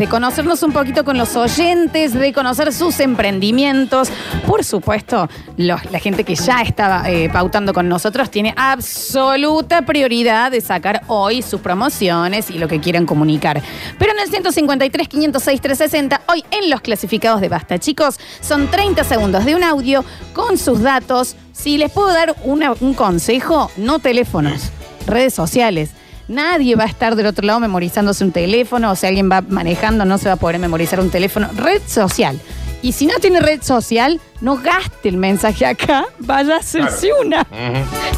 de 0.00 0.08
conocernos 0.08 0.62
un 0.62 0.72
poquito 0.72 1.04
con 1.04 1.18
los 1.18 1.36
oyentes, 1.36 2.14
de 2.14 2.32
conocer 2.32 2.72
sus 2.72 2.98
emprendimientos. 3.00 4.08
Por 4.46 4.64
supuesto, 4.64 5.28
la 5.58 5.76
gente 5.76 6.24
que 6.24 6.36
ya 6.36 6.62
estaba 6.62 7.10
eh, 7.10 7.28
pautando 7.30 7.74
con 7.74 7.86
nosotros 7.86 8.30
tiene 8.30 8.54
absoluta 8.56 9.82
prioridad 9.82 10.52
de 10.52 10.62
sacar 10.62 11.02
hoy 11.06 11.42
sus 11.42 11.60
promociones 11.60 12.50
y 12.50 12.58
lo 12.58 12.66
que 12.66 12.80
quieran 12.80 13.04
comunicar. 13.04 13.60
Pero 13.98 14.12
en 14.12 14.20
el 14.20 14.30
153, 14.30 15.06
506, 15.06 15.60
360, 15.60 16.22
hoy 16.32 16.46
en 16.50 16.70
los 16.70 16.80
clasificados 16.80 17.42
de 17.42 17.50
Basta, 17.50 17.78
chicos, 17.78 18.18
son 18.40 18.70
30 18.70 19.04
segundos 19.04 19.44
de 19.44 19.54
un 19.54 19.62
audio 19.62 20.02
con 20.32 20.56
sus 20.56 20.80
datos. 20.80 21.36
Si 21.52 21.76
les 21.76 21.92
puedo 21.92 22.08
dar 22.08 22.34
un 22.42 22.94
consejo, 22.94 23.70
no 23.76 23.98
teléfonos, 23.98 24.70
redes 25.06 25.34
sociales. 25.34 25.90
Nadie 26.30 26.76
va 26.76 26.84
a 26.84 26.86
estar 26.86 27.16
del 27.16 27.26
otro 27.26 27.44
lado 27.44 27.58
memorizándose 27.58 28.22
un 28.22 28.30
teléfono, 28.30 28.92
o 28.92 28.94
si 28.94 29.04
alguien 29.04 29.28
va 29.28 29.40
manejando 29.40 30.04
no 30.04 30.16
se 30.16 30.28
va 30.28 30.34
a 30.34 30.36
poder 30.36 30.60
memorizar 30.60 31.00
un 31.00 31.10
teléfono. 31.10 31.50
Red 31.56 31.82
social. 31.88 32.38
Y 32.82 32.92
si 32.92 33.06
no 33.06 33.18
tiene 33.18 33.40
red 33.40 33.62
social, 33.62 34.20
no 34.40 34.56
gaste 34.56 35.08
el 35.08 35.16
mensaje 35.16 35.66
acá, 35.66 36.06
vaya 36.20 36.54
a 36.54 36.58
hacerse 36.60 37.10
una. 37.20 37.44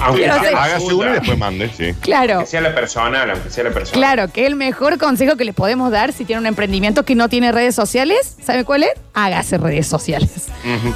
Aunque 0.02 0.28
hágase 0.28 0.94
uno 0.94 1.08
y 1.08 1.12
después 1.14 1.38
mande, 1.38 1.70
sí. 1.74 1.94
Claro. 2.00 2.40
Que 2.40 2.46
sea 2.46 2.60
la 2.60 2.74
personal, 2.74 3.30
aunque 3.30 3.48
sea 3.48 3.64
la 3.64 3.70
persona. 3.70 3.96
Claro, 3.96 4.28
que 4.30 4.46
el 4.46 4.56
mejor 4.56 4.98
consejo 4.98 5.36
que 5.36 5.46
le 5.46 5.54
podemos 5.54 5.90
dar 5.90 6.12
si 6.12 6.26
tiene 6.26 6.40
un 6.40 6.46
emprendimiento 6.46 7.04
que 7.04 7.14
no 7.14 7.30
tiene 7.30 7.50
redes 7.50 7.74
sociales, 7.74 8.36
¿sabe 8.44 8.64
cuál 8.64 8.82
es? 8.82 8.92
Hágase 9.14 9.56
redes 9.56 9.86
sociales. 9.86 10.48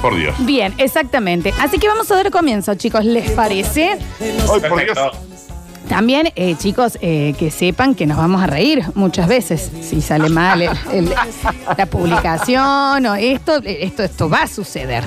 Por 0.03 0.15
Dios. 0.15 0.35
Bien, 0.45 0.73
exactamente. 0.77 1.51
Así 1.59 1.79
que 1.79 1.87
vamos 1.87 2.09
a 2.11 2.15
dar 2.15 2.29
comienzo, 2.29 2.75
chicos. 2.75 3.03
¿Les 3.03 3.31
parece? 3.31 3.97
Ay, 4.21 4.69
por 4.69 4.81
Dios. 4.81 4.97
También, 5.89 6.31
eh, 6.35 6.55
chicos, 6.57 6.97
eh, 7.01 7.33
que 7.39 7.49
sepan 7.49 7.95
que 7.95 8.05
nos 8.05 8.17
vamos 8.17 8.43
a 8.43 8.47
reír 8.47 8.83
muchas 8.93 9.27
veces 9.27 9.71
si 9.81 10.01
sale 10.01 10.29
mal 10.29 10.61
el- 10.61 10.77
el- 10.91 11.13
la 11.77 11.85
publicación 11.85 13.05
o 13.05 13.15
esto, 13.15 13.61
esto, 13.63 14.03
esto 14.03 14.29
va 14.29 14.43
a 14.43 14.47
suceder. 14.47 15.05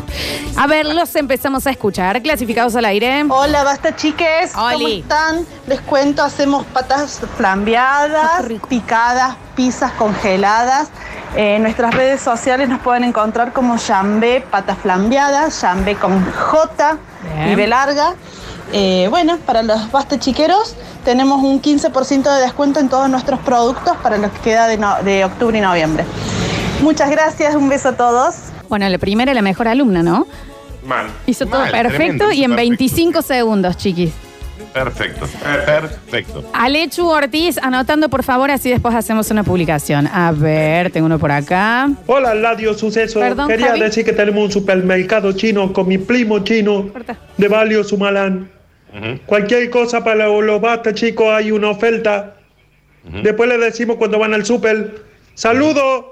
A 0.57 0.67
ver, 0.67 0.87
los 0.87 1.15
empezamos 1.17 1.67
a 1.67 1.71
escuchar. 1.71 2.23
Clasificados 2.23 2.75
al 2.77 2.87
aire. 2.87 3.25
Hola, 3.29 3.63
basta 3.63 3.95
chiques. 3.95 4.53
¿Cómo 4.55 4.67
Oli. 4.67 5.01
están? 5.01 5.45
Les 5.67 5.81
cuento, 5.83 6.23
hacemos 6.23 6.65
patas 6.67 7.21
flambeadas, 7.37 8.43
picadas, 8.69 9.37
pizzas 9.55 9.93
congeladas. 9.93 10.89
Eh, 11.37 11.57
en 11.57 11.63
nuestras 11.63 11.95
redes 11.95 12.21
sociales 12.23 12.69
nos 12.69 12.81
pueden 12.81 13.05
encontrar 13.05 13.53
como 13.53 13.77
Jambé 13.79 14.45
Patas 14.51 14.79
Flambeadas, 14.79 15.61
Jambé 15.61 15.95
con 15.95 16.25
J 16.33 16.97
Bien. 17.35 17.51
y 17.51 17.55
B 17.55 17.67
larga. 17.69 18.15
Eh, 18.73 19.09
bueno, 19.11 19.39
para 19.47 19.63
los 19.63 19.91
basta 19.91 20.19
chiqueros 20.19 20.77
tenemos 21.05 21.43
un 21.43 21.61
15% 21.61 22.35
de 22.37 22.41
descuento 22.43 22.79
en 22.81 22.89
todos 22.89 23.09
nuestros 23.11 23.41
productos 23.41 23.97
para 24.03 24.17
lo 24.19 24.33
que 24.33 24.39
queda 24.41 24.67
de, 24.69 24.77
no- 24.79 25.03
de 25.03 25.25
octubre 25.25 25.59
y 25.59 25.61
noviembre. 25.61 26.05
Muchas 26.83 27.11
gracias, 27.11 27.55
un 27.57 27.69
beso 27.69 27.89
a 27.91 27.97
todos. 27.97 28.35
Bueno, 28.69 28.89
la 28.89 28.99
primera 28.99 29.33
y 29.33 29.35
la 29.35 29.43
mejor 29.43 29.67
alumna, 29.69 30.03
¿no? 30.03 30.27
Mal. 30.87 31.07
Hizo 31.27 31.47
todo 31.47 31.63
perfecto 31.65 31.89
tremendo, 31.97 32.33
y 32.33 32.45
en 32.45 32.51
perfecto. 32.53 32.57
25 32.57 33.23
segundos, 33.23 33.77
chiquis. 33.77 34.13
Perfecto. 34.73 35.27
Perfecto. 35.67 36.45
Alechu 36.53 37.07
Ortiz, 37.09 37.59
anotando 37.61 38.09
por 38.09 38.23
favor, 38.23 38.53
así 38.53 38.71
después 38.71 38.95
hacemos 38.95 39.29
una 39.33 39.43
publicación. 39.43 40.07
A 40.07 40.31
ver, 40.31 40.93
tengo 40.93 41.07
uno 41.07 41.19
por 41.19 41.33
acá. 41.33 41.91
Hola, 42.07 42.35
Radio 42.35 42.73
Suceso. 42.75 43.19
Perdón, 43.19 43.49
Quería 43.49 43.69
Javi. 43.69 43.81
decir 43.81 44.05
que 44.05 44.13
tenemos 44.13 44.45
un 44.45 44.53
supermercado 44.53 45.33
chino 45.33 45.73
con 45.73 45.89
mi 45.89 45.99
primo 45.99 46.39
chino 46.41 46.87
Corta. 46.93 47.17
de 47.37 47.49
Valio 47.49 47.83
Sumalán. 47.83 48.49
Cualquier 49.27 49.71
cosa 49.71 50.03
para 50.03 50.27
los, 50.29 50.61
basta, 50.61 50.93
chicos, 50.95 51.27
hay 51.33 51.51
una 51.53 51.71
oferta. 51.71 52.37
Después 53.05 53.49
le 53.49 53.59
decimos 53.59 53.97
cuando 53.97 54.19
van 54.19 54.35
al 54.35 54.45
super. 54.45 55.05
¡Saludos! 55.35 56.05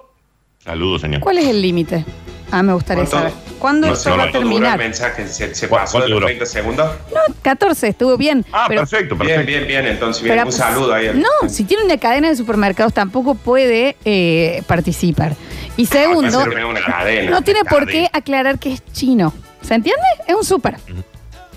Saludos, 0.65 1.01
señor. 1.03 1.21
¿Cuál 1.21 1.39
es 1.39 1.47
el 1.49 1.61
límite? 1.63 2.05
Ah, 2.51 2.63
me 2.63 2.73
gustaría 2.73 3.05
¿Cuánto? 3.05 3.19
saber. 3.19 3.33
¿Cuándo 3.59 3.87
No 3.89 3.97
se 3.97 4.09
va 4.09 4.15
a 4.15 4.19
dura 4.19 4.27
el 4.27 4.33
terminar? 4.33 4.79
mensaje. 4.79 5.27
¿Se, 5.29 5.55
se 5.55 5.69
¿Cu- 5.69 5.75
pasó 5.77 5.99
de 6.01 6.09
los 6.09 6.17
duró? 6.17 6.27
30 6.27 6.47
segundos? 6.47 6.91
No, 7.13 7.35
14, 7.43 7.89
estuvo 7.89 8.17
bien. 8.17 8.45
Ah, 8.53 8.65
pero- 8.69 8.83
perfecto, 8.83 9.17
Bien, 9.17 9.29
perfecto. 9.29 9.47
bien, 9.47 9.67
bien. 9.67 9.87
Entonces, 9.87 10.23
bien. 10.23 10.37
pero- 10.37 10.47
un 10.47 10.53
saludo 10.53 10.95
ahí. 10.95 11.09
al- 11.09 11.21
No, 11.21 11.29
si 11.49 11.65
tiene 11.65 11.85
una 11.85 11.99
cadena 11.99 12.29
de 12.31 12.37
supermercados 12.37 12.95
tampoco 12.95 13.35
puede 13.35 13.97
eh, 14.05 14.63
participar. 14.67 15.35
Y 15.77 15.85
Va 15.85 15.89
a 15.91 15.93
segundo, 16.05 16.41
ser 16.45 16.65
una 16.65 16.81
cadena. 16.81 17.31
no 17.31 17.43
tiene 17.43 17.65
por 17.65 17.87
qué 17.87 18.09
aclarar 18.13 18.59
que 18.59 18.73
es 18.73 18.83
chino. 18.93 19.35
¿Se 19.61 19.75
entiende? 19.75 20.03
Es 20.27 20.35
un 20.35 20.45
súper. 20.45 20.77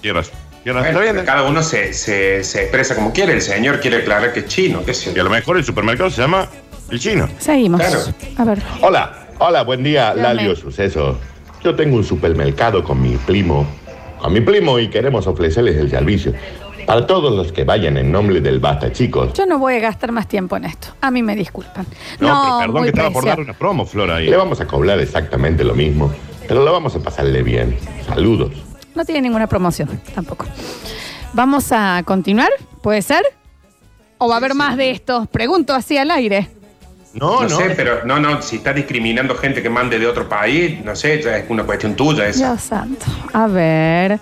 Tienes. 0.01 0.31
Bueno, 0.63 1.23
cada 1.25 1.43
uno 1.43 1.63
se, 1.63 1.93
se, 1.93 2.43
se 2.43 2.61
expresa 2.63 2.95
como 2.95 3.11
quiere. 3.13 3.33
El 3.33 3.41
señor 3.41 3.79
quiere 3.79 3.97
aclarar 3.97 4.31
que 4.33 4.41
es 4.41 4.45
chino. 4.47 4.83
¿Qué 4.85 4.93
sé 4.93 5.11
Y 5.11 5.13
yo? 5.15 5.21
a 5.21 5.23
lo 5.25 5.29
mejor 5.31 5.57
el 5.57 5.63
supermercado 5.63 6.09
se 6.09 6.21
llama 6.21 6.47
El 6.89 6.99
Chino. 6.99 7.27
Seguimos. 7.39 7.81
Claro. 7.81 7.99
A 8.37 8.43
ver. 8.45 8.61
Hola, 8.81 9.27
hola, 9.39 9.63
buen 9.63 9.83
día. 9.83 10.13
Lalio 10.13 10.55
Suceso. 10.55 11.17
Yo 11.63 11.75
tengo 11.75 11.95
un 11.95 12.03
supermercado 12.03 12.83
con 12.83 13.01
mi 13.01 13.15
primo, 13.17 13.65
con 14.19 14.33
mi 14.33 14.41
primo 14.41 14.77
y 14.79 14.89
queremos 14.89 15.25
ofrecerles 15.27 15.77
el 15.77 15.89
servicio. 15.89 16.33
Para 16.85 17.05
todos 17.05 17.33
los 17.35 17.51
que 17.51 17.63
vayan 17.63 17.97
en 17.97 18.11
nombre 18.11 18.41
del 18.41 18.59
Basta, 18.59 18.91
chicos, 18.91 19.33
Yo 19.33 19.45
no 19.45 19.59
voy 19.59 19.75
a 19.75 19.79
gastar 19.79 20.11
más 20.11 20.27
tiempo 20.27 20.57
en 20.57 20.65
esto. 20.65 20.87
A 21.01 21.11
mí 21.11 21.21
me 21.21 21.35
disculpan. 21.35 21.85
No, 22.19 22.41
pero 22.43 22.57
perdón 22.59 22.73
muy 22.73 22.83
que 22.83 22.89
estaba 22.89 23.11
por 23.11 23.25
dar 23.25 23.39
una 23.39 23.53
promo, 23.53 23.85
Flora, 23.85 24.15
ahí. 24.15 24.27
le 24.27 24.35
vamos 24.35 24.59
a 24.61 24.65
cobrar 24.67 24.99
exactamente 24.99 25.63
lo 25.63 25.75
mismo, 25.75 26.11
pero 26.47 26.63
lo 26.65 26.71
vamos 26.73 26.95
a 26.95 26.99
pasarle 26.99 27.43
bien. 27.43 27.77
Saludos. 28.07 28.51
No 28.95 29.05
tiene 29.05 29.21
ninguna 29.21 29.47
promoción 29.47 29.89
tampoco. 30.13 30.45
Vamos 31.33 31.71
a 31.71 32.01
continuar, 32.05 32.49
¿puede 32.81 33.01
ser? 33.01 33.23
¿O 34.17 34.27
va 34.27 34.35
a 34.35 34.37
haber 34.37 34.53
más 34.53 34.75
de 34.77 34.91
estos? 34.91 35.27
Pregunto 35.29 35.73
así 35.73 35.97
al 35.97 36.11
aire. 36.11 36.49
No, 37.13 37.41
No, 37.41 37.49
no. 37.49 37.57
sé, 37.57 37.71
pero 37.75 38.05
no, 38.05 38.19
no, 38.19 38.41
si 38.41 38.57
está 38.57 38.71
discriminando 38.73 39.35
gente 39.35 39.61
que 39.61 39.69
mande 39.69 39.97
de 39.99 40.07
otro 40.07 40.27
país, 40.29 40.83
no 40.83 40.95
sé, 40.95 41.21
ya 41.21 41.37
es 41.37 41.45
una 41.49 41.63
cuestión 41.63 41.95
tuya 41.95 42.27
esa. 42.27 42.49
Dios 42.51 42.61
santo. 42.61 43.05
A 43.33 43.47
ver. 43.47 44.19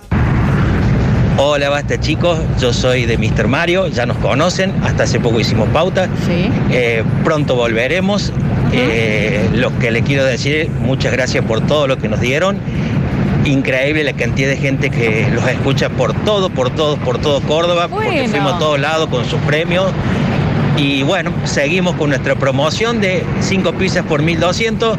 Hola, 1.36 1.70
basta 1.70 1.98
chicos, 1.98 2.38
yo 2.60 2.72
soy 2.72 3.06
de 3.06 3.16
Mr. 3.16 3.46
Mario, 3.48 3.86
ya 3.88 4.04
nos 4.06 4.18
conocen, 4.18 4.74
hasta 4.84 5.04
hace 5.04 5.20
poco 5.20 5.40
hicimos 5.40 5.68
pauta, 5.70 6.06
Sí. 6.26 6.50
Eh, 6.70 7.02
pronto 7.24 7.54
volveremos. 7.54 8.32
Eh, 8.72 9.48
lo 9.54 9.76
que 9.78 9.90
le 9.90 10.02
quiero 10.02 10.24
decir, 10.24 10.68
muchas 10.68 11.12
gracias 11.12 11.44
por 11.44 11.60
todo 11.66 11.86
lo 11.86 11.96
que 11.98 12.08
nos 12.08 12.20
dieron. 12.20 12.58
Increíble 13.50 14.04
la 14.04 14.12
cantidad 14.12 14.48
de 14.48 14.56
gente 14.56 14.90
que 14.90 15.28
los 15.32 15.46
escucha 15.48 15.88
por 15.88 16.14
todo, 16.24 16.50
por 16.50 16.70
todo, 16.70 16.96
por 16.98 17.18
todo 17.18 17.40
Córdoba, 17.42 17.88
porque 17.88 18.28
fuimos 18.28 18.54
a 18.54 18.58
todos 18.58 18.78
lados 18.78 19.08
con 19.08 19.24
sus 19.24 19.40
premios. 19.40 19.92
Y 20.76 21.02
bueno, 21.02 21.32
seguimos 21.44 21.96
con 21.96 22.10
nuestra 22.10 22.36
promoción 22.36 23.00
de 23.00 23.24
5 23.40 23.72
pizzas 23.72 24.04
por 24.04 24.22
1200. 24.22 24.96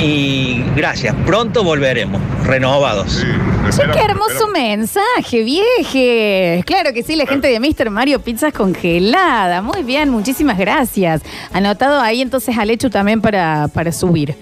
Y 0.00 0.64
gracias, 0.76 1.14
pronto 1.26 1.62
volveremos, 1.62 2.22
renovados. 2.44 3.24
Sí, 3.70 3.82
qué 3.92 4.00
hermoso 4.00 4.48
mensaje, 4.48 5.42
vieje. 5.42 6.62
Claro 6.64 6.94
que 6.94 7.02
sí, 7.02 7.16
la 7.16 7.26
gente 7.26 7.48
de 7.48 7.60
Mr. 7.60 7.90
Mario 7.90 8.20
Pizzas 8.20 8.52
congelada. 8.52 9.60
Muy 9.60 9.82
bien, 9.82 10.08
muchísimas 10.08 10.56
gracias. 10.56 11.20
Anotado 11.52 12.00
ahí 12.00 12.22
entonces 12.22 12.56
al 12.56 12.70
hecho 12.70 12.88
también 12.88 13.20
para, 13.20 13.68
para 13.68 13.92
subir. 13.92 14.34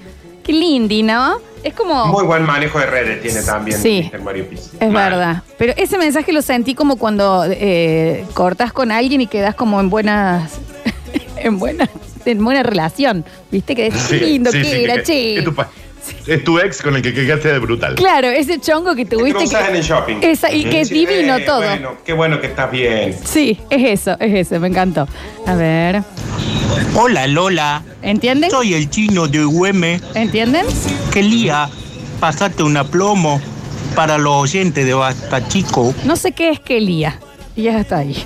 Qué 0.45 0.53
lindi, 0.53 1.03
¿no? 1.03 1.39
Es 1.67 1.75
como... 1.75 2.07
Muy 2.07 2.25
buen 2.25 2.45
manejo 2.45 2.79
de 2.79 2.87
redes 2.87 3.21
tiene 3.21 3.43
también 3.43 3.77
Sí. 3.81 4.09
Mr. 4.13 4.21
Mario 4.21 4.49
Pizzi. 4.49 4.77
Es 4.79 4.89
Mal. 4.91 5.11
verdad. 5.11 5.43
Pero 5.59 5.73
ese 5.77 5.99
mensaje 5.99 6.33
lo 6.33 6.41
sentí 6.41 6.75
como 6.77 6.97
cuando 6.97 7.45
eh, 7.51 8.25
cortas 8.35 8.73
con 8.73 8.93
alguien 8.93 9.21
y 9.21 9.27
quedas 9.27 9.57
como 9.57 9.81
en 9.81 9.91
buenas. 9.91 10.53
en 11.37 11.59
buena, 11.59 11.89
en 12.25 12.45
buena 12.45 12.63
relación. 12.63 13.25
¿Viste? 13.51 13.75
Que 13.75 13.89
es 13.89 13.95
Sí, 13.95 14.21
lindo 14.21 14.53
sí, 14.53 14.59
que 14.63 14.65
sí, 14.65 14.85
era, 14.85 14.95
que- 14.95 15.03
che. 15.03 15.39
Es 15.39 15.45
tu, 15.45 15.55
es 16.27 16.45
tu 16.45 16.59
ex 16.59 16.83
con 16.83 16.97
el 16.97 17.03
que 17.03 17.13
quedaste 17.15 17.49
de 17.53 17.59
brutal. 17.59 17.95
Claro, 17.95 18.29
ese 18.29 18.61
chongo 18.61 18.95
que 18.95 19.05
Te 19.05 19.17
tuviste. 19.17 19.39
cruzas 19.39 19.63
que- 19.65 19.71
en 19.71 19.77
el 19.77 19.83
shopping. 19.83 20.17
Esa- 20.23 20.53
y 20.53 20.65
que 20.65 20.81
es 20.83 20.91
divino 20.91 21.37
eh, 21.37 21.43
todo. 21.45 21.59
Bueno, 21.63 21.93
qué 22.05 22.13
bueno 22.13 22.41
que 22.41 22.47
estás 22.49 22.71
bien. 22.71 23.15
Sí, 23.25 23.59
es 23.71 24.01
eso, 24.01 24.17
es 24.21 24.49
eso, 24.49 24.61
me 24.61 24.69
encantó. 24.69 25.07
A 25.47 25.55
ver. 25.55 26.03
Hola 26.95 27.27
Lola, 27.27 27.83
¿Entienden? 28.03 28.51
soy 28.51 28.75
el 28.75 28.89
chino 28.91 29.27
de 29.29 29.45
Güeme. 29.45 30.01
¿Entienden? 30.15 30.65
Quería 31.13 31.69
pasarte 32.21 32.63
una 32.63 32.85
plomo 32.85 33.41
para 33.95 34.19
los 34.19 34.35
oyentes 34.35 34.85
de 34.85 34.95
Basta 34.95 35.47
Chico. 35.49 35.95
No 36.05 36.17
sé 36.17 36.33
qué 36.33 36.51
es 36.51 36.61
que 36.61 36.81
lía. 36.81 37.19
Y 37.55 37.63
ya 37.65 37.81
está 37.81 37.99
ahí. 37.99 38.23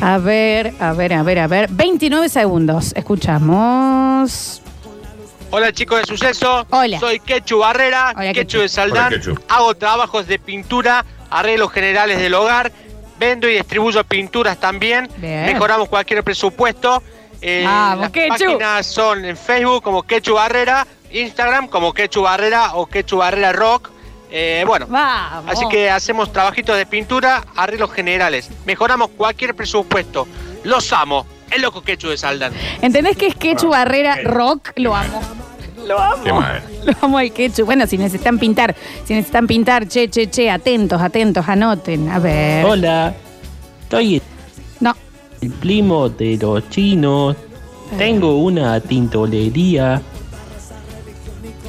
A 0.00 0.18
ver, 0.18 0.72
a 0.80 0.92
ver, 0.92 1.12
a 1.14 1.22
ver, 1.22 1.38
a 1.38 1.46
ver. 1.46 1.68
29 1.70 2.28
segundos. 2.28 2.92
Escuchamos. 2.96 4.60
Hola 5.54 5.70
chicos 5.72 6.00
de 6.00 6.06
Suceso, 6.06 6.66
Hola. 6.70 6.98
soy 6.98 7.20
Quechu 7.20 7.58
Barrera, 7.58 8.14
Hola, 8.16 8.32
Quechu 8.32 8.40
Quechu. 8.40 8.58
de 8.60 8.68
Saldán, 8.70 9.06
Hola, 9.12 9.16
Quechu. 9.18 9.34
hago 9.48 9.74
trabajos 9.74 10.26
de 10.26 10.38
pintura, 10.38 11.04
arreglos 11.30 11.70
generales 11.72 12.18
del 12.18 12.32
hogar, 12.34 12.72
vendo 13.18 13.46
y 13.48 13.54
distribuyo 13.56 14.02
pinturas 14.04 14.58
también, 14.58 15.10
Bien. 15.18 15.44
mejoramos 15.44 15.88
cualquier 15.90 16.24
presupuesto. 16.24 17.02
Eh, 17.42 17.64
Vamos, 17.66 18.00
las 18.00 18.10
Quechu. 18.12 18.28
páginas 18.46 18.86
son 18.86 19.24
en 19.26 19.36
Facebook 19.36 19.82
como 19.82 20.02
Quechu 20.04 20.34
Barrera, 20.34 20.86
Instagram 21.10 21.68
como 21.68 21.92
Quechu 21.92 22.22
Barrera 22.22 22.74
o 22.74 22.86
Quechu 22.86 23.18
Barrera 23.18 23.52
Rock. 23.52 23.90
Eh, 24.30 24.64
bueno, 24.66 24.86
Vamos. 24.88 25.52
así 25.52 25.68
que 25.68 25.90
hacemos 25.90 26.32
trabajitos 26.32 26.78
de 26.78 26.86
pintura, 26.86 27.44
arreglos 27.56 27.92
generales, 27.92 28.48
mejoramos 28.64 29.10
cualquier 29.10 29.54
presupuesto. 29.54 30.26
Los 30.64 30.90
amo. 30.94 31.26
El 31.54 31.62
loco 31.62 31.82
Quechu 31.82 32.08
de 32.08 32.16
Saldan. 32.16 32.52
¿Entendés 32.80 33.16
que 33.16 33.26
es 33.28 33.34
Quechu 33.34 33.68
Barrera 33.68 34.16
Rock? 34.24 34.70
Lo 34.76 34.94
amo. 34.96 35.20
Lo 35.86 35.98
amo. 36.00 36.22
Qué 36.24 36.32
mal. 36.32 36.62
Lo 36.84 36.92
amo 37.02 37.20
el 37.20 37.32
Quechu. 37.32 37.64
Bueno, 37.64 37.86
si 37.86 37.98
necesitan 37.98 38.38
pintar, 38.38 38.74
si 39.04 39.14
necesitan 39.14 39.46
pintar, 39.46 39.86
che, 39.86 40.08
che, 40.08 40.30
che, 40.30 40.48
atentos, 40.50 41.00
atentos, 41.00 41.46
anoten. 41.48 42.08
A 42.08 42.18
ver. 42.18 42.64
Hola, 42.64 43.14
estoy 43.82 44.22
No. 44.80 44.94
el 45.40 45.50
primo 45.50 46.08
de 46.08 46.38
los 46.40 46.68
chinos. 46.70 47.36
Tengo 47.98 48.36
una 48.38 48.80
tintolería. 48.80 50.00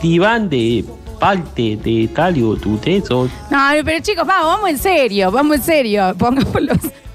Diván 0.01 0.49
de 0.49 0.83
parte 1.19 1.77
de 1.77 2.09
talio 2.13 2.55
tuteso. 2.55 3.29
No, 3.49 3.57
pero 3.83 3.99
chicos, 4.01 4.25
vamos, 4.25 4.47
vamos 4.55 4.69
en 4.69 4.77
serio, 4.77 5.31
vamos 5.31 5.57
en 5.57 5.63
serio. 5.63 6.13
Pongamos 6.17 6.53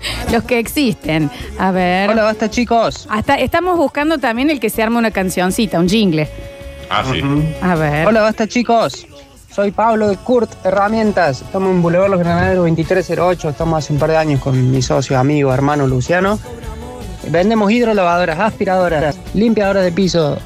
los, 0.33 0.45
que 0.45 0.59
existen. 0.59 1.31
A 1.59 1.71
ver. 1.71 2.11
Hola, 2.11 2.23
basta 2.25 2.51
chicos. 2.51 3.07
Hasta 3.11 3.35
estamos 3.37 3.77
buscando 3.77 4.19
también 4.19 4.51
el 4.51 4.61
que 4.61 4.71
se 4.71 4.83
arme 4.83 4.99
una 4.99 5.11
cancioncita, 5.11 5.79
un 5.79 5.89
jingle. 5.89 6.29
Ah, 6.91 7.05
sí. 7.11 7.23
A 7.61 7.75
ver. 7.75 8.07
Hola, 8.07 8.23
basta 8.23 8.47
chicos. 8.47 9.07
Soy 9.59 9.73
Pablo 9.73 10.09
de 10.09 10.17
Kurt 10.17 10.51
Herramientas. 10.65 11.43
Estamos 11.43 11.71
en 11.71 11.83
Boulevard 11.83 12.11
Los 12.11 12.21
Granaderos 12.21 12.59
2308. 12.59 13.49
Estamos 13.49 13.85
hace 13.85 13.93
un 13.93 13.99
par 13.99 14.11
de 14.11 14.17
años 14.17 14.41
con 14.41 14.71
mi 14.71 14.83
socio, 14.83 15.19
amigo, 15.19 15.53
hermano 15.53 15.87
Luciano. 15.87 16.39
Vendemos 17.29 17.71
hidrolavadoras, 17.71 18.39
aspiradoras, 18.39 19.19
limpiadoras 19.35 19.83
de 19.85 19.93
piso, 19.93 20.39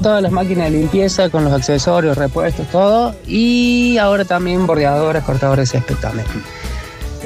todas 0.00 0.22
las 0.22 0.30
máquinas 0.30 0.70
de 0.70 0.78
limpieza 0.78 1.28
con 1.30 1.44
los 1.44 1.52
accesorios, 1.52 2.16
repuestos, 2.16 2.66
todo. 2.68 3.14
Y 3.26 3.98
ahora 3.98 4.24
también 4.24 4.66
bordeadoras, 4.66 5.24
cortadores 5.24 5.72
de 5.72 5.78
césped 5.78 5.96
también. 5.96 6.26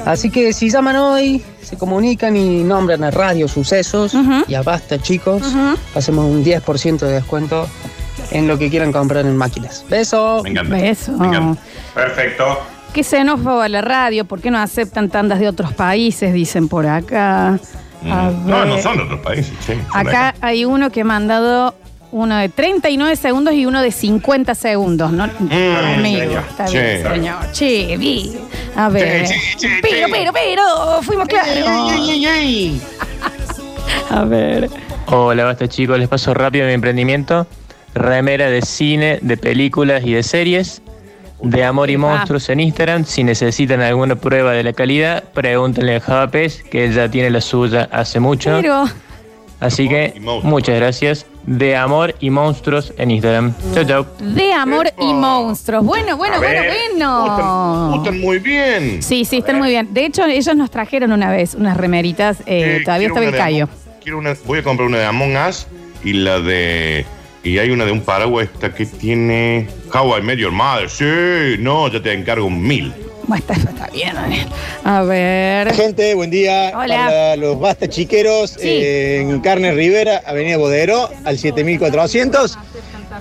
Así 0.05 0.29
que 0.29 0.53
si 0.53 0.69
llaman 0.69 0.95
hoy, 0.95 1.43
se 1.61 1.77
comunican 1.77 2.37
y 2.37 2.63
nombran 2.63 3.03
a 3.03 3.11
Radio 3.11 3.47
Sucesos 3.47 4.15
y 4.47 4.53
a 4.53 4.61
Basta 4.61 4.99
chicos, 4.99 5.41
hacemos 5.95 6.25
un 6.25 6.43
10% 6.43 6.99
de 6.99 7.13
descuento 7.13 7.67
en 8.31 8.47
lo 8.47 8.57
que 8.57 8.69
quieran 8.69 8.91
comprar 8.91 9.25
en 9.25 9.35
máquinas. 9.35 9.83
Beso. 9.89 10.41
Me 10.43 10.51
encanta. 10.51 10.75
Beso. 10.75 11.11
Me 11.13 11.27
encanta. 11.27 11.61
Perfecto. 11.93 12.59
Qué 12.93 13.03
xenófoba 13.03 13.67
la 13.67 13.81
radio, 13.81 14.23
¿por 14.23 14.39
qué 14.39 14.51
no 14.51 14.57
aceptan 14.57 15.09
tandas 15.09 15.39
de 15.39 15.49
otros 15.49 15.73
países? 15.73 16.33
Dicen 16.33 16.69
por 16.69 16.87
acá. 16.87 17.59
A 18.09 18.29
Mm. 18.29 18.47
No, 18.47 18.65
no 18.65 18.77
son 18.77 18.97
de 18.97 19.03
otros 19.03 19.19
países, 19.21 19.53
de 19.67 19.79
Acá 19.93 20.35
hay 20.41 20.65
uno 20.65 20.91
que 20.91 21.01
ha 21.01 21.05
mandado 21.05 21.75
uno 22.15 22.37
de 22.37 22.47
39 22.47 23.17
segundos 23.17 23.53
y 23.53 23.65
uno 23.65 23.81
de 23.81 23.91
50 23.91 24.55
segundos. 24.55 25.11
¿no? 25.11 25.23
Amigo, 25.25 26.21
señor. 26.21 26.43
está 26.49 26.65
Che. 26.65 26.79
bien, 26.81 27.13
señor. 27.13 27.51
Che, 27.51 27.97
vi. 27.97 28.37
A 28.77 28.87
ver. 28.87 29.25
Che, 29.27 29.33
che, 29.33 29.57
che, 29.57 29.67
pero, 29.81 30.07
che. 30.07 30.11
pero, 30.13 30.31
pero, 30.33 31.01
fuimos 31.01 31.27
claros. 31.27 31.53
A 34.09 34.23
ver. 34.23 34.69
Hola, 35.07 35.43
basta 35.43 35.67
chicos, 35.67 35.99
les 35.99 36.07
paso 36.07 36.33
rápido 36.33 36.65
mi 36.67 36.73
emprendimiento. 36.73 37.47
Remera 37.93 38.49
de 38.49 38.61
cine, 38.61 39.19
de 39.21 39.35
películas 39.35 40.03
y 40.05 40.13
de 40.13 40.23
series. 40.23 40.81
De 41.41 41.65
Amor 41.65 41.89
y 41.89 41.95
Ah. 41.95 41.99
Monstruos 41.99 42.47
en 42.49 42.61
Instagram. 42.61 43.03
Si 43.03 43.25
necesitan 43.25 43.81
alguna 43.81 44.15
prueba 44.15 44.53
de 44.53 44.63
la 44.63 44.71
calidad, 44.71 45.21
pregúntenle 45.33 45.97
a 45.97 45.99
Javapes, 45.99 46.63
que 46.63 46.85
ella 46.85 47.09
tiene 47.11 47.29
la 47.29 47.41
suya 47.41 47.89
hace 47.91 48.21
mucho. 48.21 48.51
Pero, 48.61 48.85
Así 49.59 49.87
que 49.89 50.13
muchas 50.43 50.75
gracias. 50.77 51.25
De 51.47 51.75
Amor 51.75 52.15
y 52.19 52.29
Monstruos 52.31 52.91
en 52.97 53.11
Instagram. 53.11 53.53
Chau, 53.73 53.85
chau. 53.85 54.05
de 54.19 54.51
amor 54.53 54.87
y 54.99 55.13
monstruos. 55.13 55.85
Bueno, 55.85 56.17
bueno, 56.17 56.35
A 56.35 56.39
bueno, 56.39 56.61
ver, 56.61 56.73
bueno. 56.91 57.91
Gustan 57.97 58.19
muy 58.19 58.39
bien. 58.39 59.03
Sí, 59.03 59.25
sí, 59.25 59.37
están 59.37 59.59
muy 59.59 59.69
bien. 59.69 59.93
De 59.93 60.05
hecho, 60.05 60.25
ellos 60.25 60.55
nos 60.55 60.71
trajeron 60.71 61.11
una 61.11 61.29
vez 61.31 61.53
unas 61.53 61.77
remeritas. 61.77 62.39
eh, 62.47 62.77
Eh, 62.79 62.81
todavía 62.83 63.09
quiero 63.09 63.13
estaba 63.15 63.21
el 63.25 63.27
una 63.29 63.37
de 63.37 63.43
callo. 63.43 63.65
Among- 63.65 64.01
quiero 64.03 64.17
una, 64.17 64.35
voy 64.45 64.59
a 64.59 64.63
comprar 64.63 64.87
una 64.87 64.97
de 64.97 65.05
Among 65.05 65.35
Us 65.47 65.67
y 66.03 66.13
la 66.13 66.39
de. 66.39 67.05
Y 67.43 67.59
hay 67.59 67.69
una 67.69 67.85
de 67.85 67.91
un 67.91 68.01
paraguas 68.01 68.47
esta 68.51 68.73
que 68.73 68.87
tiene. 68.87 69.67
How 69.93 70.17
I 70.17 70.21
Met 70.23 70.39
Your 70.39 70.51
Mother. 70.51 70.89
Sí, 70.89 71.61
no, 71.61 71.87
ya 71.89 72.01
te 72.01 72.11
encargo 72.11 72.47
un 72.47 72.59
mil. 72.61 72.91
Bueno, 73.27 73.43
está, 73.47 73.53
está 73.53 73.87
bien, 73.87 74.13
Daniel. 74.13 74.47
A 74.83 75.01
ver. 75.03 75.73
Gente, 75.73 76.13
buen 76.13 76.29
día. 76.29 76.71
Hola. 76.75 76.95
Para 76.95 77.35
los 77.37 77.59
Basta 77.59 77.87
Chiqueros 77.89 78.51
Sí. 78.51 78.59
eh, 78.63 79.21
en 79.21 79.39
Carne 79.41 79.71
Rivera, 79.71 80.21
Avenida 80.25 80.57
Bodero, 80.57 81.09
al 81.23 81.37
7400. 81.37 82.57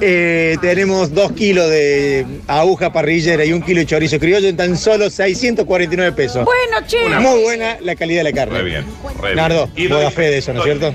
Eh, 0.01 0.57
tenemos 0.61 1.15
dos 1.15 1.33
kilos 1.33 1.71
de 1.71 2.27
aguja 2.49 2.93
parrillera 2.93 3.45
y 3.45 3.53
un 3.53 3.63
kilo 3.63 3.81
de 3.81 3.87
chorizo 3.87 4.19
criollo 4.19 4.49
en 4.49 4.57
tan 4.57 4.77
solo 4.77 5.09
649 5.09 6.13
pesos. 6.13 6.45
Bueno, 6.45 6.87
che. 6.87 7.09
Muy 7.21 7.43
buena 7.43 7.77
la 7.81 7.95
calidad 7.95 8.21
de 8.21 8.25
la 8.25 8.33
carne. 8.33 8.59
Re 8.59 8.65
bien. 8.65 8.85
Re 9.21 9.29
bien. 9.29 9.37
Nardo, 9.37 9.69
das 10.01 10.15
fe 10.15 10.23
de 10.31 10.39
eso, 10.39 10.53
¿no 10.53 10.61
es 10.61 10.65
cierto? 10.65 10.95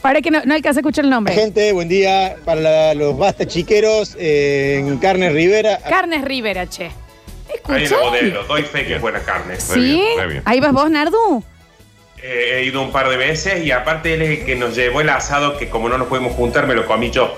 Para 0.00 0.22
que 0.22 0.30
no, 0.30 0.42
no 0.46 0.54
alcance 0.54 0.78
a 0.78 0.80
escuchar 0.80 1.04
el 1.04 1.10
nombre. 1.10 1.34
Gente, 1.34 1.70
buen 1.72 1.86
día. 1.88 2.36
Para 2.46 2.60
la- 2.62 2.94
los 2.94 3.18
Basta 3.18 3.46
Chiqueros 3.46 4.16
eh, 4.18 4.76
en 4.78 4.96
Carne 4.96 5.28
Rivera, 5.28 5.78
Carnes 5.86 6.24
Rivera, 6.24 6.66
che. 6.66 6.90
Ahí 7.74 7.84
en 7.86 7.92
el 7.92 8.00
modelo, 8.00 8.44
doy 8.44 8.62
fe 8.62 8.86
que 8.86 8.96
es 8.96 9.00
buena 9.00 9.20
carne. 9.20 9.58
¿Sí? 9.60 10.02
Ahí 10.44 10.60
vas 10.60 10.72
vos, 10.72 10.90
Nardu. 10.90 11.42
Eh, 12.22 12.58
he 12.58 12.64
ido 12.64 12.82
un 12.82 12.92
par 12.92 13.08
de 13.08 13.16
veces 13.16 13.64
y 13.64 13.70
aparte 13.70 14.12
él 14.14 14.22
es 14.22 14.40
el 14.40 14.44
que 14.46 14.54
nos 14.56 14.76
llevó 14.76 15.00
el 15.00 15.08
asado 15.08 15.56
que 15.56 15.70
como 15.70 15.88
no 15.88 15.96
nos 15.96 16.08
podemos 16.08 16.34
juntar 16.34 16.66
me 16.66 16.74
lo 16.74 16.86
comí 16.86 17.10
yo. 17.10 17.34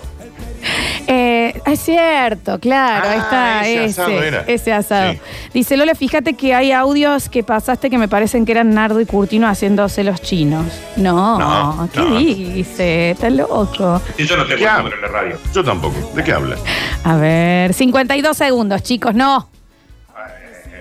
Eh, 1.08 1.60
es 1.66 1.80
cierto, 1.80 2.58
claro, 2.60 3.08
ahí 3.08 3.18
está, 3.18 3.58
Ah, 3.60 3.66
ese 3.68 3.84
ese, 3.84 4.00
asado 4.02 4.22
era. 4.22 4.44
ese 4.46 4.72
asado. 4.72 5.14
Dice 5.52 5.76
Lola, 5.76 5.94
fíjate 5.96 6.34
que 6.34 6.54
hay 6.54 6.70
audios 6.72 7.28
que 7.28 7.42
pasaste 7.42 7.90
que 7.90 7.98
me 7.98 8.06
parecen 8.08 8.44
que 8.44 8.52
eran 8.52 8.72
Nardo 8.72 9.00
y 9.00 9.06
Curtino 9.06 9.48
haciéndose 9.48 10.04
los 10.04 10.22
chinos. 10.22 10.64
No, 10.96 11.38
No, 11.38 11.88
¿qué 11.92 12.00
no. 12.00 12.16
dice? 12.18 13.10
Está 13.10 13.30
loco. 13.30 14.00
Y 14.16 14.24
yo 14.26 14.36
no 14.36 14.46
tengo 14.46 14.64
el 14.68 14.76
número 14.78 14.96
en 14.96 15.02
la 15.02 15.08
radio. 15.08 15.38
Yo 15.52 15.64
tampoco. 15.64 15.96
¿De 16.14 16.22
qué 16.22 16.32
habla? 16.32 16.56
A 17.04 17.16
ver, 17.16 17.74
52 17.74 18.36
segundos, 18.36 18.82
chicos, 18.84 19.14
no. 19.14 19.48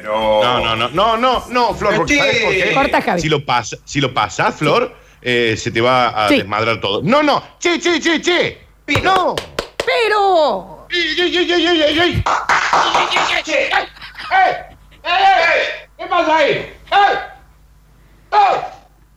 Pero... 0.01 0.41
No, 0.43 0.59
no, 0.59 0.75
no, 0.75 0.89
no, 0.89 1.17
no, 1.17 1.45
no, 1.49 1.73
Flor, 1.75 1.95
porque 1.97 2.13
Sí. 2.13 2.19
¿sabes 2.19 2.41
por 2.43 2.51
qué? 2.53 2.73
Corta, 2.73 3.01
Javi. 3.01 3.21
Si 3.21 3.29
lo, 3.29 3.45
pasa, 3.45 3.77
si 3.85 4.01
lo 4.01 4.13
pasas, 4.13 4.55
Flor, 4.55 4.95
eh, 5.21 5.55
se 5.57 5.69
te 5.71 5.79
va 5.81 6.07
a 6.25 6.27
Sí. 6.27 6.37
desmadrar 6.37 6.79
todo. 6.81 7.01
No, 7.03 7.21
no, 7.21 7.43
che, 7.59 7.79
che, 7.79 7.99
che, 7.99 8.19
che. 8.21 8.61
No. 9.03 9.35
Pero. 9.85 10.87
¡Ey, 10.89 11.19
ey, 11.21 11.37
ey, 11.37 11.51
ey, 11.51 11.65
ey, 11.67 11.81
ey, 11.83 11.99
ey! 11.99 12.23
¿Qué 15.97 16.05
pasa 16.07 16.35
ahí? 16.37 16.73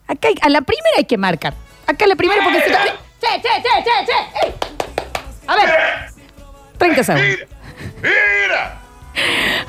Acá 0.07 0.27
hay- 0.27 0.35
a 0.41 0.49
la 0.49 0.61
primera 0.61 0.95
hay 0.97 1.05
que 1.05 1.17
marcar. 1.17 1.53
Acá 1.87 2.05
a 2.05 2.07
la 2.07 2.15
primera 2.15 2.43
porque 2.43 2.59
se 2.61 2.69
Che, 2.69 3.41
che, 3.41 3.49
che, 3.63 3.83
che, 3.83 4.05
che. 4.05 4.45
¡Ey! 4.45 4.53
A 5.47 5.55
ver. 5.55 5.69
30 6.77 7.03
segundos. 7.03 7.39
¡Mira! 8.01 8.81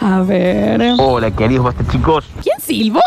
A 0.01 0.21
ver. 0.23 0.95
Hola, 0.99 1.31
queridos 1.31 1.65
basta 1.65 1.85
chicos. 1.91 2.25
¿Quién 2.43 2.61
silbó? 2.61 3.01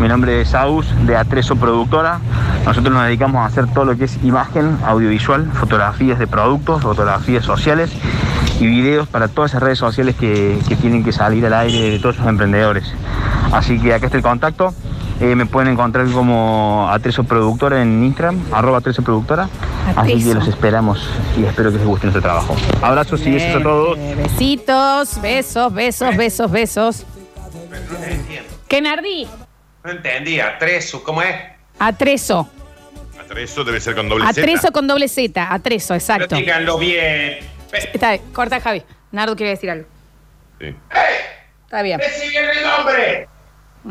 Mi 0.00 0.06
nombre 0.06 0.40
es 0.40 0.54
Aus 0.54 0.86
de 1.06 1.16
Atreso 1.16 1.56
Productora. 1.56 2.20
Nosotros 2.64 2.94
nos 2.94 3.04
dedicamos 3.04 3.40
a 3.40 3.46
hacer 3.46 3.66
todo 3.72 3.84
lo 3.84 3.96
que 3.96 4.04
es 4.04 4.18
imagen 4.22 4.78
audiovisual, 4.84 5.50
fotografías 5.52 6.18
de 6.18 6.26
productos, 6.26 6.82
fotografías 6.82 7.44
sociales 7.44 7.90
y 8.60 8.66
videos 8.66 9.08
para 9.08 9.28
todas 9.28 9.52
esas 9.52 9.62
redes 9.62 9.78
sociales 9.78 10.14
que, 10.16 10.58
que 10.68 10.76
tienen 10.76 11.02
que 11.02 11.12
salir 11.12 11.46
al 11.46 11.54
aire 11.54 11.90
de 11.90 11.98
todos 11.98 12.16
esos 12.16 12.28
emprendedores. 12.28 12.92
Así 13.52 13.80
que 13.80 13.94
acá 13.94 14.06
está 14.06 14.18
el 14.18 14.22
contacto. 14.22 14.74
Eh, 15.20 15.34
me 15.34 15.46
pueden 15.46 15.72
encontrar 15.72 16.06
como 16.12 16.88
Atreso 16.90 17.24
Productora 17.24 17.82
en 17.82 18.04
Instagram, 18.04 18.40
arroba 18.52 18.78
Atreso 18.78 19.02
Productora. 19.02 19.48
Así 19.96 20.22
que 20.22 20.34
los 20.34 20.46
esperamos 20.46 21.10
y 21.36 21.44
espero 21.44 21.72
que 21.72 21.78
les 21.78 21.86
guste 21.86 22.06
nuestro 22.06 22.22
trabajo. 22.22 22.54
Abrazos 22.80 23.26
y 23.26 23.32
besos 23.32 23.60
a 23.60 23.62
todos. 23.62 23.98
Besitos, 24.16 25.20
besos, 25.20 25.74
besos, 25.74 26.16
besos, 26.16 26.50
besos. 26.50 27.06
¿Qué 28.68 28.80
Nardi? 28.80 29.26
No 29.82 29.90
entendí, 29.90 30.38
Atrezo, 30.38 31.02
¿cómo 31.02 31.22
es? 31.22 31.34
Atreso. 31.80 32.48
Atrezo 33.18 33.64
debe 33.64 33.80
ser 33.80 33.96
con 33.96 34.08
doble 34.08 34.24
Z. 34.26 34.40
Atreso 34.40 34.72
con 34.72 34.86
doble 34.86 35.08
Z. 35.08 35.52
Atreso, 35.52 35.94
exacto. 35.94 36.26
Pero 36.28 36.40
díganlo 36.40 36.78
bien. 36.78 37.38
Está 37.92 38.12
bien, 38.12 38.22
corta 38.32 38.60
Javi. 38.60 38.82
Nardo 39.10 39.34
quiere 39.34 39.50
decir 39.50 39.70
algo. 39.70 39.86
Sí. 40.60 40.74
Está 41.64 41.82
bien. 41.82 41.98
Decí 41.98 42.28
bien 42.28 42.44
el 42.56 42.62
nombre. 42.62 43.28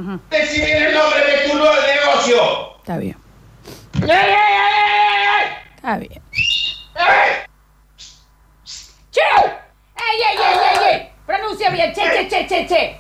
Bien 0.02 0.84
el 0.84 0.94
nombre 0.94 1.20
de 1.26 1.50
tu 1.50 1.58
nuevo 1.58 1.74
negocio. 1.76 2.78
Está 2.78 2.98
bien. 2.98 3.18
¡Ey, 3.96 4.10
ey, 4.10 4.10
ey, 4.12 4.18
ey, 4.20 5.46
Está 5.76 5.98
bien. 5.98 6.22
¡Che! 9.12 9.22
¡Ey, 9.22 10.18
ey, 10.30 10.38
ey, 10.38 10.58
ey, 10.70 10.94
ey! 10.94 11.10
Pronuncia 11.26 11.70
bien. 11.72 11.92
Che, 11.94 12.02
che, 12.02 12.28
che, 12.28 12.46
che, 12.48 12.68
che. 12.68 12.98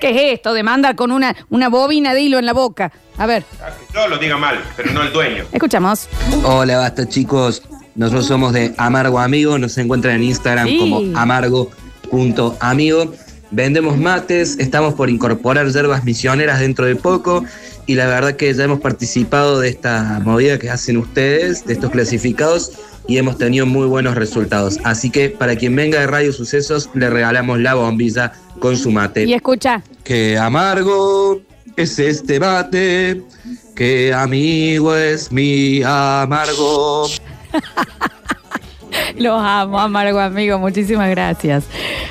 ¿Qué 0.00 0.10
es 0.10 0.34
esto 0.38 0.54
de 0.54 0.62
mandar 0.62 0.94
con 0.96 1.10
una, 1.12 1.34
una 1.50 1.68
bobina 1.68 2.14
de 2.14 2.22
hilo 2.22 2.38
en 2.38 2.46
la 2.46 2.52
boca? 2.54 2.90
A 3.18 3.26
ver, 3.26 3.44
Yo 3.92 4.08
lo 4.08 4.16
diga 4.16 4.36
mal, 4.38 4.62
pero 4.76 4.92
no 4.92 5.02
el 5.02 5.12
dueño. 5.12 5.44
escuchamos. 5.52 6.08
Hola, 6.44 6.78
basta 6.78 7.06
chicos. 7.08 7.62
Nosotros 7.96 8.26
somos 8.26 8.52
de 8.54 8.72
Amargo 8.78 9.18
Amigo. 9.18 9.58
Nos 9.58 9.76
encuentran 9.76 10.14
en 10.16 10.22
Instagram 10.22 10.66
Sí. 10.68 10.78
como 10.78 11.18
amargo.amigo. 11.18 13.12
Vendemos 13.50 13.96
mates. 13.96 14.56
Estamos 14.58 14.94
por 14.94 15.10
incorporar 15.10 15.68
hierbas 15.68 16.04
misioneras 16.04 16.60
dentro 16.60 16.86
de 16.86 16.96
poco. 16.96 17.44
y 17.86 17.94
la 17.94 18.06
verdad 18.06 18.36
que 18.36 18.52
ya 18.52 18.64
hemos 18.64 18.80
participado 18.80 19.60
de 19.60 19.70
esta 19.70 20.20
movida 20.22 20.58
que 20.58 20.68
hacen 20.68 20.98
ustedes, 20.98 21.64
de 21.64 21.72
estos 21.72 21.90
clasificados, 21.90 22.72
y 23.06 23.16
hemos 23.16 23.38
tenido 23.38 23.64
muy 23.64 23.86
buenos 23.86 24.14
resultados. 24.14 24.78
Así 24.84 25.08
que 25.08 25.30
para 25.30 25.56
quien 25.56 25.74
venga 25.74 25.98
de 25.98 26.06
Radio 26.06 26.30
Sucesos, 26.34 26.90
le 26.92 27.08
regalamos 27.08 27.58
la 27.60 27.74
bombilla 27.74 28.32
con 28.60 28.76
su 28.76 28.90
mate. 28.90 29.24
Y 29.24 29.32
escucha. 29.32 29.82
Qué 30.04 30.36
amargo 30.36 31.40
es 31.76 31.98
este 31.98 32.38
mate, 32.38 33.22
qué 33.74 34.12
amigo 34.12 34.94
es 34.94 35.32
mi 35.32 35.82
amargo. 35.82 37.08
Los 39.18 39.40
amo, 39.42 39.78
amargo 39.78 40.20
amigo, 40.20 40.58
muchísimas 40.58 41.10
gracias. 41.10 41.64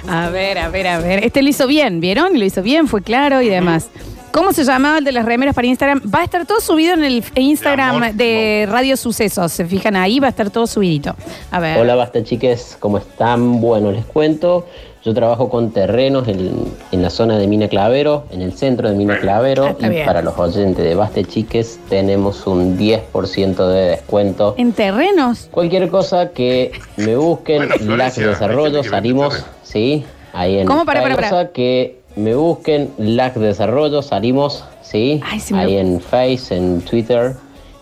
A 0.08 0.30
ver, 0.30 0.58
a 0.58 0.70
ver, 0.70 0.88
a 0.88 1.00
ver. 1.00 1.24
Este 1.24 1.42
lo 1.42 1.50
hizo 1.50 1.68
bien, 1.68 2.00
¿vieron? 2.00 2.38
Lo 2.38 2.46
hizo 2.46 2.62
bien, 2.62 2.88
fue 2.88 3.02
claro 3.02 3.42
y 3.42 3.50
demás. 3.50 3.90
¿Cómo 4.32 4.54
se 4.54 4.64
llamaba 4.64 5.00
el 5.00 5.04
de 5.04 5.14
las 5.14 5.26
remeras 5.26 5.56
para 5.56 5.68
Instagram? 5.68 6.02
Va 6.14 6.20
a 6.20 6.24
estar 6.24 6.46
todo 6.46 6.60
subido 6.60 6.94
en 6.94 7.04
el 7.04 7.24
Instagram 7.36 8.16
de 8.16 8.68
Radio 8.70 8.96
Sucesos. 8.96 9.52
Se 9.52 9.66
fijan 9.66 9.96
ahí, 9.96 10.20
va 10.20 10.28
a 10.28 10.30
estar 10.30 10.50
todo 10.52 10.68
subidito. 10.68 11.16
A 11.50 11.60
ver. 11.60 11.80
Hola, 11.80 11.96
basta 11.96 12.24
chiques, 12.24 12.78
¿cómo 12.80 13.00
están? 13.00 13.60
Bueno, 13.62 13.92
les 13.92 14.06
cuento. 14.06 14.68
Yo 15.08 15.14
trabajo 15.14 15.48
con 15.48 15.72
terrenos 15.72 16.28
en, 16.28 16.52
en 16.92 17.02
la 17.02 17.10
zona 17.10 17.38
de 17.38 17.48
Mina 17.48 17.70
Clavero, 17.70 18.26
en 18.30 18.42
el 18.42 18.52
centro 18.52 18.90
de 18.90 18.96
Mina 18.98 19.18
Clavero. 19.20 19.64
Ah, 19.68 19.70
está 19.70 19.88
y 19.88 19.90
bien. 19.92 20.06
para 20.06 20.22
los 20.22 20.38
oyentes 20.38 20.84
de 20.84 20.96
Baste 20.96 21.24
Chiques 21.24 21.80
tenemos 21.88 22.46
un 22.46 22.78
10% 22.78 23.68
de 23.70 23.80
descuento. 23.92 24.56
¿En 24.58 24.74
terrenos? 24.74 25.48
Cualquier 25.50 25.88
cosa 25.88 26.32
que 26.32 26.74
me 26.98 27.16
busquen, 27.16 27.70
Bueno, 27.86 28.04
Desarrollo, 28.04 28.84
salimos, 28.84 29.46
sí, 29.64 30.04
ahí 30.34 30.58
en 30.58 30.68
¿Cómo? 30.68 30.84
Para, 30.84 31.00
cualquier 31.00 31.16
para, 31.16 31.30
para. 31.30 31.44
cosa 31.44 31.54
que 31.54 32.02
me 32.18 32.36
busquen, 32.36 32.90
LAC 32.98 33.36
Desarrollo, 33.36 34.02
salimos, 34.02 34.66
sí, 34.82 35.22
sí 35.40 35.54
me 35.54 35.62
ahí 35.62 35.78
en 35.78 36.02
Face, 36.02 36.54
en 36.54 36.82
Twitter 36.82 37.34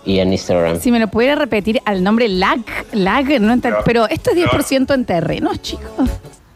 y 0.05 0.19
en 0.19 0.31
Instagram. 0.31 0.79
Si 0.79 0.91
me 0.91 0.99
lo 0.99 1.07
pudiera 1.07 1.33
repetir 1.33 1.81
al 1.85 2.03
nombre 2.03 2.29
LAG, 2.29 2.59
LAG, 2.91 3.41
no 3.41 3.51
enter- 3.51 3.77
pero 3.83 4.07
esto 4.09 4.29
es 4.29 4.37
10% 4.37 4.93
en 4.93 5.05
terrenos, 5.05 5.59
chicos. 5.63 6.07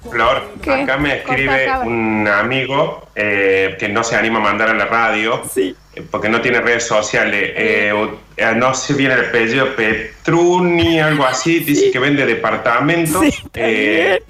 Flor, 0.10 0.44
¿Qué? 0.62 0.72
acá 0.72 0.98
me 0.98 1.18
escribe 1.18 1.70
un 1.86 2.28
amigo 2.28 3.08
eh, 3.16 3.76
que 3.80 3.90
no 3.90 4.04
se 4.04 4.16
anima 4.16 4.40
a 4.40 4.42
mandar 4.42 4.70
a 4.70 4.74
la 4.74 4.86
radio 4.86 5.42
eh, 5.56 5.74
porque 6.10 6.30
no 6.30 6.42
tiene 6.42 6.62
redes 6.62 6.86
sociales. 6.86 7.52
Eh, 7.56 7.94
eh, 8.38 8.54
no 8.56 8.74
sé 8.74 8.94
bien 8.94 9.12
el 9.12 9.26
apellido, 9.26 9.76
Petruni, 9.76 11.00
algo 11.00 11.26
así. 11.26 11.60
Dice 11.60 11.92
que 11.92 12.00
vende 12.00 12.26
departamentos. 12.26 13.44
Eh, 13.54 14.22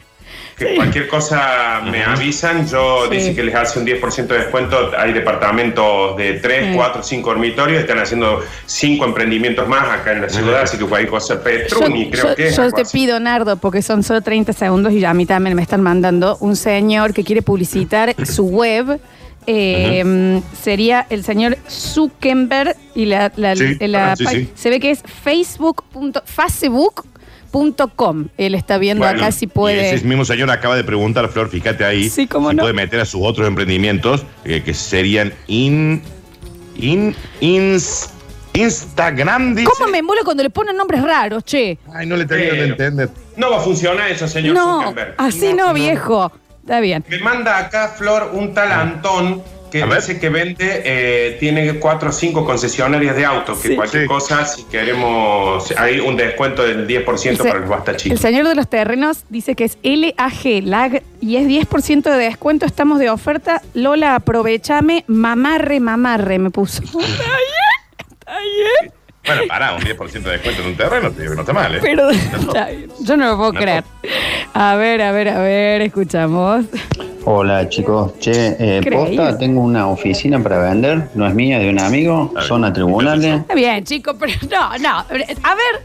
que 0.60 0.76
cualquier 0.76 1.08
cosa 1.08 1.82
me 1.90 2.04
avisan. 2.04 2.68
Yo 2.68 3.06
Sí. 3.10 3.16
dice 3.16 3.34
que 3.36 3.42
les 3.44 3.56
hace 3.56 3.80
un 3.80 3.86
10% 3.86 4.34
de 4.36 4.42
descuento. 4.42 4.92
Hay 4.98 5.14
departamentos 5.14 6.16
de 6.18 6.34
3, 6.34 6.68
Sí. 6.68 6.72
4, 6.76 7.02
5 7.02 7.30
dormitorios. 7.30 7.80
Están 7.82 8.00
haciendo 8.00 8.42
5 8.66 9.06
emprendimientos 9.06 9.68
más 9.68 9.90
acá 9.90 10.12
en 10.12 10.22
la 10.22 10.30
ciudad. 10.30 10.62
Así 10.62 10.78
que 10.78 10.86
cualquier 10.86 11.10
cosa. 11.10 11.42
Petruni, 11.42 12.06
yo 12.06 12.12
creo 12.12 12.28
yo- 12.30 12.36
que 12.36 12.48
es. 12.50 12.56
yo 12.58 12.72
te 12.72 12.82
así. 12.82 12.98
pido, 12.98 13.20
Nardo, 13.20 13.56
porque 13.58 13.82
son 13.82 14.04
solo 14.04 14.22
30 14.22 14.54
segundos 14.54 14.94
y 14.94 15.04
a 15.06 15.14
mí 15.14 15.26
también 15.26 15.56
me 15.56 15.62
están 15.62 15.82
mandando 15.82 16.38
un 16.42 16.56
señor 16.56 17.14
que 17.14 17.24
quiere 17.24 17.42
publicitar 17.42 18.14
su 18.26 18.46
web. 18.48 19.00
Eh, 19.48 20.42
Sería 20.62 21.08
el 21.10 21.24
señor 21.24 21.58
Zuckerberg 21.68 22.76
y 22.94 23.06
la, 23.06 23.32
la- 23.36 23.56
Sí, 23.56 23.78
la- 23.80 24.12
ah, 24.12 24.16
sí, 24.16 24.26
sí. 24.28 24.50
se 24.54 24.70
ve 24.70 24.80
que 24.80 24.92
es 24.92 25.02
facebook. 25.24 25.84
facebook.com. 27.52 28.28
Él 28.38 28.56
está 28.56 28.78
viendo 28.78 29.04
Bueno, 29.06 29.20
acá 29.22 29.32
si 29.32 29.46
y 29.46 29.48
puede. 29.48 29.94
ese 29.94 30.06
mismo 30.06 30.26
señor 30.26 30.50
acaba 30.52 30.76
de 30.76 30.84
preguntar, 30.84 31.28
Flor, 31.30 31.50
fíjate 31.50 31.84
ahí, 31.86 32.10
Sí, 32.10 32.28
cómo 32.28 32.50
si 32.52 32.56
no. 32.56 32.62
puede 32.64 32.74
meter 32.74 33.00
a 33.00 33.06
sus 33.06 33.22
otros 33.24 33.48
emprendimientos, 33.48 34.26
eh, 34.46 34.62
que 34.64 34.74
serían 34.74 35.34
in, 35.48 36.02
in, 36.76 37.16
ins- 37.42 38.10
Instagram, 38.54 39.56
dice. 39.56 39.70
¿Cómo 39.78 39.90
me 39.92 40.00
embola 40.00 40.22
cuando 40.24 40.44
le 40.44 40.50
ponen 40.50 40.76
nombres 40.76 41.02
raros, 41.04 41.44
che? 41.44 41.78
Ay, 41.94 42.06
no 42.06 42.16
le 42.18 42.26
termino 42.26 42.52
de 42.52 42.58
Pero- 42.58 42.72
entender. 42.72 43.10
No 43.38 43.52
va 43.52 43.58
a 43.58 43.62
funcionar 43.62 44.10
eso, 44.12 44.28
señor 44.28 44.54
No, 44.56 44.82
Zuckerberg. 44.84 45.16
así 45.18 45.54
no, 45.54 45.74
viejo. 45.74 46.32
Está 46.62 46.80
bien. 46.82 47.04
Me 47.10 47.20
manda 47.20 47.58
acá, 47.58 47.88
Flor, 47.98 48.32
un 48.34 48.54
tal 48.54 48.72
Antón 48.72 49.42
que 49.70 49.86
dice 49.86 50.20
que 50.20 50.30
vende, 50.30 50.82
eh, 50.86 51.38
tiene 51.40 51.76
cuatro 51.80 52.10
o 52.10 52.12
cinco 52.12 52.46
concesionarias 52.46 53.16
de 53.16 53.26
autos, 53.26 53.60
que 53.60 53.70
Sí. 53.70 53.76
cualquier 53.76 54.06
cosa, 54.08 54.46
si 54.46 54.64
queremos, 54.66 55.72
hay 55.78 56.00
un 56.00 56.18
descuento 56.18 56.64
del 56.64 56.88
10% 56.88 57.44
El 57.44 57.48
se- 57.48 57.50
para 57.50 57.60
los 57.62 57.70
basta 57.70 57.92
El 57.92 57.98
chicos. 57.98 58.20
señor 58.20 58.48
de 58.48 58.56
los 58.56 58.70
terrenos 58.70 59.24
dice 59.30 59.56
que 59.56 59.66
es 59.66 59.78
LAG, 59.84 60.64
LAG, 60.64 61.04
y 61.22 61.36
es 61.38 61.48
10% 61.48 62.10
de 62.12 62.18
descuento. 62.18 62.66
Estamos 62.66 63.00
de 63.00 63.10
oferta. 63.10 63.62
Lola, 63.74 64.16
aprovechame. 64.16 65.04
Mamarre, 65.08 65.80
mamarre, 65.80 66.40
me 66.40 66.50
puso. 66.52 66.82
Está 66.84 66.98
bien, 66.98 68.10
está 68.12 68.38
bien. 68.82 68.92
Bueno, 69.36 69.42
pará, 69.48 69.74
un 69.76 69.82
10% 69.82 70.12
de 70.24 70.32
descuento 70.32 70.62
en 70.62 70.68
un 70.70 70.76
terreno, 70.76 71.12
te 71.12 71.22
digo 71.22 71.32
que 71.32 71.36
no 71.36 71.42
está 71.42 71.54
mal, 71.54 71.76
¿eh? 71.76 71.80
Pero. 71.82 72.10
Yo 73.02 73.16
no 73.18 73.28
lo 73.28 73.38
puedo 73.38 73.54
No. 73.54 73.60
creer. 73.60 73.84
A 74.54 74.76
ver, 74.76 75.02
a 75.02 75.12
ver, 75.12 75.30
a 75.30 75.40
ver, 75.40 75.82
escuchamos. 75.84 76.66
Hola 77.26 77.70
chicos, 77.70 78.18
che, 78.20 78.56
eh, 78.60 78.82
posta, 78.92 79.38
tengo 79.38 79.62
una 79.62 79.88
oficina 79.88 80.42
para 80.42 80.58
vender, 80.60 81.10
no 81.14 81.28
es 81.28 81.34
mía, 81.36 81.60
de 81.60 81.70
un 81.70 81.80
amigo, 81.80 82.34
zona 82.48 82.74
tribunales. 82.74 83.42
Está 83.42 83.54
bien, 83.54 83.84
chicos, 83.84 84.16
pero 84.20 84.34
no, 84.50 84.78
no. 84.80 84.98
A 85.00 85.04
ver, 85.56 85.82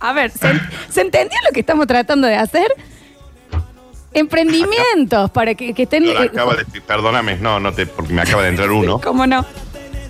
a 0.00 0.12
ver, 0.12 0.30
¿se, 0.30 0.48
¿se 0.88 1.00
entendió 1.02 1.38
lo 1.46 1.52
que 1.52 1.60
estamos 1.60 1.86
tratando 1.86 2.26
de 2.26 2.34
hacer? 2.36 2.66
Emprendimientos 4.12 5.30
para 5.30 5.54
que, 5.54 5.74
que 5.74 5.82
estén. 5.82 6.04
Eh, 6.04 6.14
acaba 6.18 6.54
de 6.56 6.64
decir, 6.64 6.82
perdóname, 6.82 7.36
no, 7.36 7.60
no 7.60 7.72
te, 7.72 7.86
porque 7.86 8.12
me 8.14 8.22
acaba 8.22 8.42
de 8.42 8.48
entrar 8.48 8.70
uno. 8.70 8.98
¿Cómo 9.00 9.26
no? 9.26 9.44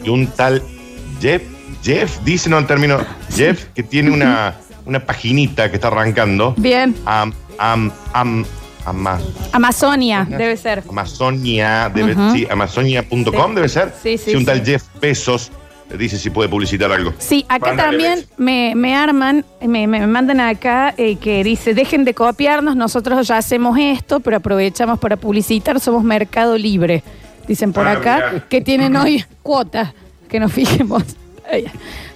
Y 0.04 0.08
un 0.08 0.28
tal 0.28 0.62
Jeff, 1.20 1.42
Jeff, 1.86 2.18
dice 2.24 2.50
no 2.50 2.58
el 2.58 2.66
término, 2.66 2.98
Jeff, 3.32 3.66
que 3.72 3.84
tiene 3.84 4.10
una, 4.10 4.54
una 4.86 4.98
paginita 4.98 5.70
que 5.70 5.76
está 5.76 5.86
arrancando. 5.86 6.52
Bien. 6.56 6.96
Am, 7.06 7.32
am, 7.58 7.92
am, 8.12 8.44
ama- 8.84 9.20
Amazonia, 9.52 10.26
debe 10.28 10.56
ser. 10.56 10.82
Amazonia, 10.88 11.88
debe, 11.94 12.12
Ujú. 12.14 12.32
sí, 12.34 12.46
amazonia.com 12.50 13.50
Sí. 13.50 13.54
debe 13.54 13.68
ser. 13.68 13.94
Sí, 14.02 14.18
sí, 14.18 14.32
un 14.34 14.40
sí. 14.40 14.44
tal 14.46 14.64
Jeff 14.64 14.82
Bezos 15.00 15.52
dice 15.96 16.18
si 16.18 16.30
puede 16.30 16.48
publicitar 16.48 16.90
algo. 16.90 17.14
Sí, 17.18 17.46
acá 17.48 17.76
también 17.76 18.26
me, 18.36 18.72
me 18.74 18.96
arman, 18.96 19.44
me, 19.64 19.86
me 19.86 20.04
mandan 20.08 20.40
acá 20.40 20.92
eh, 20.98 21.14
que 21.16 21.44
dice, 21.44 21.72
dejen 21.74 22.04
de 22.04 22.12
copiarnos, 22.14 22.74
nosotros 22.74 23.28
ya 23.28 23.38
hacemos 23.38 23.78
esto, 23.78 24.18
pero 24.18 24.38
aprovechamos 24.38 24.98
para 24.98 25.16
publicitar, 25.16 25.78
somos 25.78 26.02
Mercado 26.02 26.58
Libre. 26.58 27.04
Dicen 27.46 27.72
por 27.72 27.86
Ah, 27.86 27.92
acá 27.92 28.16
mirá. 28.32 28.48
que 28.48 28.60
tienen 28.60 28.96
hoy 28.96 29.24
cuotas, 29.44 29.92
que 30.28 30.40
nos 30.40 30.52
fijemos. 30.52 31.04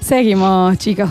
Seguimos, 0.00 0.78
chicos. 0.78 1.10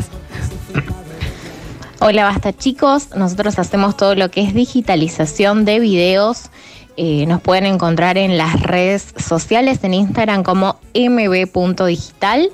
Hola, 2.01 2.23
basta 2.23 2.53
chicos. 2.53 3.09
Nosotros 3.15 3.59
hacemos 3.59 3.97
todo 3.97 4.15
lo 4.15 4.31
que 4.31 4.41
es 4.41 4.53
digitalización 4.53 5.65
de 5.65 5.79
videos. 5.79 6.49
Eh, 6.95 7.25
nos 7.27 7.41
pueden 7.41 7.65
encontrar 7.65 8.17
en 8.17 8.37
las 8.37 8.61
redes 8.61 9.13
sociales, 9.17 9.83
en 9.83 9.93
Instagram 9.93 10.43
como 10.43 10.79
mb.digital, 10.93 12.49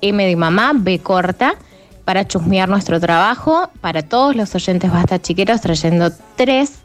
M 0.00 0.26
de 0.26 0.36
mamá, 0.36 0.72
B 0.74 0.98
corta, 1.00 1.54
para 2.04 2.26
chusmear 2.26 2.68
nuestro 2.68 3.00
trabajo. 3.00 3.70
Para 3.80 4.02
todos 4.02 4.36
los 4.36 4.54
oyentes 4.54 4.90
basta 4.90 5.20
chiqueros, 5.20 5.60
trayendo 5.60 6.10
tres. 6.36 6.80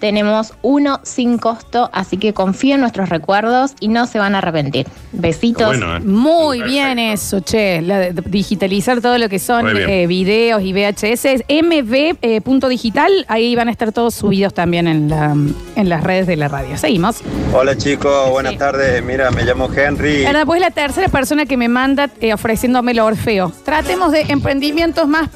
Tenemos 0.00 0.52
uno 0.62 1.00
sin 1.02 1.38
costo, 1.38 1.88
así 1.92 2.16
que 2.18 2.34
confíen 2.34 2.74
en 2.74 2.80
nuestros 2.82 3.08
recuerdos 3.08 3.72
y 3.80 3.88
no 3.88 4.06
se 4.06 4.18
van 4.18 4.34
a 4.34 4.38
arrepentir. 4.38 4.86
Besitos. 5.12 5.76
¿eh? 5.76 6.00
Muy 6.00 6.62
bien 6.62 6.98
eso, 6.98 7.40
che. 7.40 7.80
la 7.80 7.98
de- 8.00 8.12
digitalizar 8.26 9.00
todo 9.00 9.16
lo 9.18 9.28
que 9.28 9.38
son 9.38 9.66
eh, 9.76 10.06
videos 10.06 10.62
y 10.62 10.72
VHS. 10.72 11.44
mb.digital, 11.48 13.24
ahí 13.28 13.54
van 13.56 13.68
a 13.68 13.70
estar 13.70 13.92
todos 13.92 14.14
subidos 14.14 14.52
también 14.54 14.86
en, 14.88 15.08
la, 15.08 15.34
en 15.76 15.88
las 15.88 16.02
redes 16.04 16.26
de 16.26 16.36
la 16.36 16.48
radio. 16.48 16.76
Seguimos. 16.76 17.16
Hola 17.54 17.76
chicos, 17.76 18.30
buenas 18.30 18.58
tardes. 18.58 19.02
Mira, 19.02 19.30
me 19.30 19.44
llamo 19.44 19.68
Henry. 19.74 20.26
Ahora, 20.26 20.44
pues 20.44 20.60
la 20.60 20.70
tercera 20.70 21.08
persona 21.08 21.46
que 21.46 21.56
me 21.56 21.68
manda 21.68 22.10
eh, 22.20 22.34
ofreciéndome 22.34 22.92
el 22.92 23.00
Orfeo. 23.00 23.52
Tratemos 23.64 24.12
de 24.12 24.22
emprendimientos 24.22 25.08
más 25.08 25.28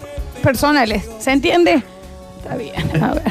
personales. 0.43 1.05
¿Se 1.19 1.33
entiende? 1.33 1.83
Está 2.49 2.57
bien, 2.57 3.05
a 3.05 3.12
ver. 3.12 3.23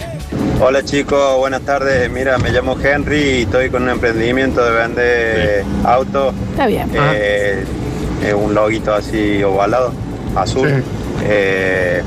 Hola 0.61 0.83
chicos, 0.83 1.37
buenas 1.39 1.61
tardes. 1.61 2.07
Mira, 2.11 2.37
me 2.37 2.51
llamo 2.51 2.77
Henry 2.79 3.19
y 3.19 3.41
estoy 3.41 3.71
con 3.71 3.81
un 3.81 3.89
emprendimiento 3.89 4.63
de 4.63 4.71
vender 4.71 5.65
autos. 5.83 6.35
Está 6.51 6.67
bien. 6.67 6.87
Eh, 6.93 7.63
eh, 8.23 8.33
un 8.35 8.53
loguito 8.53 8.93
así 8.93 9.41
ovalado, 9.41 9.91
azul. 10.35 10.83
Eh, 11.23 12.03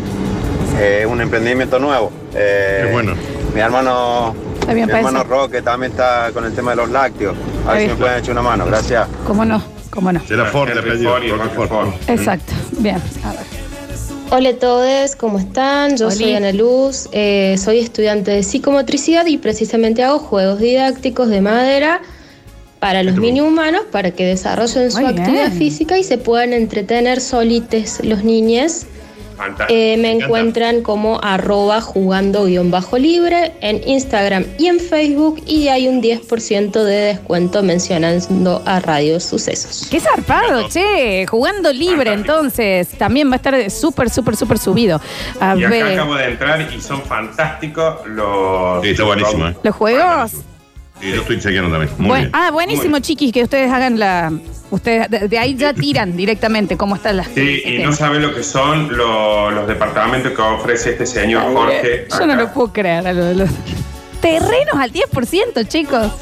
eh, 0.78 1.06
un 1.10 1.20
emprendimiento 1.20 1.80
nuevo. 1.80 2.12
Eh, 2.32 2.84
Qué 2.86 2.92
bueno. 2.92 3.14
Mi 3.54 3.60
hermano, 3.60 4.32
Está 4.60 4.72
bien, 4.72 4.86
mi 4.86 4.92
hermano. 4.92 5.24
Roque 5.24 5.62
también 5.62 5.90
está 5.90 6.30
con 6.32 6.44
el 6.44 6.54
tema 6.54 6.70
de 6.70 6.76
los 6.76 6.90
lácteos. 6.90 7.34
A 7.66 7.72
ver 7.72 7.82
si 7.82 7.88
me 7.88 7.94
pueden 7.96 8.18
echar 8.20 8.32
una 8.32 8.42
mano. 8.42 8.66
Gracias. 8.66 9.08
¿Cómo 9.26 9.44
no? 9.44 9.60
¿Cómo 9.90 10.12
no? 10.12 10.20
De 10.20 10.36
la 10.36 10.44
Ford, 10.44 10.68
de 10.68 10.80
Roque 10.80 11.66
Ford. 11.66 11.88
Exacto. 12.06 12.52
Bien, 12.78 13.02
a 13.24 13.32
ver. 13.32 13.59
Hola 14.32 14.50
a 14.50 14.54
todos, 14.54 15.16
¿cómo 15.16 15.40
están? 15.40 15.96
Yo 15.96 16.08
soy 16.10 16.34
Ana 16.34 16.52
Luz, 16.52 17.08
eh, 17.10 17.56
soy 17.58 17.80
estudiante 17.80 18.30
de 18.30 18.44
psicomotricidad 18.44 19.26
y 19.26 19.38
precisamente 19.38 20.04
hago 20.04 20.20
juegos 20.20 20.60
didácticos 20.60 21.28
de 21.28 21.40
madera 21.40 22.00
para 22.78 23.02
los 23.02 23.16
mini 23.16 23.40
humanos 23.40 23.82
para 23.90 24.12
que 24.12 24.24
desarrollen 24.24 24.92
su 24.92 25.00
Muy 25.00 25.06
actividad 25.10 25.48
bien. 25.48 25.52
física 25.58 25.98
y 25.98 26.04
se 26.04 26.16
puedan 26.16 26.52
entretener 26.52 27.20
solites 27.20 28.04
los 28.04 28.22
niños. 28.22 28.86
Fantástico. 29.40 29.72
Eh, 29.74 29.96
me 29.96 30.12
encuentran 30.12 30.82
como 30.82 31.18
arroba 31.22 31.80
jugando 31.80 32.44
guion 32.44 32.70
bajo 32.70 32.98
libre 32.98 33.52
en 33.62 33.80
Instagram 33.88 34.44
y 34.58 34.66
en 34.66 34.78
Facebook 34.80 35.42
y 35.46 35.68
hay 35.68 35.88
un 35.88 36.02
10% 36.02 36.84
de 36.84 36.96
descuento 37.14 37.62
mencionando 37.62 38.62
a 38.66 38.80
Radio 38.80 39.18
Sucesos. 39.18 39.88
Qué 39.90 39.98
zarpado, 39.98 40.68
che. 40.68 41.26
Jugando 41.26 41.72
libre, 41.72 42.12
entonces. 42.12 42.88
También 42.98 43.28
va 43.30 43.34
a 43.34 43.36
estar 43.36 43.70
súper, 43.70 44.10
súper, 44.10 44.36
súper 44.36 44.58
subido. 44.58 45.00
A 45.40 45.56
Y 45.56 45.64
acá 45.64 45.70
ver. 45.70 45.92
acabo 45.98 46.14
de 46.16 46.24
entrar 46.26 46.60
y 46.72 46.80
son 46.80 47.00
fantásticos 47.02 48.06
los. 48.06 48.82
Sí, 48.82 48.90
está 48.90 49.04
buenísimo, 49.04 49.48
¿eh? 49.48 49.56
¿Los 49.62 49.74
juegos? 49.74 50.32
Y 51.02 51.12
yo 51.12 51.20
estoy 51.22 51.40
chequeando 51.40 51.70
también. 51.70 51.92
Muy 51.98 52.08
Buen- 52.08 52.20
bien. 52.22 52.30
ah, 52.34 52.50
buenísimo, 52.50 52.98
chiquis, 52.98 53.32
que 53.32 53.42
ustedes 53.42 53.70
hagan 53.72 53.98
la. 53.98 54.32
Ustedes 54.70 55.10
de, 55.10 55.28
de 55.28 55.38
ahí 55.38 55.54
ya 55.56 55.72
tiran 55.74 56.16
directamente 56.16 56.76
cómo 56.76 56.96
están 56.96 57.16
las. 57.16 57.28
Sí, 57.28 57.62
y 57.64 57.78
no 57.78 57.92
sabe 57.92 58.20
lo 58.20 58.34
que 58.34 58.42
son 58.42 58.96
lo- 58.96 59.50
los 59.50 59.66
departamentos 59.66 60.32
que 60.32 60.42
ofrece 60.42 60.90
este 60.90 61.06
señor 61.06 61.52
Jorge. 61.52 62.06
Yo 62.10 62.26
no 62.26 62.36
lo 62.36 62.52
puedo 62.52 62.72
creer. 62.72 63.06
a 63.06 63.12
lo 63.12 63.24
de 63.24 63.34
los- 63.34 63.50
Terrenos 64.20 64.74
al 64.78 64.92
10%, 64.92 65.66
chicos. 65.66 66.12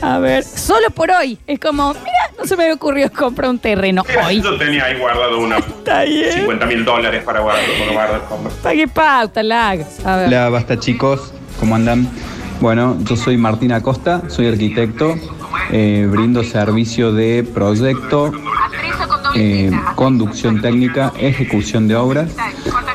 A 0.00 0.18
ver, 0.18 0.44
solo 0.44 0.90
por 0.90 1.10
hoy. 1.10 1.38
Es 1.46 1.58
como, 1.58 1.92
mira, 1.94 2.30
no 2.38 2.46
se 2.46 2.56
me 2.56 2.64
había 2.64 2.74
ocurrido 2.74 3.10
comprar 3.10 3.50
un 3.50 3.58
terreno 3.58 4.04
hoy. 4.24 4.40
Yo 4.40 4.56
tenía 4.58 4.84
ahí 4.84 4.98
guardado 4.98 5.38
unos 5.40 5.62
bien. 6.06 6.32
50 6.32 6.66
mil 6.66 6.84
dólares 6.84 7.22
para 7.24 7.40
guardar. 7.40 7.64
Para 7.78 7.92
guardar. 7.92 8.20
Pague 8.62 8.86
pauta, 8.86 9.42
lag. 9.42 9.80
A 10.04 10.16
ver. 10.16 10.28
Hola, 10.28 10.48
basta 10.50 10.78
chicos, 10.78 11.32
¿cómo 11.58 11.74
andan? 11.74 12.08
Bueno, 12.64 12.96
yo 13.04 13.14
soy 13.14 13.36
Martín 13.36 13.72
Acosta, 13.72 14.22
soy 14.30 14.46
arquitecto, 14.46 15.16
eh, 15.70 16.08
brindo 16.10 16.42
servicio 16.42 17.12
de 17.12 17.44
proyecto, 17.44 18.32
eh, 19.34 19.70
conducción 19.96 20.62
técnica, 20.62 21.12
ejecución 21.18 21.88
de 21.88 21.96
obras 21.96 22.34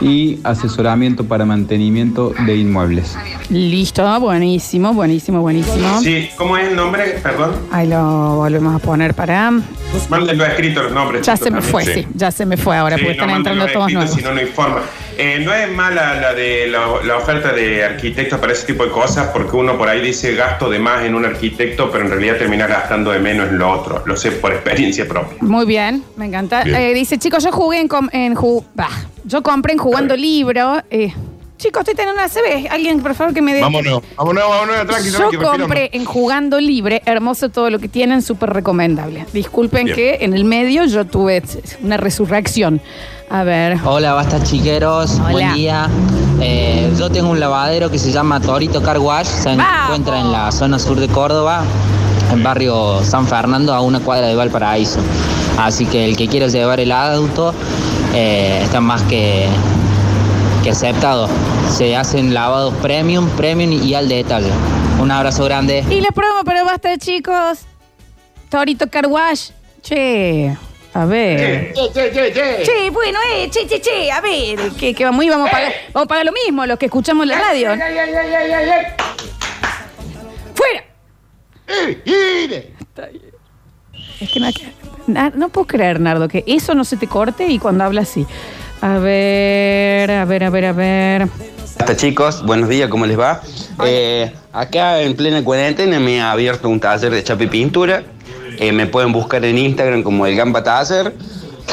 y 0.01 0.39
asesoramiento 0.43 1.25
para 1.25 1.45
mantenimiento 1.45 2.33
de 2.47 2.57
inmuebles. 2.57 3.15
Listo, 3.49 4.19
buenísimo, 4.19 4.93
buenísimo, 4.93 5.41
buenísimo. 5.41 5.99
Sí, 6.01 6.29
¿cómo 6.35 6.55
es 6.55 6.67
el 6.67 6.75
nombre? 6.75 7.19
Perdón. 7.23 7.55
Ahí 7.71 7.87
lo 7.87 8.35
volvemos 8.35 8.75
a 8.75 8.79
poner 8.79 9.15
para. 9.15 9.51
Mándenlo 10.07 10.45
escrito 10.45 10.83
los 10.83 10.91
nombres. 10.91 11.25
Ya 11.25 11.35
se 11.35 11.45
me 11.45 11.59
también. 11.59 11.71
fue, 11.71 11.85
sí. 11.85 12.07
Ya 12.13 12.29
se 12.29 12.45
me 12.45 12.57
fue 12.57 12.77
ahora, 12.77 12.95
Sí, 12.97 13.01
porque 13.03 13.17
no, 13.17 13.23
están 13.23 13.37
entrando 13.37 13.65
todos 13.67 13.89
escrito, 13.89 13.99
nuevos. 13.99 14.15
Si 14.15 14.21
no, 14.21 14.33
no 14.35 14.41
informa. 14.41 14.81
Eh, 15.17 15.41
no 15.43 15.51
es 15.51 15.69
mala 15.71 16.13
la 16.21 16.33
de 16.35 16.67
la, 16.67 16.79
la 17.03 17.17
oferta 17.17 17.51
de 17.51 17.83
arquitectos 17.83 18.39
para 18.39 18.53
ese 18.53 18.67
tipo 18.67 18.85
de 18.85 18.91
cosas, 18.91 19.29
porque 19.33 19.55
uno 19.55 19.77
por 19.79 19.89
ahí 19.89 19.99
dice 20.01 20.35
gasto 20.35 20.69
de 20.69 20.77
más 20.77 21.03
en 21.03 21.15
un 21.15 21.25
arquitecto, 21.25 21.89
pero 21.91 22.05
en 22.05 22.11
realidad 22.11 22.37
termina 22.37 22.67
gastando 22.67 23.09
de 23.11 23.19
menos 23.19 23.49
en 23.49 23.57
lo 23.57 23.71
otro. 23.71 24.03
Lo 24.05 24.15
sé 24.15 24.31
por 24.31 24.51
experiencia 24.53 25.07
propia. 25.07 25.37
Muy 25.41 25.65
bien, 25.65 26.03
me 26.17 26.27
encanta. 26.27 26.63
Bien. 26.63 26.75
Eh, 26.77 26.93
dice, 26.93 27.17
chicos, 27.17 27.43
yo 27.43 27.51
jugué 27.51 27.79
en, 27.81 27.87
com- 27.87 28.09
en 28.11 28.35
ju- 28.35 28.63
bah, 28.75 28.89
yo 29.25 29.41
compré 29.41 29.73
en 29.73 29.79
jugando 29.79 30.15
libro. 30.15 30.83
eh, 30.91 31.11
chicos, 31.59 31.81
estoy 31.81 31.93
teniendo 31.93 32.19
una 32.21 32.29
CB. 32.29 32.71
Alguien, 32.71 33.01
por 33.01 33.13
favor, 33.13 33.33
que 33.33 33.41
me 33.41 33.53
dé. 33.53 33.61
Vámonos, 33.61 34.01
vámonos, 34.15 34.43
vámonos, 34.49 34.75
tranqui, 34.87 35.11
Yo 35.11 35.17
tranqui, 35.17 35.35
respiramos. 35.35 35.59
compré 35.59 35.89
en 35.93 36.05
Jugando 36.05 36.59
Libre, 36.59 37.01
hermoso 37.05 37.49
todo 37.49 37.69
lo 37.69 37.79
que 37.79 37.89
tienen, 37.89 38.21
súper 38.21 38.49
recomendable. 38.51 39.25
Disculpen 39.33 39.85
Bien. 39.85 39.95
que 39.95 40.17
en 40.21 40.33
el 40.33 40.45
medio 40.45 40.85
yo 40.85 41.05
tuve 41.05 41.43
una 41.83 41.97
resurrección. 41.97 42.81
A 43.29 43.43
ver. 43.43 43.77
Hola, 43.83 44.13
basta 44.13 44.41
chiqueros, 44.41 45.19
Hola. 45.19 45.31
buen 45.31 45.53
día. 45.53 45.87
Eh, 46.41 46.91
yo 46.97 47.11
tengo 47.11 47.29
un 47.29 47.39
lavadero 47.39 47.91
que 47.91 47.99
se 47.99 48.11
llama 48.11 48.39
Torito 48.39 48.81
Car 48.81 48.97
Wash, 48.97 49.27
se 49.27 49.51
encuentra 49.51 50.19
en 50.19 50.31
la 50.31 50.51
zona 50.51 50.79
sur 50.79 50.99
de 50.99 51.07
Córdoba, 51.09 51.63
en 52.31 52.41
barrio 52.41 53.03
San 53.03 53.27
Fernando, 53.27 53.73
a 53.73 53.81
una 53.81 53.99
cuadra 53.99 54.27
de 54.27 54.35
Valparaíso. 54.35 54.99
Así 55.59 55.85
que 55.85 56.05
el 56.05 56.15
que 56.15 56.27
quiera 56.29 56.47
llevar 56.47 56.79
el 56.79 56.91
auto 56.93 57.53
eh, 58.15 58.61
está 58.63 58.79
más 58.79 59.03
que, 59.03 59.47
que 60.63 60.71
aceptado. 60.71 61.29
Se 61.69 61.95
hacen 61.95 62.33
lavados 62.33 62.73
premium, 62.75 63.29
premium 63.31 63.71
y 63.71 63.93
al 63.93 64.09
detalle. 64.09 64.51
Un 64.99 65.11
abrazo 65.11 65.45
grande. 65.45 65.83
Y 65.89 66.01
la 66.01 66.09
promo, 66.09 66.43
pero 66.43 66.65
basta, 66.65 66.97
chicos. 66.97 67.65
Torito 68.49 68.89
Carwash. 68.89 69.51
Che, 69.81 70.55
a 70.93 71.05
ver. 71.05 71.73
Che, 71.73 71.91
che, 71.93 72.11
che, 72.11 72.33
che. 72.33 72.63
Che, 72.63 72.89
bueno, 72.91 73.19
eh, 73.33 73.49
che, 73.49 73.65
che, 73.67 73.79
che, 73.79 74.11
a 74.11 74.19
ver, 74.19 74.71
que, 74.77 74.93
que 74.93 75.05
vamos, 75.05 75.23
y 75.23 75.29
vamos 75.29 75.47
a 75.47 75.51
pagar, 75.51 75.71
vamos 75.93 76.05
a 76.05 76.09
pagar 76.09 76.25
lo 76.25 76.33
mismo, 76.33 76.65
los 76.65 76.77
que 76.77 76.87
escuchamos 76.87 77.25
la 77.25 77.39
radio. 77.39 77.69
¡Fuera! 80.53 80.83
Es 84.19 84.31
que 84.31 84.39
no, 85.07 85.29
no 85.29 85.49
puedo 85.49 85.67
creer, 85.67 85.99
Nardo, 85.99 86.27
que 86.27 86.43
eso 86.45 86.75
no 86.75 86.83
se 86.83 86.97
te 86.97 87.07
corte 87.07 87.47
y 87.47 87.57
cuando 87.59 87.85
habla 87.85 88.01
así. 88.01 88.25
A 88.81 88.97
ver, 88.97 90.09
a 90.09 90.25
ver, 90.25 90.43
a 90.43 90.49
ver, 90.49 90.65
a 90.65 90.73
ver. 90.73 91.27
Hasta 91.77 91.97
chicos, 91.97 92.45
buenos 92.45 92.69
días, 92.69 92.89
¿cómo 92.89 93.05
les 93.05 93.19
va? 93.19 93.41
Eh, 93.85 94.31
acá 94.53 95.01
en 95.01 95.15
plena 95.15 95.43
cuarentena 95.43 95.99
me 95.99 96.21
ha 96.21 96.31
abierto 96.31 96.69
un 96.69 96.79
taller 96.79 97.11
de 97.11 97.23
chapa 97.23 97.43
y 97.43 97.47
pintura. 97.47 98.03
Eh, 98.57 98.71
me 98.71 98.87
pueden 98.87 99.11
buscar 99.11 99.43
en 99.43 99.57
Instagram 99.57 100.03
como 100.03 100.25
el 100.25 100.35
Gamba 100.35 100.63
Taller. 100.63 101.13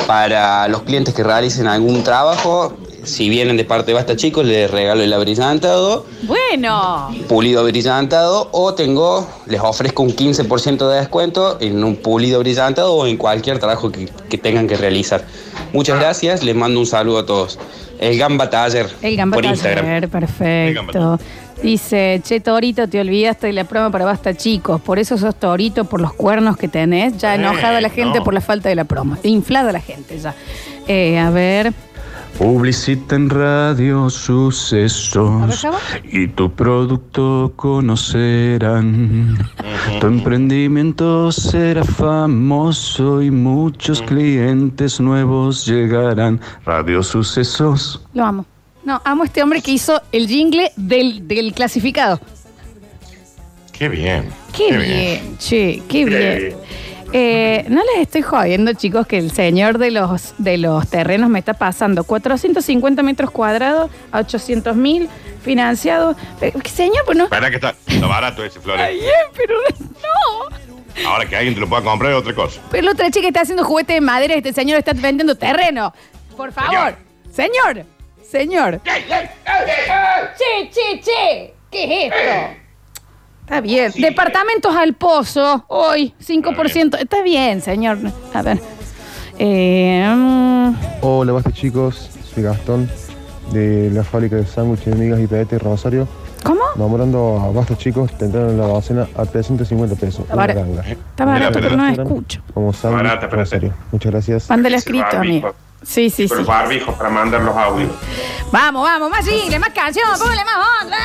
Para 0.07 0.69
los 0.69 0.83
clientes 0.83 1.15
que 1.15 1.23
realicen 1.23 1.67
algún 1.67 2.03
trabajo, 2.03 2.77
si 3.05 3.29
vienen 3.29 3.57
de 3.57 3.65
parte 3.65 3.87
de 3.87 3.95
Basta 3.95 4.17
Chicos, 4.17 4.45
les 4.45 4.71
regalo 4.71 5.03
el 5.03 5.13
abrillantado, 5.13 6.07
Bueno, 6.23 7.09
pulido 7.29 7.61
abrillantado, 7.61 8.49
o 8.53 8.75
tengo, 8.75 9.27
les 9.47 9.61
ofrezco 9.61 10.03
un 10.03 10.11
15% 10.15 10.89
de 10.89 10.99
descuento 10.99 11.57
en 11.61 11.83
un 11.83 11.97
pulido 11.97 12.37
abrillantado 12.37 12.95
o 12.95 13.07
en 13.07 13.17
cualquier 13.17 13.59
trabajo 13.59 13.91
que, 13.91 14.07
que 14.29 14.39
tengan 14.39 14.67
que 14.67 14.77
realizar. 14.77 15.25
Muchas 15.73 15.99
gracias, 15.99 16.43
les 16.43 16.55
mando 16.55 16.81
un 16.81 16.87
saludo 16.87 17.19
a 17.19 17.27
todos. 17.27 17.59
El 17.99 18.19
Gamba 18.19 18.51
Taller 18.51 18.91
el 19.01 19.17
gamba 19.17 19.37
por 19.37 19.45
Instagram. 19.45 19.85
taller, 19.85 20.09
perfecto. 20.09 21.19
Dice, 21.63 22.21
che, 22.23 22.41
Torito, 22.41 22.87
te 22.87 23.01
olvidaste 23.01 23.47
de 23.47 23.55
la 23.55 23.65
prueba 23.65 23.91
para 23.91 24.05
basta, 24.05 24.35
chicos. 24.35 24.81
Por 24.81 24.99
eso 24.99 25.17
sos 25.17 25.35
Torito, 25.35 25.87
por 25.87 26.03
los 26.03 26.13
cuernos 26.13 26.57
que 26.59 26.69
tenés. 26.69 27.17
Ya 27.17 27.35
enojada 27.35 27.81
la 27.81 27.89
gente 27.89 28.19
no. 28.19 28.25
por 28.25 28.35
la 28.35 28.43
falta 28.43 28.69
de 28.69 28.75
la 28.75 28.85
promo. 28.85 29.17
Inflada 29.23 29.73
la 29.73 29.81
gente 29.81 30.19
ya. 30.19 30.35
Eh, 30.87 31.19
a 31.19 31.31
ver. 31.31 31.73
Publicita 32.39 33.17
en 33.17 33.31
radio 33.31 34.11
sucesos 34.11 35.67
y 36.05 36.29
tu 36.29 36.53
producto 36.53 37.53
conocerán. 37.57 39.39
Tu 40.01 40.07
emprendimiento 40.07 41.33
será 41.33 41.83
famoso 41.83 43.23
y 43.23 43.31
muchos 43.31 44.03
clientes 44.03 45.01
nuevos 45.01 45.65
llegarán. 45.65 46.39
Radio 46.65 47.03
Sucesos. 47.03 48.03
Lo 48.13 48.25
amo. 48.25 48.47
No, 48.85 49.01
amo 49.05 49.23
a 49.23 49.27
este 49.27 49.43
hombre 49.43 49.63
que 49.63 49.73
hizo 49.73 50.01
el 50.13 50.29
jingle 50.29 50.73
del, 50.77 51.27
del 51.27 51.55
clasificado. 51.55 52.21
Qué 53.73 53.89
bien. 53.89 54.29
Qué, 54.53 54.77
bien, 54.77 55.39
che, 55.39 55.83
qué 55.89 56.05
bien. 56.05 56.57
Eh, 57.13 57.65
no 57.69 57.83
les 57.83 58.03
estoy 58.03 58.23
jodiendo, 58.23 58.73
chicos, 58.73 59.07
que 59.07 59.19
el 59.19 59.31
señor 59.31 59.79
de 59.79 59.91
los, 59.91 60.35
de 60.39 60.59
los 60.59 60.89
terrenos 60.89 61.31
me 61.31 61.39
está 61.39 61.55
pasando 61.55 62.05
450 62.05 63.03
metros 63.03 63.31
cuadrados 63.31 63.91
a 64.13 64.21
800 64.21 64.77
mil 64.77 65.09
financiados. 65.43 66.17
Eh, 66.41 66.53
Señor, 66.65 67.05
pues 67.05 67.17
no. 67.17 67.25
Espera 67.25 67.49
que 67.51 67.57
está, 67.57 67.75
está 67.87 68.07
barato 68.07 68.45
ese, 68.45 68.61
Flores. 68.61 68.85
Ay, 68.85 68.99
eh, 69.01 69.11
pero 69.37 69.55
no. 70.03 70.57
Ahora 71.09 71.27
que 71.29 71.37
alguien 71.37 71.55
te 71.55 71.61
lo 71.61 71.69
pueda 71.69 71.83
comprar 71.83 72.13
es 72.13 72.19
otra 72.19 72.35
cosa. 72.35 72.61
Pero 72.71 72.85
la 72.85 72.93
otra 72.93 73.11
chica 73.11 73.29
está 73.29 73.43
haciendo 73.43 73.65
juguete 73.65 73.93
de 73.95 74.01
madera 74.01 74.35
y 74.35 74.39
este 74.39 74.53
señor 74.53 74.79
está 74.79 74.93
vendiendo 74.93 75.37
terreno. 75.37 75.93
Por 76.37 76.53
favor. 76.53 76.97
Señor. 77.31 77.85
Señor. 78.29 78.81
Che, 78.83 80.71
che, 80.71 81.01
che. 81.01 81.55
¿Qué 81.71 82.07
es 82.07 82.13
esto? 82.13 82.66
Está 83.47 83.61
bien. 83.61 83.93
Departamentos 83.97 84.75
al 84.75 84.95
pozo. 84.95 85.65
Hoy, 85.69 86.13
5%. 86.21 86.99
Está 86.99 87.23
bien, 87.23 87.61
señor. 87.63 87.97
A 88.35 88.43
ver. 88.43 88.59
Eh, 89.39 90.05
Hola, 91.01 91.31
basta 91.31 91.53
chicos, 91.53 92.11
soy 92.35 92.43
Gastón 92.43 92.91
de 93.53 93.89
la 93.93 94.03
fábrica 94.03 94.35
de 94.35 94.47
sándwiches 94.47 94.87
de 94.87 94.95
migas 94.97 95.21
y 95.21 95.29
pedete 95.29 95.61
Rosario. 95.61 96.09
¿Cómo? 96.43 96.61
Nombrando 96.75 97.39
a 97.41 97.53
basta 97.53 97.79
chicos, 97.79 98.11
te 98.19 98.25
entraron 98.25 98.51
en 98.51 98.59
la 98.59 98.67
docena 98.67 99.07
a 99.17 99.25
350 99.25 99.95
pesos. 99.95 100.25
Está 100.29 100.47
ganga. 100.49 100.83
Está 100.83 101.25
barato, 101.25 101.61
pero 101.61 101.77
no 101.77 101.87
escucho. 101.87 102.43
Como 102.53 102.73
sándwich 102.73 103.05
Barata, 103.05 103.29
pero 103.29 103.43
Rosario. 103.43 103.75
Muchas 103.93 104.11
gracias. 104.11 104.51
Mándale 104.51 104.77
escrito, 104.79 105.19
amigo. 105.19 105.55
Sí, 105.85 106.11
sí, 106.11 106.27
sí. 106.27 106.35
Los 106.35 106.49
barbijos 106.49 106.97
para 106.97 107.11
mandar 107.11 107.43
los 107.43 107.57
audios. 107.57 107.93
Vamos, 108.51 108.83
vamos, 108.83 109.09
más 109.09 109.25
jingle, 109.25 109.61
más 109.61 109.71
canción, 109.71 110.09
póngale 110.19 110.45
más 110.45 110.57
onda. 110.83 110.97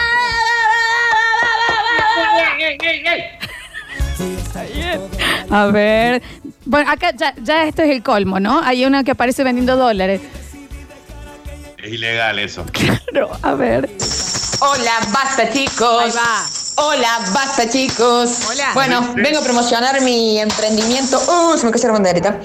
A 5.50 5.66
ver. 5.68 6.22
Bueno, 6.66 6.90
acá 6.92 7.12
ya, 7.16 7.34
ya 7.42 7.66
esto 7.66 7.82
es 7.82 7.90
el 7.90 8.04
colmo, 8.04 8.40
¿no? 8.40 8.62
Hay 8.64 8.86
una 8.86 9.04
que 9.04 9.12
aparece 9.12 9.44
vendiendo 9.44 9.76
dólares. 9.76 10.22
Es 11.78 11.92
ilegal 11.92 12.40
eso. 12.40 12.66
Pero, 13.12 13.32
a 13.42 13.54
ver. 13.56 13.90
Hola, 14.62 15.00
basta 15.12 15.52
chicos. 15.52 16.04
Ahí 16.04 16.12
va. 16.12 16.61
Hola, 16.84 17.20
basta 17.32 17.70
chicos. 17.70 18.40
Hola. 18.50 18.72
Bueno, 18.74 19.14
vengo 19.16 19.38
a 19.38 19.44
promocionar 19.44 20.02
mi 20.02 20.40
emprendimiento. 20.40 21.22
Uh, 21.28 21.56
se 21.56 21.68
me 21.68 21.72
cayó 21.72 21.86
la 21.90 21.94
banderita. 21.94 22.40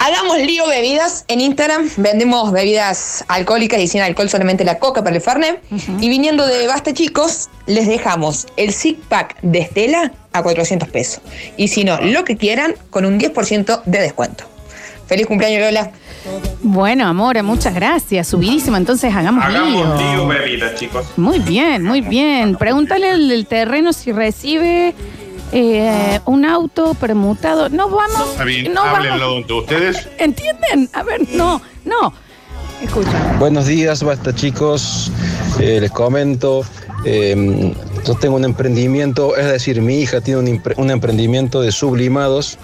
Hagamos 0.00 0.38
lío 0.38 0.66
bebidas 0.66 1.24
en 1.28 1.40
Instagram. 1.40 1.88
Vendemos 1.96 2.50
bebidas 2.50 3.24
alcohólicas 3.28 3.80
y 3.80 3.86
sin 3.86 4.00
alcohol 4.00 4.28
solamente 4.28 4.64
la 4.64 4.80
coca 4.80 5.04
para 5.04 5.14
el 5.14 5.22
Fernet. 5.22 5.62
Y 6.00 6.08
viniendo 6.08 6.44
de 6.44 6.66
basta 6.66 6.92
chicos, 6.92 7.50
les 7.66 7.86
dejamos 7.86 8.48
el 8.56 8.72
six 8.72 8.98
pack 9.08 9.40
de 9.42 9.60
Estela 9.60 10.10
a 10.32 10.42
400 10.42 10.88
pesos. 10.88 11.20
Y 11.56 11.68
si 11.68 11.84
no, 11.84 12.00
lo 12.00 12.24
que 12.24 12.36
quieran, 12.36 12.74
con 12.90 13.04
un 13.04 13.20
10% 13.20 13.84
de 13.84 14.00
descuento. 14.00 14.57
Feliz 15.08 15.26
cumpleaños, 15.26 15.62
Lola. 15.62 15.90
Bueno, 16.62 17.06
amor, 17.06 17.42
muchas 17.42 17.74
gracias. 17.74 18.28
Subidísimo, 18.28 18.76
entonces 18.76 19.14
hagamos, 19.14 19.42
Hagamos 19.44 19.98
lío. 19.98 20.12
lío 20.12 20.26
bebidas, 20.26 20.74
chicos. 20.74 21.06
Muy 21.16 21.38
bien, 21.38 21.82
muy 21.82 22.02
bien. 22.02 22.56
Pregúntale 22.56 23.10
al 23.10 23.26
del 23.28 23.46
terreno 23.46 23.94
si 23.94 24.12
recibe 24.12 24.94
eh, 25.52 26.20
un 26.26 26.44
auto 26.44 26.92
permutado. 26.94 27.70
No 27.70 27.88
vamos. 27.88 28.32
Está 28.32 28.44
bien, 28.44 28.74
no 28.74 28.82
vamos. 28.82 28.98
háblenlo 28.98 29.36
entre 29.38 29.54
ustedes. 29.54 30.08
¿Entienden? 30.18 30.90
A 30.92 31.02
ver, 31.02 31.26
no, 31.32 31.62
no. 31.86 32.12
Escucha. 32.82 33.36
Buenos 33.38 33.66
días, 33.66 34.02
basta 34.02 34.34
chicos. 34.34 35.10
Eh, 35.58 35.78
les 35.80 35.90
comento, 35.90 36.64
eh, 37.06 37.74
yo 38.06 38.14
tengo 38.14 38.36
un 38.36 38.44
emprendimiento, 38.44 39.36
es 39.36 39.46
decir, 39.46 39.80
mi 39.80 40.00
hija 40.00 40.20
tiene 40.20 40.40
un, 40.40 40.62
un 40.76 40.90
emprendimiento 40.90 41.60
de 41.62 41.72
sublimados 41.72 42.58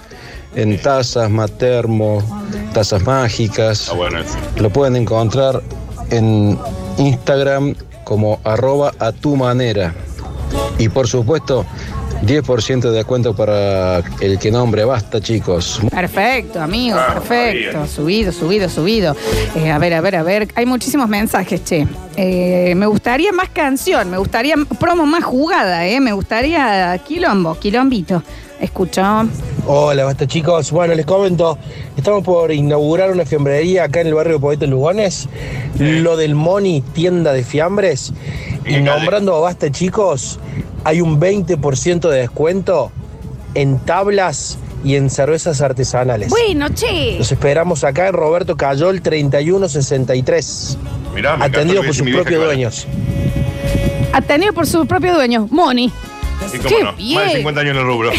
en 0.55 0.77
tazas, 0.81 1.29
matermo, 1.29 2.21
tazas 2.73 3.03
mágicas. 3.03 3.91
Lo 4.57 4.69
pueden 4.69 4.95
encontrar 4.95 5.61
en 6.09 6.57
Instagram 6.97 7.75
como 8.03 8.39
arroba 8.43 8.93
a 8.99 9.11
tu 9.11 9.35
manera. 9.35 9.93
Y 10.77 10.89
por 10.89 11.07
supuesto, 11.07 11.65
10% 12.25 12.79
de 12.81 12.91
descuento 12.91 13.35
para 13.35 13.99
el 14.21 14.39
que 14.39 14.51
nombre 14.51 14.85
basta, 14.85 15.19
chicos. 15.21 15.79
Perfecto, 15.89 16.61
amigo, 16.61 16.97
Ah, 16.99 17.13
perfecto. 17.15 17.77
bien. 17.79 17.87
Subido, 17.87 18.31
subido, 18.31 18.69
subido. 18.69 19.15
Eh, 19.55 19.69
a 19.71 19.77
ver, 19.79 19.93
a 19.93 20.01
ver, 20.01 20.15
a 20.15 20.23
ver. 20.23 20.47
Hay 20.55 20.65
muchísimos 20.65 21.09
mensajes, 21.09 21.63
che. 21.63 21.87
Eh, 22.15 22.73
me 22.75 22.85
gustaría 22.85 23.31
más 23.33 23.49
canción, 23.49 24.09
me 24.09 24.17
gustaría 24.17 24.55
promo 24.79 25.05
más 25.05 25.23
jugada, 25.23 25.85
¿eh? 25.87 25.99
Me 25.99 26.13
gustaría 26.13 26.97
quilombo, 27.05 27.55
quilombito. 27.59 28.23
Escuchó. 28.59 29.27
Hola, 29.67 30.05
basta 30.05 30.27
chicos. 30.27 30.71
Bueno, 30.71 30.95
les 30.95 31.05
comento, 31.05 31.57
estamos 31.97 32.23
por 32.23 32.51
inaugurar 32.51 33.11
una 33.11 33.25
fiambrería 33.25 33.85
acá 33.85 34.01
en 34.01 34.07
el 34.07 34.13
barrio 34.13 34.39
Poeta 34.39 34.65
Lugones. 34.65 35.27
Lo 35.79 36.17
del 36.17 36.35
Moni, 36.35 36.81
tienda 36.81 37.33
de 37.33 37.43
fiambres. 37.43 38.13
Y 38.65 38.77
nombrando 38.77 39.35
a 39.35 39.39
basta 39.39 39.71
chicos, 39.71 40.39
hay 40.83 41.01
un 41.01 41.19
20% 41.19 42.09
de 42.09 42.19
descuento 42.19 42.91
en 43.53 43.79
tablas 43.79 44.57
y 44.83 44.95
en 44.95 45.09
cervezas 45.09 45.61
artesanales. 45.61 46.29
Bueno, 46.29 46.69
che. 46.69 47.17
Los 47.17 47.31
esperamos 47.31 47.83
acá 47.83 48.07
en 48.07 48.13
Roberto 48.13 48.55
Cayol 48.55 49.01
3163. 49.01 50.77
Mirá, 51.13 51.37
me 51.37 51.45
Atendido 51.45 51.83
por 51.83 51.95
sus 51.95 52.09
propios 52.09 52.43
dueños. 52.43 52.87
Atendido 54.13 54.53
por 54.53 54.67
su 54.67 54.85
propio 54.85 55.15
dueño, 55.15 55.47
Moni. 55.49 55.91
Sí, 56.51 56.57
cómo 56.57 56.69
Qué 56.69 56.83
no. 56.83 56.93
bien. 56.93 57.15
Más 57.19 57.25
de 57.31 57.37
50 57.37 57.61
años 57.61 57.71
en 57.71 57.77
el 57.81 57.85
rubro. 57.87 58.11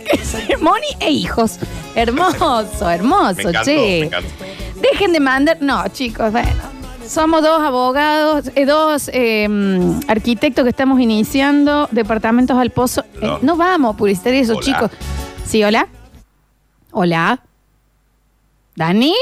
Moni 0.60 0.86
e 1.00 1.10
hijos. 1.10 1.58
Hermoso, 1.94 2.90
hermoso, 2.90 3.34
Me 3.36 3.42
encantó, 3.42 3.64
che. 3.64 3.76
me 4.00 4.06
encantó. 4.06 4.28
Dejen 4.80 5.12
de 5.12 5.20
mandar. 5.20 5.58
No, 5.60 5.86
chicos, 5.88 6.30
bueno. 6.32 6.48
Somos 7.08 7.40
dos 7.42 7.60
abogados, 7.60 8.50
eh, 8.56 8.64
dos 8.66 9.08
eh, 9.12 9.46
mm, 9.48 10.00
arquitectos 10.08 10.64
que 10.64 10.70
estamos 10.70 11.00
iniciando 11.00 11.88
departamentos 11.92 12.56
al 12.58 12.70
pozo. 12.70 13.02
Eh, 13.14 13.26
No. 13.26 13.38
no 13.42 13.56
vamos 13.56 13.94
a 13.94 13.96
publicitar 13.96 14.34
eso, 14.34 14.54
Hola. 14.54 14.62
chicos. 14.62 14.90
Sí, 15.44 15.62
hola. 15.62 15.86
Hola. 16.90 17.40
Dani. 18.74 19.14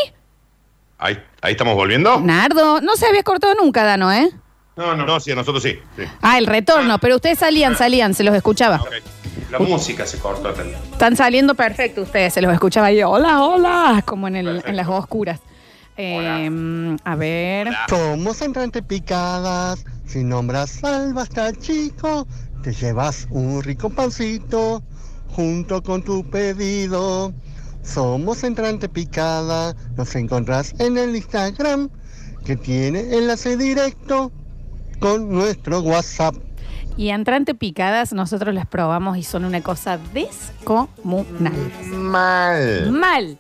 Ahí, 0.99 1.19
ahí 1.43 1.53
estamos 1.53 1.75
volviendo. 1.75 2.21
Nardo. 2.21 2.81
No 2.81 2.97
se 2.97 3.07
había 3.07 3.23
cortado 3.23 3.55
nunca, 3.55 3.85
Dano, 3.85 4.11
¿eh? 4.13 4.31
No, 4.77 4.97
no. 4.97 5.07
No, 5.07 5.21
sí, 5.21 5.31
a 5.31 5.35
nosotros 5.37 5.63
sí. 5.63 5.79
sí. 5.97 6.03
Ah, 6.21 6.39
el 6.39 6.47
retorno. 6.47 6.99
Pero 6.99 7.17
ustedes 7.17 7.39
salían, 7.39 7.77
salían, 7.77 8.13
se 8.15 8.25
los 8.25 8.35
escuchaba. 8.35 8.83
La 9.51 9.59
música 9.61 10.05
se 10.07 10.19
cortó 10.19 10.53
también. 10.53 10.77
Están 10.93 11.17
saliendo 11.17 11.55
perfecto 11.55 12.03
ustedes, 12.03 12.35
se 12.35 12.43
los 12.43 12.53
escuchaba 12.53 12.91
yo. 12.91 13.09
Hola, 13.11 13.43
hola, 13.45 14.03
como 14.05 14.27
en, 14.29 14.37
el- 14.37 14.63
en 14.67 14.77
las 14.77 14.89
oscuras. 14.89 15.39
Eh, 15.97 16.97
a 17.05 17.15
ver. 17.15 17.71
Somos 17.89 18.43
entrantes 18.43 18.83
picadas. 18.83 19.85
Si 20.07 20.25
nombras 20.25 20.83
al 20.83 21.15
basta 21.15 21.53
chico, 21.53 22.27
te 22.65 22.73
llevas 22.73 23.29
un 23.31 23.63
rico 23.63 23.91
pancito 23.91 24.83
junto 25.31 25.83
con 25.85 26.03
tu 26.03 26.29
pedido. 26.29 27.33
Somos 27.85 28.43
entrante 28.43 28.89
picada. 28.89 29.77
Nos 29.97 30.15
encontrás 30.17 30.75
en 30.81 30.99
el 30.99 31.15
Instagram 31.15 31.91
que 32.45 32.57
tiene 32.57 33.01
enlace 33.17 33.57
directo 33.57 34.33
con 35.05 35.29
nuestro 35.29 35.81
WhatsApp. 35.81 36.35
Y 36.97 37.11
entrante 37.11 37.55
picadas, 37.55 38.15
nosotros 38.15 38.55
las 38.55 38.67
probamos 38.67 39.19
y 39.19 39.23
son 39.23 39.45
una 39.45 39.61
cosa 39.61 39.99
descomunal. 40.15 41.53
Mal. 41.93 42.91
Mal. 42.91 43.37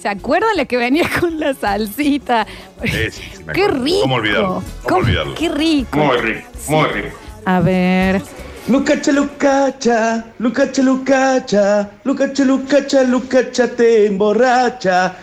¿Se 0.00 0.08
acuerdan 0.08 0.56
la 0.56 0.64
que 0.64 0.76
venía 0.76 1.08
con 1.20 1.38
la 1.38 1.54
salsita? 1.54 2.44
Sí, 2.82 2.88
sí, 3.12 3.22
sí, 3.36 3.44
me 3.44 3.52
Qué 3.52 3.68
rico. 3.68 4.00
¿Cómo 4.02 4.16
olvidarlo? 4.16 4.62
¿Cómo, 4.82 4.96
olvidarlo? 4.96 5.34
Qué 5.36 5.48
rico. 5.48 5.96
Muy 5.96 6.16
rico, 6.16 6.48
muy 6.70 6.88
rico. 6.88 7.16
A 7.44 7.60
ver. 7.60 8.22
Lucacha, 8.66 9.12
Lucacha, 9.12 10.24
Lucacha, 10.40 10.82
Lucacha, 10.82 11.90
Lucacha, 12.02 12.44
Lucacha, 12.44 13.02
Lucacha 13.04 13.76
te 13.76 14.06
emborracha. 14.06 15.14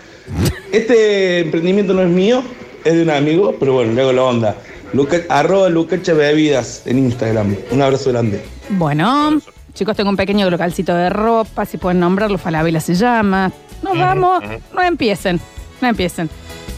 Este 0.71 1.41
emprendimiento 1.41 1.93
no 1.93 2.03
es 2.03 2.09
mío, 2.09 2.41
es 2.85 2.93
de 2.93 3.01
un 3.01 3.09
amigo, 3.09 3.53
pero 3.59 3.73
bueno, 3.73 3.91
le 3.91 4.01
hago 4.01 4.13
la 4.13 4.23
onda. 4.23 4.55
Luca, 4.93 5.17
arroba 5.29 5.69
Bebidas 5.69 6.83
en 6.85 6.99
Instagram. 6.99 7.55
Un 7.71 7.81
abrazo 7.81 8.11
grande. 8.11 8.43
Bueno, 8.69 9.41
chicos, 9.73 9.97
tengo 9.97 10.09
un 10.11 10.15
pequeño 10.15 10.49
localcito 10.49 10.93
de 10.95 11.09
ropa, 11.09 11.65
si 11.65 11.77
pueden 11.77 11.99
nombrarlo, 11.99 12.37
Falabella 12.37 12.79
se 12.79 12.93
llama. 12.93 13.51
Nos 13.81 13.97
vamos, 13.97 14.43
no 14.73 14.81
empiecen, 14.83 15.39
no 15.81 15.87
empiecen. 15.87 16.29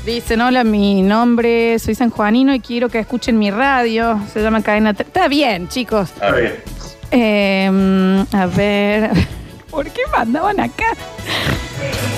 Dicen, 0.05 0.39
hola, 0.41 0.63
mi 0.63 1.01
nombre, 1.01 1.77
soy 1.79 1.93
San 1.95 2.09
Juanino 2.09 2.53
y 2.53 2.59
quiero 2.59 2.89
que 2.89 2.99
escuchen 2.99 3.37
mi 3.37 3.51
radio. 3.51 4.19
Se 4.31 4.41
llama 4.41 4.61
Cadena... 4.61 4.93
Tre- 4.93 5.01
Está 5.07 5.27
bien, 5.27 5.67
chicos. 5.67 6.09
Está 6.11 6.31
bien. 6.31 6.53
Eh, 7.11 8.25
a 8.31 8.45
ver, 8.45 9.09
¿por 9.69 9.85
qué 9.89 10.01
mandaban 10.11 10.59
acá? 10.59 10.85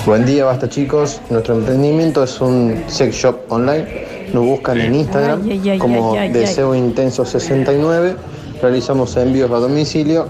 Buen 0.06 0.24
día, 0.26 0.44
basta 0.44 0.68
chicos. 0.68 1.20
Nuestro 1.30 1.56
emprendimiento 1.56 2.22
es 2.24 2.40
un 2.40 2.84
sex 2.86 3.14
shop 3.14 3.36
online. 3.48 3.86
Nos 4.32 4.44
buscan 4.44 4.80
en 4.80 4.94
Instagram 4.94 5.42
Ay, 5.44 5.60
ay, 5.62 5.70
ay, 5.70 5.78
como 5.78 6.14
Deseo 6.14 6.74
Intenso 6.74 7.24
69. 7.24 8.16
Realizamos 8.60 9.16
envíos 9.16 9.50
a 9.50 9.56
domicilio. 9.56 10.28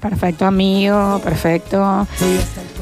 Perfecto, 0.00 0.44
amigo, 0.44 1.20
perfecto. 1.24 2.06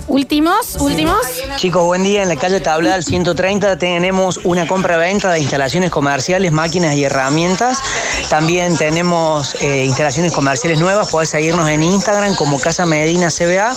Últimos, 0.08 0.76
últimos. 0.78 1.16
Chicos, 1.56 1.84
buen 1.84 2.04
día. 2.04 2.22
En 2.22 2.28
la 2.28 2.36
calle 2.36 2.60
Tablal 2.60 3.02
130 3.02 3.76
tenemos 3.76 4.38
una 4.44 4.68
compra-venta 4.68 5.32
de 5.32 5.40
instalaciones 5.40 5.90
comerciales, 5.90 6.52
máquinas 6.52 6.94
y 6.94 7.02
herramientas. 7.02 7.80
También 8.30 8.76
tenemos 8.76 9.56
eh, 9.60 9.84
instalaciones 9.84 10.32
comerciales 10.32 10.78
nuevas. 10.78 11.10
Podés 11.10 11.30
seguirnos 11.30 11.68
en 11.68 11.82
Instagram 11.82 12.36
como 12.36 12.60
Casa 12.60 12.86
Medina 12.86 13.30
CBA 13.30 13.74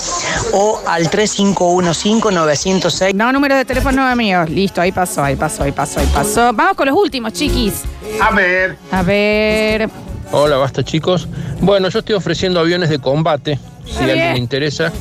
o 0.54 0.80
al 0.86 1.10
3515-906. 1.10 3.16
No, 3.16 3.34
número 3.34 3.56
de 3.56 3.66
teléfono 3.66 4.06
amigos. 4.06 4.52
Listo, 4.52 4.82
ahí 4.82 4.92
pasó, 4.92 5.24
ahí 5.24 5.36
pasó, 5.36 5.64
ahí 5.64 5.72
pasó, 5.72 6.00
ahí 6.00 6.10
pasó. 6.14 6.54
Vamos 6.54 6.76
con 6.76 6.86
los 6.88 6.96
últimos, 6.96 7.34
chiquis. 7.34 7.86
A 8.22 8.30
ver. 8.32 8.78
A 8.92 9.02
ver. 9.02 9.90
Hola, 10.32 10.58
basta 10.58 10.84
chicos. 10.84 11.28
Bueno, 11.60 11.90
yo 11.90 11.98
estoy 12.00 12.14
ofreciendo 12.14 12.60
aviones 12.60 12.90
de 12.90 13.00
combate. 13.00 13.58
Si 13.90 14.04
alguien 14.04 14.34
le 14.34 14.40
interesa, 14.40 14.92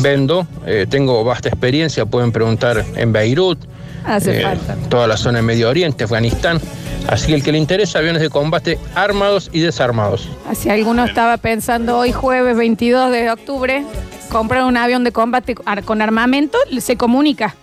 vendo. 0.00 0.46
Eh, 0.66 0.86
tengo 0.88 1.24
vasta 1.24 1.48
experiencia. 1.48 2.06
Pueden 2.06 2.32
preguntar 2.32 2.84
en 2.96 3.12
Beirut, 3.12 3.58
Hace 4.04 4.40
eh, 4.40 4.42
falta. 4.42 4.76
toda 4.88 5.06
la 5.06 5.16
zona 5.16 5.38
de 5.38 5.42
Medio 5.42 5.68
Oriente, 5.68 6.04
Afganistán. 6.04 6.60
Así 7.08 7.28
que 7.28 7.34
el 7.34 7.42
que 7.42 7.52
le 7.52 7.58
interesa, 7.58 7.98
aviones 7.98 8.20
de 8.20 8.28
combate 8.30 8.78
armados 8.94 9.50
y 9.52 9.60
desarmados. 9.60 10.28
Si 10.54 10.68
alguno 10.68 11.04
estaba 11.04 11.36
pensando 11.38 11.96
hoy 11.98 12.12
jueves 12.12 12.56
22 12.56 13.10
de 13.10 13.30
octubre 13.30 13.84
comprar 14.28 14.64
un 14.64 14.76
avión 14.76 15.04
de 15.04 15.12
combate 15.12 15.54
con 15.54 16.02
armamento, 16.02 16.58
se 16.80 16.96
comunica. 16.96 17.54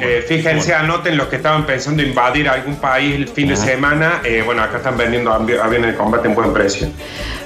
Eh, 0.00 0.24
fíjense, 0.26 0.74
anoten 0.74 1.16
los 1.16 1.28
que 1.28 1.36
estaban 1.36 1.64
pensando 1.64 2.02
invadir 2.02 2.48
algún 2.48 2.74
país 2.76 3.14
el 3.14 3.28
fin 3.28 3.48
de 3.48 3.56
semana. 3.56 4.20
Eh, 4.24 4.42
bueno, 4.44 4.62
acá 4.62 4.78
están 4.78 4.96
vendiendo 4.98 5.30
avi- 5.32 5.58
aviones 5.60 5.92
de 5.92 5.96
combate 5.96 6.26
en 6.26 6.34
buen 6.34 6.52
precio. 6.52 6.88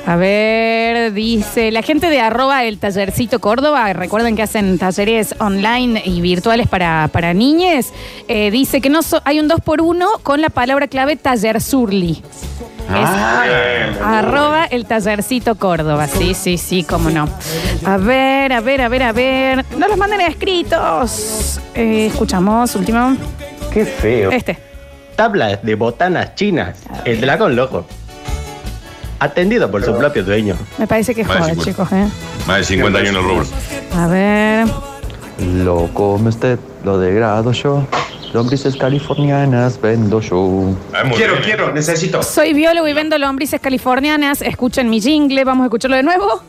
A 0.07 0.17
ver, 0.17 1.13
dice 1.13 1.71
la 1.71 1.83
gente 1.83 2.09
de 2.09 2.19
arroba 2.21 2.65
el 2.65 2.79
tallercito 2.79 3.39
Córdoba, 3.41 3.93
recuerden 3.93 4.37
que 4.37 4.43
hacen 4.43 4.79
talleres 4.79 5.35
online 5.39 6.01
y 6.05 6.23
virtuales 6.23 6.67
para, 6.67 7.09
para 7.13 7.35
niñes, 7.35 7.93
eh, 8.27 8.51
dice 8.51 8.81
que 8.81 8.89
no 8.89 9.03
so- 9.03 9.21
hay 9.27 9.39
un 9.39 9.47
2 9.47 9.61
por 9.61 9.83
1 9.83 10.09
con 10.23 10.41
la 10.41 10.49
palabra 10.49 10.89
clave 10.89 11.17
taller 11.17 11.61
surly. 11.61 12.23
Ah, 12.93 14.19
Arroba 14.19 14.65
el 14.65 14.87
tallercito 14.87 15.55
Córdoba, 15.55 16.07
sí, 16.09 16.35
sí, 16.35 16.59
sí, 16.59 16.83
cómo 16.85 17.11
no. 17.11 17.29
A 17.85 17.97
ver, 17.97 18.53
a 18.53 18.61
ver, 18.61 18.81
a 18.83 18.89
ver, 18.89 19.03
a 19.03 19.13
ver. 19.13 19.65
No 19.77 19.89
los 19.89 19.97
manden 19.97 20.21
escritos. 20.23 21.61
Eh, 21.75 22.07
escuchamos, 22.07 22.75
último. 22.75 23.17
Qué 23.73 23.85
feo. 23.85 24.31
Este. 24.31 24.59
Tablas 25.17 25.63
de 25.63 25.75
botanas 25.75 26.35
chinas. 26.35 26.79
El 27.05 27.21
dragón 27.21 27.55
loco. 27.57 27.85
Atendido 29.19 29.71
por 29.71 29.85
su 29.85 29.97
propio 29.97 30.25
dueño. 30.25 30.57
Me 30.79 30.87
parece 30.87 31.15
que 31.15 31.21
es 31.23 31.29
Más 31.29 31.37
de 31.37 31.43
joven, 31.55 31.55
50. 31.65 31.71
chicos, 31.71 31.93
¿eh? 31.93 32.09
Más 32.47 32.57
de 32.59 32.65
50 32.65 32.99
años 32.99 33.11
en 33.11 33.17
el 33.17 33.23
rubro. 33.23 33.47
A 33.97 34.07
ver. 34.07 34.67
Lo 35.63 35.89
come 35.93 36.31
usted, 36.31 36.59
lo 36.85 36.99
degrado 36.99 37.53
yo. 37.53 37.87
Lombrices 38.33 38.77
californianas 38.77 39.81
vendo 39.81 40.21
yo. 40.21 40.75
Quiero, 41.17 41.35
quiero, 41.43 41.73
necesito. 41.73 42.23
Soy 42.23 42.53
biólogo 42.53 42.87
y 42.87 42.93
vendo 42.93 43.19
lombrices 43.19 43.61
californianas. 43.61 44.41
Escuchen 44.41 44.89
mi 44.89 45.01
jingle. 45.01 45.45
Vamos 45.45 45.65
a 45.65 45.67
escucharlo 45.67 45.97
de 45.97 46.05
nuevo. 46.05 46.41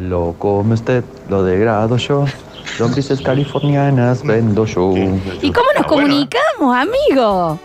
Lo 0.00 0.34
come 0.38 0.74
usted, 0.74 1.04
lo 1.28 1.42
degrado 1.44 1.96
yo. 1.96 2.24
Lombrices 2.78 3.20
californianas 3.20 4.24
vendo 4.24 4.66
yo. 4.66 4.92
¿Y 5.40 5.52
cómo 5.52 5.68
nos 5.76 5.86
comunicamos, 5.86 6.76
amigo? 6.76 7.58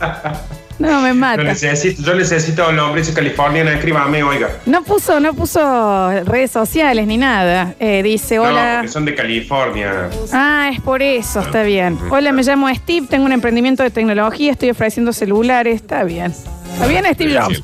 No, 0.80 1.00
me 1.02 1.08
Yo 1.10 1.14
mata. 1.14 1.42
necesito, 1.42 2.02
yo 2.02 2.14
necesito 2.14 2.72
lombrices 2.72 3.14
californianas, 3.14 3.74
escríbame, 3.74 4.22
oiga. 4.22 4.48
No 4.66 4.82
puso, 4.82 5.20
no 5.20 5.34
puso 5.34 6.10
redes 6.24 6.50
sociales 6.50 7.06
ni 7.06 7.18
nada. 7.18 7.74
Eh, 7.78 8.02
dice, 8.02 8.36
No, 8.36 8.44
hola. 8.44 8.76
porque 8.78 8.88
son 8.92 9.04
de 9.04 9.14
California. 9.14 10.08
Ah, 10.32 10.70
es 10.72 10.80
por 10.80 11.02
eso, 11.02 11.40
está 11.40 11.62
bien. 11.62 11.98
Hola, 12.10 12.32
me 12.32 12.42
llamo 12.42 12.68
Steve, 12.74 13.06
tengo 13.08 13.26
un 13.26 13.32
emprendimiento 13.32 13.82
de 13.82 13.90
tecnología, 13.90 14.52
estoy 14.52 14.70
ofreciendo 14.70 15.12
celulares, 15.12 15.76
está 15.76 16.02
bien. 16.02 16.32
¿Está 16.72 16.86
bien, 16.86 17.04
Steve 17.12 17.38
Jobs? 17.38 17.62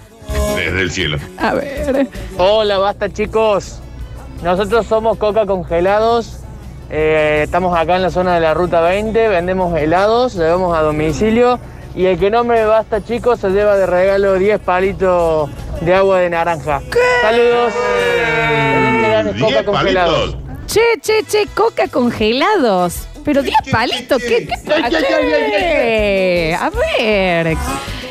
Desde 0.57 0.81
el 0.83 0.91
cielo. 0.91 1.19
A 1.39 1.55
ver. 1.55 2.09
Hola, 2.37 2.79
basta 2.79 3.11
chicos. 3.11 3.81
Nosotros 4.43 4.87
somos 4.87 5.17
Coca 5.17 5.47
Congelados. 5.47 6.41
Eh, 6.91 7.41
estamos 7.45 7.77
acá 7.77 7.97
en 7.97 8.03
la 8.03 8.11
zona 8.11 8.35
de 8.35 8.41
la 8.41 8.53
Ruta 8.53 8.81
20. 8.83 9.29
Vendemos 9.29 9.77
helados, 9.79 10.35
llevamos 10.35 10.77
a 10.77 10.83
domicilio. 10.83 11.59
Y 11.97 12.05
el 12.05 12.19
que 12.19 12.31
no 12.31 12.45
me 12.45 12.63
basta 12.67 13.03
chicos 13.03 13.41
se 13.41 13.49
lleva 13.49 13.75
de 13.77 13.87
regalo 13.87 14.35
10 14.35 14.61
palitos 14.61 15.49
de 15.81 15.95
agua 15.95 16.21
de 16.21 16.29
naranja. 16.29 16.83
Saludos. 17.23 17.73
Feliz 17.73 19.01
verano, 19.01 19.31
Coca 19.41 19.65
Congelados. 19.65 20.37
Che, 20.67 20.81
che, 21.01 21.25
che, 21.27 21.47
coca 21.55 21.89
congelados. 21.89 23.07
Pero 23.25 23.43
10 23.43 23.57
palitos, 23.71 24.21
¿qué? 24.23 24.47
qué, 24.47 24.57
qué? 24.91 26.57
A 26.61 26.71
ver. 26.71 27.57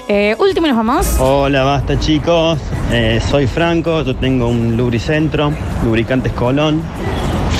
Eh, 0.07 0.35
último 0.39 0.65
y 0.65 0.69
nos 0.69 0.77
vamos. 0.77 1.15
Hola, 1.19 1.63
basta 1.63 1.99
chicos. 1.99 2.57
Eh, 2.91 3.21
soy 3.29 3.45
Franco, 3.45 4.01
yo 4.03 4.15
tengo 4.15 4.47
un 4.47 4.75
lubricentro, 4.77 5.51
lubricantes 5.83 6.31
Colón. 6.33 6.81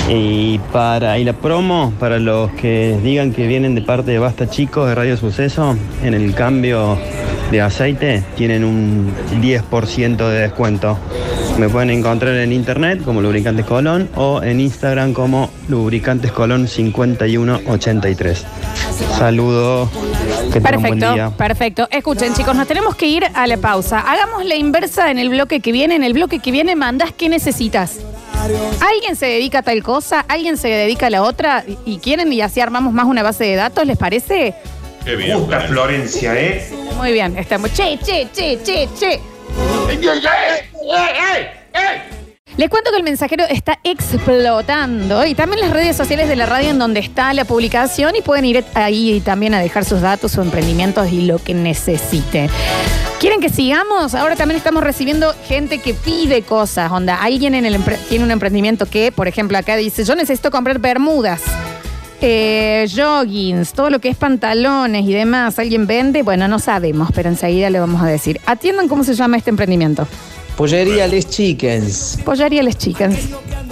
Y 0.08 0.58
para 0.72 1.18
y 1.18 1.24
la 1.24 1.32
promo, 1.32 1.92
para 1.98 2.20
los 2.20 2.52
que 2.52 2.96
digan 3.02 3.32
que 3.32 3.46
vienen 3.48 3.74
de 3.74 3.82
parte 3.82 4.12
de 4.12 4.18
Basta 4.20 4.48
Chicos 4.48 4.88
de 4.88 4.94
Radio 4.94 5.16
Suceso, 5.16 5.76
en 6.04 6.14
el 6.14 6.32
cambio 6.32 6.96
de 7.50 7.60
aceite 7.60 8.22
tienen 8.36 8.64
un 8.64 9.12
10% 9.40 10.16
de 10.16 10.38
descuento. 10.40 10.96
Me 11.58 11.68
pueden 11.68 11.90
encontrar 11.90 12.36
en 12.36 12.52
internet 12.52 13.02
como 13.04 13.20
Lubricantes 13.20 13.66
Colón 13.66 14.08
o 14.14 14.42
en 14.42 14.60
Instagram 14.60 15.12
como 15.12 15.50
Lubricantes 15.68 16.30
Colón 16.30 16.68
5183. 16.68 18.46
Saludos. 19.18 19.90
Que 20.52 20.60
tengan 20.60 20.82
buen 20.82 20.98
día. 21.00 21.30
Perfecto, 21.36 21.36
perfecto. 21.36 21.88
Escuchen, 21.90 22.34
chicos, 22.34 22.54
nos 22.54 22.68
tenemos 22.68 22.94
que 22.94 23.06
ir 23.06 23.24
a 23.34 23.46
la 23.48 23.56
pausa. 23.56 24.00
Hagamos 24.00 24.44
la 24.44 24.54
inversa 24.54 25.10
en 25.10 25.18
el 25.18 25.30
bloque 25.30 25.60
que 25.60 25.72
viene. 25.72 25.96
En 25.96 26.04
el 26.04 26.12
bloque 26.12 26.38
que 26.38 26.52
viene 26.52 26.76
mandás 26.76 27.12
qué 27.12 27.28
necesitas. 27.28 27.98
Alguien 28.80 29.16
se 29.16 29.26
dedica 29.26 29.58
a 29.58 29.62
tal 29.62 29.82
cosa, 29.82 30.24
alguien 30.28 30.56
se 30.56 30.68
dedica 30.68 31.06
a 31.06 31.10
la 31.10 31.22
otra 31.22 31.64
y- 31.66 31.78
y 31.84 31.98
quieren 31.98 32.32
y 32.32 32.40
así 32.40 32.60
armamos 32.60 32.92
más 32.92 33.06
una 33.06 33.22
base 33.22 33.44
de 33.44 33.54
datos, 33.56 33.84
¿les 33.86 33.96
parece? 33.96 34.54
Qué 35.04 35.16
bien. 35.16 35.38
Gusta 35.38 35.60
Florencia, 35.62 36.34
¿eh? 36.38 36.68
Muy 36.96 37.12
bien, 37.12 37.36
estamos. 37.36 37.72
Che, 37.72 37.98
che, 38.04 38.28
che, 38.32 38.58
che, 38.64 38.88
che. 38.98 39.20
Les 42.56 42.70
cuento 42.70 42.90
que 42.90 42.96
el 42.96 43.02
mensajero 43.02 43.44
está 43.50 43.78
explotando 43.84 45.26
y 45.26 45.34
también 45.34 45.60
las 45.60 45.72
redes 45.72 45.94
sociales 45.94 46.26
de 46.26 46.36
la 46.36 46.46
radio 46.46 46.70
en 46.70 46.78
donde 46.78 47.00
está 47.00 47.34
la 47.34 47.44
publicación 47.44 48.16
y 48.16 48.22
pueden 48.22 48.46
ir 48.46 48.64
ahí 48.72 49.20
también 49.20 49.52
a 49.52 49.60
dejar 49.60 49.84
sus 49.84 50.00
datos, 50.00 50.32
sus 50.32 50.42
emprendimientos 50.42 51.12
y 51.12 51.26
lo 51.26 51.38
que 51.38 51.52
necesite. 51.52 52.48
¿Quieren 53.20 53.40
que 53.40 53.50
sigamos? 53.50 54.14
Ahora 54.14 54.36
también 54.36 54.56
estamos 54.56 54.82
recibiendo 54.82 55.34
gente 55.46 55.78
que 55.78 55.92
pide 55.92 56.42
cosas. 56.42 56.90
Onda, 56.90 57.16
alguien 57.16 57.52
tiene 58.08 58.24
un 58.24 58.30
emprendimiento 58.30 58.86
que, 58.86 59.12
por 59.12 59.28
ejemplo, 59.28 59.58
acá 59.58 59.76
dice, 59.76 60.04
yo 60.04 60.14
necesito 60.14 60.50
comprar 60.50 60.78
bermudas. 60.78 61.42
Eh, 62.22 62.88
joggings, 62.94 63.74
todo 63.74 63.90
lo 63.90 63.98
que 63.98 64.08
es 64.08 64.16
pantalones 64.16 65.04
y 65.04 65.12
demás, 65.12 65.58
¿alguien 65.58 65.86
vende? 65.86 66.22
Bueno, 66.22 66.48
no 66.48 66.58
sabemos, 66.58 67.10
pero 67.14 67.28
enseguida 67.28 67.68
le 67.68 67.80
vamos 67.80 68.02
a 68.02 68.06
decir. 68.06 68.40
Atiendan 68.46 68.88
cómo 68.88 69.04
se 69.04 69.14
llama 69.14 69.36
este 69.36 69.50
emprendimiento. 69.50 70.08
Pollería 70.56 71.06
Les 71.06 71.28
Chickens. 71.28 72.18
Pollería 72.24 72.62
Les 72.62 72.76
Chickens. 72.78 73.16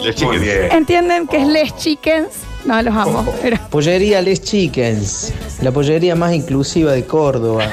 Les 0.03 0.15
Chickens. 0.15 0.73
¿Entienden 0.73 1.27
qué 1.27 1.39
es 1.39 1.47
Les 1.49 1.75
Chickens? 1.77 2.29
No, 2.67 2.81
los 2.83 2.95
amo. 2.95 3.25
pero- 3.43 3.59
Pollería 3.71 4.21
Les 4.21 4.43
Chickens. 4.43 5.33
La 5.63 5.71
pollería 5.73 6.15
más 6.15 6.35
inclusiva 6.35 6.93
de 6.93 7.05
Córdoba. 7.05 7.69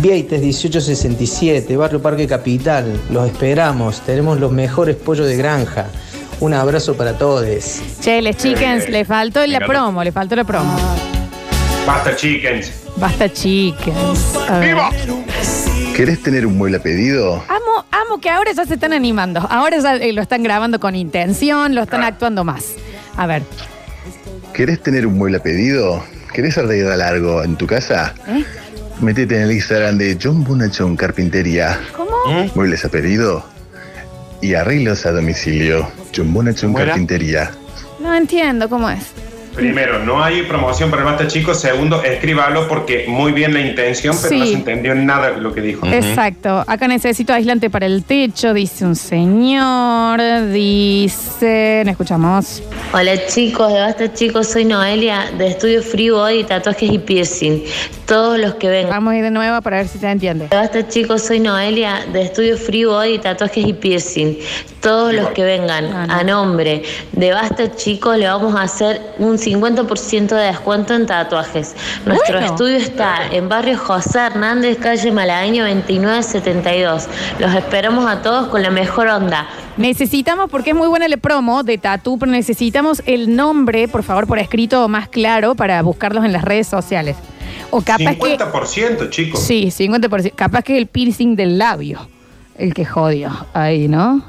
Vieites 0.00 0.40
1867, 0.40 1.76
Barrio 1.76 2.00
Parque 2.02 2.26
Capital. 2.26 3.00
Los 3.10 3.26
esperamos. 3.28 4.00
Tenemos 4.00 4.38
los 4.40 4.50
mejores 4.52 4.96
pollos 4.96 5.26
de 5.26 5.36
granja. 5.36 5.86
Un 6.40 6.54
abrazo 6.54 6.94
para 6.94 7.16
todos. 7.18 7.44
Che, 8.00 8.22
Les 8.22 8.36
Chickens, 8.36 8.88
le 8.88 9.04
faltó 9.04 9.46
la 9.46 9.60
promo, 9.60 10.02
le 10.02 10.10
faltó 10.10 10.34
la 10.36 10.44
promo. 10.44 10.74
Basta, 11.86 12.14
chickens. 12.16 12.72
Basta 12.96 13.32
Chickens. 13.32 14.34
A 14.48 14.58
ver. 14.58 14.76
¿Querés 15.96 16.22
tener 16.22 16.46
un 16.46 16.56
mueble 16.56 16.76
a 16.76 16.82
pedido? 16.82 17.42
Amo, 17.48 17.59
amo 18.10 18.20
que 18.20 18.30
ahora 18.30 18.52
ya 18.52 18.66
se 18.66 18.74
están 18.74 18.92
animando. 18.92 19.40
Ahora 19.48 19.78
ya 19.78 19.96
eh, 19.96 20.12
lo 20.12 20.22
están 20.22 20.42
grabando 20.42 20.80
con 20.80 20.96
intención, 20.96 21.74
lo 21.74 21.82
están 21.82 22.02
actuando 22.02 22.44
más. 22.44 22.74
A 23.16 23.26
ver. 23.26 23.42
¿Querés 24.52 24.82
tener 24.82 25.06
un 25.06 25.16
mueble 25.16 25.38
a 25.38 25.42
pedido? 25.42 26.02
¿Querés 26.32 26.58
arreglar 26.58 26.98
largo 26.98 27.42
en 27.42 27.56
tu 27.56 27.66
casa? 27.66 28.14
¿Eh? 28.26 28.44
Métete 29.00 29.36
en 29.36 29.42
el 29.42 29.52
Instagram 29.52 29.96
de 29.98 30.18
John 30.20 30.44
Bonachón 30.44 30.96
Carpintería. 30.96 31.80
¿Cómo? 31.96 32.10
Muebles 32.54 32.84
a 32.84 32.88
pedido 32.88 33.44
y 34.42 34.54
arreglos 34.54 35.06
a 35.06 35.12
domicilio. 35.12 35.88
John 36.14 36.32
Bonachón 36.32 36.72
¿Cómo 36.72 36.80
era? 36.80 36.88
Carpintería. 36.88 37.50
No 38.00 38.14
entiendo 38.14 38.68
cómo 38.68 38.90
es. 38.90 39.12
Primero, 39.54 39.98
no 39.98 40.22
hay 40.22 40.42
promoción 40.42 40.90
para 40.90 41.02
el 41.02 41.08
Basta 41.08 41.26
Chicos. 41.26 41.60
Segundo, 41.60 42.02
escríbalo 42.02 42.68
porque 42.68 43.04
muy 43.08 43.32
bien 43.32 43.52
la 43.52 43.60
intención, 43.60 44.16
pero 44.22 44.36
no 44.36 44.46
se 44.46 44.52
entendió 44.52 44.94
nada 44.94 45.30
lo 45.30 45.52
que 45.52 45.60
dijo. 45.60 45.86
Exacto. 45.86 46.64
Acá 46.66 46.86
necesito 46.86 47.32
aislante 47.32 47.68
para 47.68 47.86
el 47.86 48.04
techo, 48.04 48.54
dice 48.54 48.84
un 48.84 48.96
señor. 48.96 50.20
Dice. 50.52 51.82
¿No 51.84 51.90
escuchamos? 51.90 52.62
Hola 52.92 53.26
chicos, 53.26 53.72
de 53.72 53.80
Basta 53.80 54.12
chicos, 54.12 54.48
soy 54.48 54.64
Noelia 54.64 55.30
de 55.36 55.48
Estudio 55.48 55.82
Free 55.82 56.10
Body, 56.10 56.44
Tatuajes 56.44 56.90
y 56.90 56.98
Piercing. 56.98 57.62
Todos 58.06 58.38
los 58.38 58.54
que 58.54 58.68
vengan. 58.68 58.90
Vamos 58.90 59.12
a 59.12 59.16
ir 59.16 59.22
de 59.22 59.30
nuevo 59.30 59.60
para 59.62 59.78
ver 59.78 59.88
si 59.88 59.98
se 59.98 60.10
entiende. 60.10 60.48
De 60.48 60.56
Basta 60.56 60.86
chicos, 60.86 61.22
soy 61.22 61.40
Noelia 61.40 62.04
de 62.12 62.22
Estudio 62.22 62.56
Free 62.56 62.84
Body, 62.84 63.18
Tatuajes 63.18 63.66
y 63.66 63.72
Piercing. 63.72 64.36
Todos 64.80 65.12
los 65.12 65.28
que 65.30 65.44
vengan 65.44 66.10
a 66.10 66.24
nombre 66.24 66.82
de 67.12 67.32
Basta 67.32 67.74
chicos 67.76 68.16
le 68.16 68.26
vamos 68.26 68.54
a 68.54 68.62
hacer 68.62 69.00
un 69.18 69.36
50% 69.36 70.28
de 70.28 70.42
descuento 70.42 70.94
en 70.94 71.04
tatuajes. 71.06 71.76
Nuestro 72.06 72.38
Bueno. 72.38 72.46
estudio 72.46 72.76
está 72.76 73.26
en 73.30 73.48
barrio 73.48 73.78
José 73.78 74.20
Hernández, 74.20 74.78
calle 74.78 75.12
Malagueño 75.12 75.64
2972. 75.64 77.08
Los 77.38 77.54
esperamos 77.54 78.10
a 78.10 78.22
todos 78.22 78.48
con 78.48 78.62
la 78.62 78.70
mejor 78.70 79.08
onda. 79.08 79.46
Necesitamos, 79.76 80.50
porque 80.50 80.70
es 80.70 80.76
muy 80.76 80.88
buena 80.88 81.08
la 81.08 81.16
promo 81.18 81.62
de 81.62 81.76
Tatu, 81.76 82.18
pero 82.18 82.32
necesitamos 82.32 83.02
el 83.06 83.36
nombre, 83.36 83.86
por 83.86 84.02
favor, 84.02 84.26
por 84.26 84.38
escrito 84.38 84.88
más 84.88 85.08
claro 85.08 85.54
para 85.54 85.82
buscarlos 85.82 86.24
en 86.24 86.32
las 86.32 86.42
redes 86.42 86.66
sociales. 86.66 87.16
O 87.70 87.82
capaz 87.82 88.16
que. 88.16 88.38
50%, 88.38 89.10
chicos. 89.10 89.40
Sí, 89.40 89.66
50%. 89.70 90.32
Capaz 90.34 90.62
que 90.62 90.78
el 90.78 90.86
piercing 90.86 91.36
del 91.36 91.58
labio. 91.58 92.00
El 92.56 92.74
que 92.74 92.84
jodió. 92.84 93.30
Ahí, 93.54 93.86
¿no? 93.88 94.22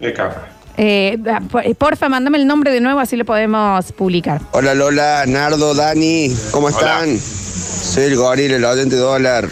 De 0.00 0.12
capa. 0.12 0.48
Eh, 0.76 1.16
da- 1.18 1.40
por- 1.40 1.74
porfa, 1.76 2.08
mándame 2.08 2.38
el 2.38 2.46
nombre 2.46 2.72
de 2.72 2.80
nuevo, 2.80 3.00
así 3.00 3.16
lo 3.16 3.24
podemos 3.24 3.92
publicar. 3.92 4.40
Hola 4.52 4.74
Lola, 4.74 5.24
Nardo, 5.26 5.74
Dani, 5.74 6.34
¿cómo 6.52 6.70
están? 6.70 7.18
Soy 7.18 8.04
el 8.04 8.16
goril, 8.16 8.52
el 8.52 8.64
oyente 8.64 8.96
dólar. 8.96 9.48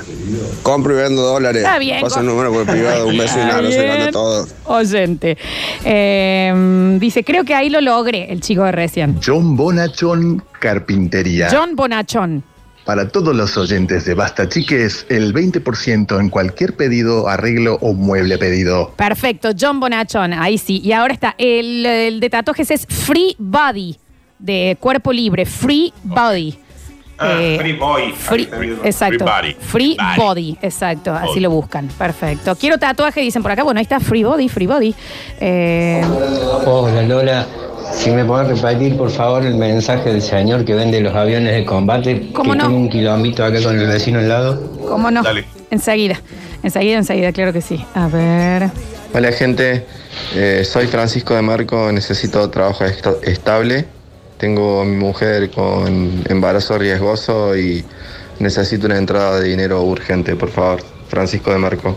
Compro 0.63 0.95
y 0.95 0.97
vendo 1.03 1.23
dólares. 1.23 1.63
Está 1.65 1.79
bien, 1.79 2.01
Pasa 2.01 2.21
el 2.21 2.27
número 2.27 2.53
por 2.53 2.63
el 2.63 2.67
privado, 2.67 3.07
un 3.09 3.17
beso 3.19 3.39
y 3.39 3.43
un 3.43 3.47
Está 3.49 3.57
abrazo 3.59 3.77
bien. 3.77 3.87
grande 3.87 4.09
a 4.09 4.13
todos. 4.13 4.55
Oyente. 4.65 5.39
Eh, 5.85 6.97
dice, 7.01 7.25
creo 7.25 7.45
que 7.45 7.55
ahí 7.55 7.69
lo 7.71 7.81
logré, 7.81 8.31
el 8.33 8.41
chico 8.41 8.65
de 8.65 8.73
recién. 8.73 9.19
John 9.25 9.57
Bonachón 9.57 10.43
Carpintería. 10.61 11.49
John 11.51 11.75
Bonachón. 11.77 12.43
Para 12.89 13.07
todos 13.11 13.37
los 13.37 13.55
oyentes 13.59 14.07
de 14.07 14.15
Basta 14.15 14.49
Chiques, 14.49 15.05
el 15.11 15.35
20% 15.35 16.19
en 16.19 16.31
cualquier 16.31 16.75
pedido, 16.75 17.29
arreglo 17.29 17.77
o 17.83 17.93
mueble 17.93 18.39
pedido. 18.39 18.95
Perfecto, 18.97 19.51
John 19.61 19.79
Bonachón, 19.79 20.33
ahí 20.33 20.57
sí. 20.57 20.81
Y 20.83 20.93
ahora 20.93 21.13
está, 21.13 21.35
el, 21.37 21.85
el 21.85 22.19
de 22.19 22.31
tatuajes 22.31 22.71
es 22.71 22.87
Free 22.89 23.37
Body, 23.39 23.95
de 24.39 24.79
cuerpo 24.81 25.13
libre, 25.13 25.45
Free 25.45 25.93
Body. 26.03 26.59
Ah, 27.19 27.37
Eh, 27.39 27.59
Free 27.61 27.73
Boy. 27.75 28.13
Free- 28.17 28.49
está. 28.85 28.87
exacto. 28.87 29.27
Free 29.27 29.27
Body. 29.29 29.57
Free 29.61 29.97
body. 30.17 30.59
exacto. 30.63 31.13
Así 31.13 31.41
lo 31.41 31.51
buscan. 31.51 31.89
Perfecto. 31.89 32.57
Quiero 32.57 32.79
tatuaje, 32.79 33.21
dicen 33.21 33.43
por 33.43 33.53
acá. 33.53 33.65
Bueno, 33.65 33.81
ahí 33.81 33.83
está 33.83 34.01
Free 34.01 34.25
Body, 34.25 34.49
Free 34.49 34.67
Body. 34.67 34.95
Eh, 35.41 36.03
Hola 36.65 37.03
Lola, 37.03 37.47
si 37.93 38.11
me 38.11 38.25
podés 38.25 38.49
repetir 38.61 38.97
por 38.97 39.11
favor 39.11 39.45
el 39.45 39.55
mensaje 39.57 40.11
del 40.11 40.23
señor 40.23 40.65
que 40.65 40.75
vende 40.75 41.01
los 41.01 41.15
aviones 41.15 41.55
de 41.55 41.65
combate, 41.65 42.29
¿Cómo 42.33 42.53
que 42.53 42.59
no? 42.59 42.65
tiene 42.67 42.77
un 42.83 42.89
kilómetro 42.89 43.45
acá 43.45 43.63
con 43.63 43.79
el 43.79 43.87
vecino 43.87 44.19
al 44.19 44.29
lado. 44.29 44.73
¿Cómo 44.89 45.11
no? 45.11 45.23
Enseguida. 45.71 46.21
Enseguida, 46.63 46.99
enseguida, 46.99 47.33
claro 47.33 47.53
que 47.53 47.61
sí. 47.61 47.85
A 47.95 48.09
ver. 48.09 48.71
Hola 49.15 49.33
gente, 49.33 49.85
Eh, 50.35 50.65
soy 50.65 50.87
Francisco 50.89 51.35
de 51.35 51.43
Marco, 51.43 51.91
necesito 51.93 52.51
trabajo 52.51 52.85
est- 52.85 53.07
estable. 53.23 53.85
Tengo 54.37 54.81
a 54.83 54.85
mi 54.85 54.97
mujer 54.97 55.49
con 55.51 56.25
embarazo 56.29 56.77
riesgoso 56.77 57.57
y 57.57 57.85
necesito 58.41 58.87
una 58.87 58.99
entrada 58.99 59.39
de 59.41 59.49
dinero 59.49 59.83
urgente, 59.83 60.35
por 60.37 60.51
favor. 60.51 60.83
Francisco 61.09 61.53
de 61.53 61.59
Marco. 61.59 61.97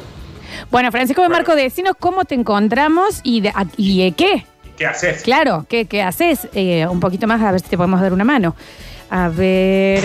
Bueno, 0.69 0.91
Francisco 0.91 1.21
de 1.23 1.29
Marco, 1.29 1.55
decinos 1.55 1.95
cómo 1.99 2.23
te 2.25 2.35
encontramos 2.35 3.19
y, 3.23 3.41
de, 3.41 3.51
y 3.77 4.11
qué. 4.13 4.45
¿Qué 4.81 4.87
haces? 4.87 5.21
Claro, 5.21 5.63
¿qué, 5.69 5.85
qué 5.85 6.01
haces? 6.01 6.47
Eh, 6.55 6.87
un 6.87 6.99
poquito 6.99 7.27
más 7.27 7.39
a 7.43 7.51
ver 7.51 7.61
si 7.61 7.67
te 7.67 7.77
podemos 7.77 8.01
dar 8.01 8.13
una 8.13 8.23
mano. 8.23 8.55
A 9.11 9.29
ver. 9.29 10.03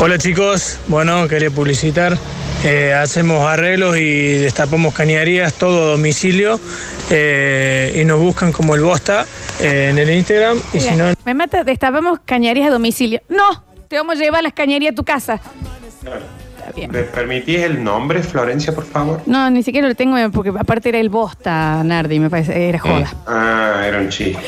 Hola 0.00 0.18
chicos, 0.18 0.78
bueno, 0.86 1.26
quería 1.26 1.50
publicitar. 1.50 2.18
Eh, 2.62 2.92
hacemos 2.92 3.46
arreglos 3.48 3.96
y 3.96 4.32
destapamos 4.34 4.92
cañerías, 4.92 5.54
todo 5.54 5.88
a 5.88 5.90
domicilio. 5.92 6.60
eh, 7.08 7.98
y 8.02 8.04
nos 8.04 8.20
buscan 8.20 8.52
como 8.52 8.74
el 8.74 8.82
Bosta 8.82 9.24
eh, 9.60 9.88
en 9.92 9.96
el 9.98 10.10
Instagram. 10.10 10.60
Y 10.74 10.80
si 10.80 10.90
no, 10.94 11.06
Me 11.24 11.32
mata, 11.32 11.64
destapamos 11.64 12.18
cañerías 12.26 12.68
a 12.68 12.70
domicilio. 12.72 13.22
No, 13.30 13.64
te 13.88 13.96
vamos 13.96 14.16
a 14.18 14.22
llevar 14.22 14.42
las 14.42 14.52
cañerías 14.52 14.92
a 14.92 14.94
tu 14.94 15.04
casa. 15.04 15.40
¿Me 16.76 17.02
permitís 17.04 17.60
el 17.60 17.82
nombre, 17.82 18.22
Florencia, 18.22 18.74
por 18.74 18.84
favor? 18.84 19.20
No, 19.26 19.50
ni 19.50 19.62
siquiera 19.62 19.88
lo 19.88 19.94
tengo 19.94 20.16
porque 20.32 20.50
aparte 20.50 20.88
era 20.90 20.98
el 20.98 21.08
bosta, 21.08 21.82
Nardi, 21.84 22.18
me 22.18 22.30
parece, 22.30 22.68
era 22.68 22.78
joda. 22.78 23.12
Ah, 23.26 23.82
era 23.86 23.98
un 23.98 24.08
chiste. 24.08 24.38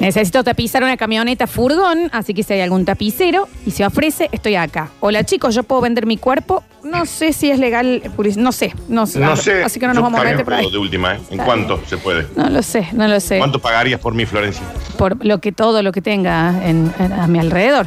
Necesito 0.00 0.42
tapizar 0.44 0.82
una 0.82 0.96
camioneta 0.96 1.46
furgón, 1.46 2.08
así 2.12 2.34
que 2.34 2.42
si 2.42 2.52
hay 2.54 2.60
algún 2.60 2.84
tapicero 2.84 3.48
y 3.66 3.70
se 3.70 3.84
ofrece, 3.86 4.28
estoy 4.32 4.56
acá. 4.56 4.90
Hola 5.00 5.24
chicos, 5.24 5.54
yo 5.54 5.62
puedo 5.62 5.80
vender 5.82 6.06
mi 6.06 6.16
cuerpo. 6.16 6.62
No 6.82 7.06
sé 7.06 7.32
si 7.32 7.50
es 7.50 7.58
legal, 7.60 8.02
no 8.36 8.50
sé, 8.52 8.74
no 8.88 9.06
sé. 9.06 9.20
No 9.20 9.36
sé. 9.36 9.62
Así 9.62 9.78
que 9.78 9.86
no 9.86 9.94
nos 9.94 10.00
yo 10.00 10.04
vamos 10.04 10.20
a 10.20 10.24
meter 10.24 10.44
por 10.44 10.54
ahí. 10.54 10.70
de 10.70 10.78
última, 10.78 11.14
¿eh? 11.14 11.18
¿En 11.30 11.32
Está 11.34 11.44
cuánto 11.44 11.80
se 11.86 11.96
puede? 11.96 12.26
No 12.34 12.48
lo 12.50 12.62
sé, 12.62 12.88
no 12.92 13.06
lo 13.06 13.20
sé. 13.20 13.38
¿Cuánto 13.38 13.60
pagarías 13.60 14.00
por 14.00 14.14
mí, 14.14 14.26
Florencia? 14.26 14.64
Por 14.98 15.24
lo 15.24 15.38
que 15.38 15.52
todo 15.52 15.82
lo 15.82 15.92
que 15.92 16.02
tenga 16.02 16.66
en- 16.68 16.92
en- 16.98 17.12
a 17.12 17.28
mi 17.28 17.38
alrededor, 17.38 17.86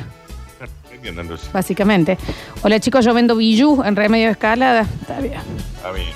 Básicamente. 1.53 2.17
Hola 2.63 2.79
chicos, 2.79 3.05
yo 3.05 3.13
vendo 3.13 3.35
bijú 3.35 3.83
en 3.83 3.95
remedio 3.95 4.25
de 4.27 4.31
escalada. 4.31 4.85
Está 5.01 5.19
bien. 5.19 5.39
Está 5.75 5.91
bien. 5.91 6.07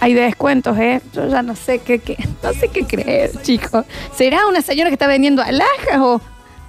Hay 0.00 0.12
descuentos, 0.14 0.76
¿eh? 0.78 1.00
Yo 1.14 1.26
ya 1.28 1.42
no 1.42 1.56
sé 1.56 1.78
qué, 1.78 1.98
qué- 1.98 2.16
no 2.42 2.52
sé 2.52 2.68
qué 2.68 2.84
creer, 2.86 3.30
chicos. 3.42 3.84
¿Será 4.14 4.46
una 4.46 4.60
señora 4.60 4.90
que 4.90 4.94
está 4.94 5.06
vendiendo 5.06 5.42
alhajas 5.42 5.98
o, 5.98 6.20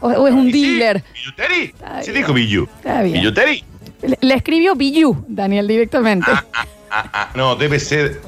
o- 0.01 0.07
o 0.07 0.27
es 0.27 0.33
un 0.33 0.51
dealer? 0.51 1.03
¿Billuteri? 1.13 1.73
Se 2.01 2.13
dijo 2.13 2.33
Billu. 2.33 2.67
Está 2.77 3.01
bien. 3.01 3.15
¿Billuteri? 3.19 3.63
Le, 4.03 4.17
le 4.21 4.33
escribió 4.33 4.75
Bijú, 4.75 5.25
Daniel, 5.27 5.67
directamente. 5.67 6.31
Ah, 6.89 7.09
ah, 7.11 7.29
no, 7.35 7.55
debe 7.55 7.79
ser. 7.79 8.21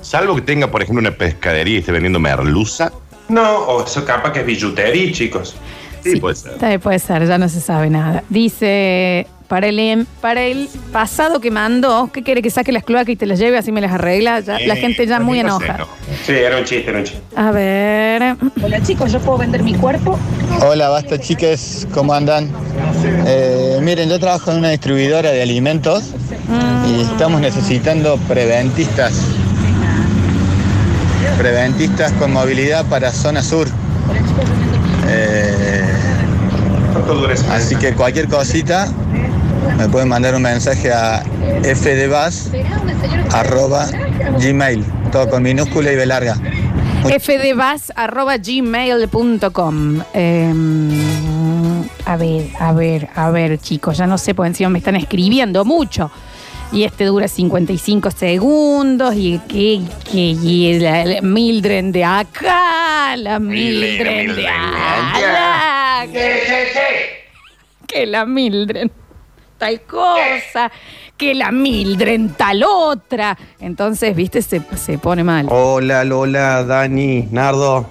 Salvo 0.00 0.34
que 0.34 0.42
tenga, 0.42 0.68
por 0.70 0.82
ejemplo, 0.82 1.00
una 1.00 1.16
pescadería 1.16 1.76
y 1.76 1.78
esté 1.78 1.92
vendiendo 1.92 2.18
merluza. 2.18 2.90
No, 3.28 3.58
o 3.58 3.84
eso 3.86 4.04
capaz 4.04 4.32
que 4.32 4.40
es 4.40 4.46
billutería, 4.46 5.12
chicos. 5.12 5.54
Sí, 6.02 6.16
puede 6.16 6.34
ser. 6.36 6.80
Puede 6.80 6.98
ser, 6.98 7.26
ya 7.26 7.38
no 7.38 7.48
se 7.48 7.60
sabe 7.60 7.88
nada. 7.90 8.22
Dice, 8.28 9.26
para 9.48 9.66
el, 9.66 9.78
em- 9.78 10.06
para 10.20 10.42
el 10.42 10.68
pasado 10.92 11.40
que 11.40 11.50
mandó, 11.50 12.10
¿qué 12.12 12.22
quiere 12.22 12.40
que 12.42 12.50
saque 12.50 12.72
las 12.72 12.84
cloacas 12.84 13.10
y 13.10 13.16
te 13.16 13.26
las 13.26 13.38
lleve 13.38 13.58
así 13.58 13.70
me 13.72 13.80
las 13.80 13.92
arregla? 13.92 14.40
Ya- 14.40 14.58
la 14.66 14.76
gente 14.76 15.06
ya 15.06 15.20
muy 15.20 15.40
enojada. 15.40 15.78
no. 15.78 15.86
Sí, 16.24 16.32
era 16.32 16.58
un 16.58 16.64
chiste, 16.64 16.88
era 16.88 16.98
un 16.98 17.04
chiste. 17.04 17.20
A 17.36 17.50
ver. 17.50 18.36
Hola 18.62 18.82
chicos, 18.82 19.12
yo 19.12 19.20
puedo 19.20 19.38
vender 19.38 19.62
mi 19.62 19.74
cuerpo. 19.74 20.18
Hola, 20.62 20.88
basta 20.88 21.18
chiques, 21.18 21.86
¿cómo 21.92 22.14
andan? 22.14 22.48
Eh, 23.26 23.78
miren, 23.82 24.08
yo 24.08 24.18
trabajo 24.18 24.50
en 24.52 24.58
una 24.58 24.70
distribuidora 24.70 25.30
de 25.30 25.42
alimentos 25.42 26.10
y 26.88 27.00
estamos 27.02 27.40
necesitando 27.40 28.16
preventistas. 28.28 29.12
Preventistas 31.38 32.12
con 32.12 32.32
movilidad 32.32 32.84
para 32.86 33.10
zona 33.10 33.42
sur. 33.42 33.66
Eh, 35.08 35.81
así 37.50 37.76
que 37.76 37.94
cualquier 37.94 38.28
cosita 38.28 38.88
me 39.78 39.88
pueden 39.88 40.08
mandar 40.08 40.34
un 40.34 40.42
mensaje 40.42 40.92
a 40.92 41.22
gmail, 44.38 44.84
todo 45.10 45.30
con 45.30 45.42
minúscula 45.42 45.90
y 45.92 45.96
b 45.96 46.04
larga. 46.06 46.36
fdbas.gmail.com 47.18 50.02
eh, 50.14 50.52
A 52.04 52.16
ver, 52.16 52.48
a 52.58 52.72
ver, 52.72 53.08
a 53.14 53.30
ver, 53.30 53.58
chicos, 53.58 53.98
ya 53.98 54.06
no 54.06 54.18
sé, 54.18 54.34
porque 54.34 54.48
encima 54.48 54.68
me 54.70 54.78
están 54.78 54.96
escribiendo 54.96 55.64
mucho. 55.64 56.10
Y 56.72 56.82
este 56.84 57.04
dura 57.04 57.28
55 57.28 58.10
segundos. 58.10 59.14
Y 59.14 59.38
que, 59.46 59.82
que 60.10 60.18
y 60.18 60.78
la, 60.78 61.04
la 61.04 61.20
Mildred 61.20 61.92
de 61.92 62.04
acá, 62.04 63.14
la 63.16 63.38
Mildred 63.38 64.34
de 64.34 64.48
allá. 64.48 65.81
Que, 66.10 66.42
que 67.86 68.06
la 68.06 68.26
Mildred 68.26 68.90
tal 69.58 69.82
cosa, 69.82 70.72
que 71.16 71.34
la 71.34 71.52
Mildred 71.52 72.32
tal 72.36 72.64
otra. 72.64 73.38
Entonces, 73.60 74.16
viste, 74.16 74.42
se, 74.42 74.60
se 74.76 74.98
pone 74.98 75.22
mal. 75.22 75.46
Hola 75.48 76.04
Lola, 76.04 76.64
Dani, 76.64 77.28
Nardo. 77.30 77.86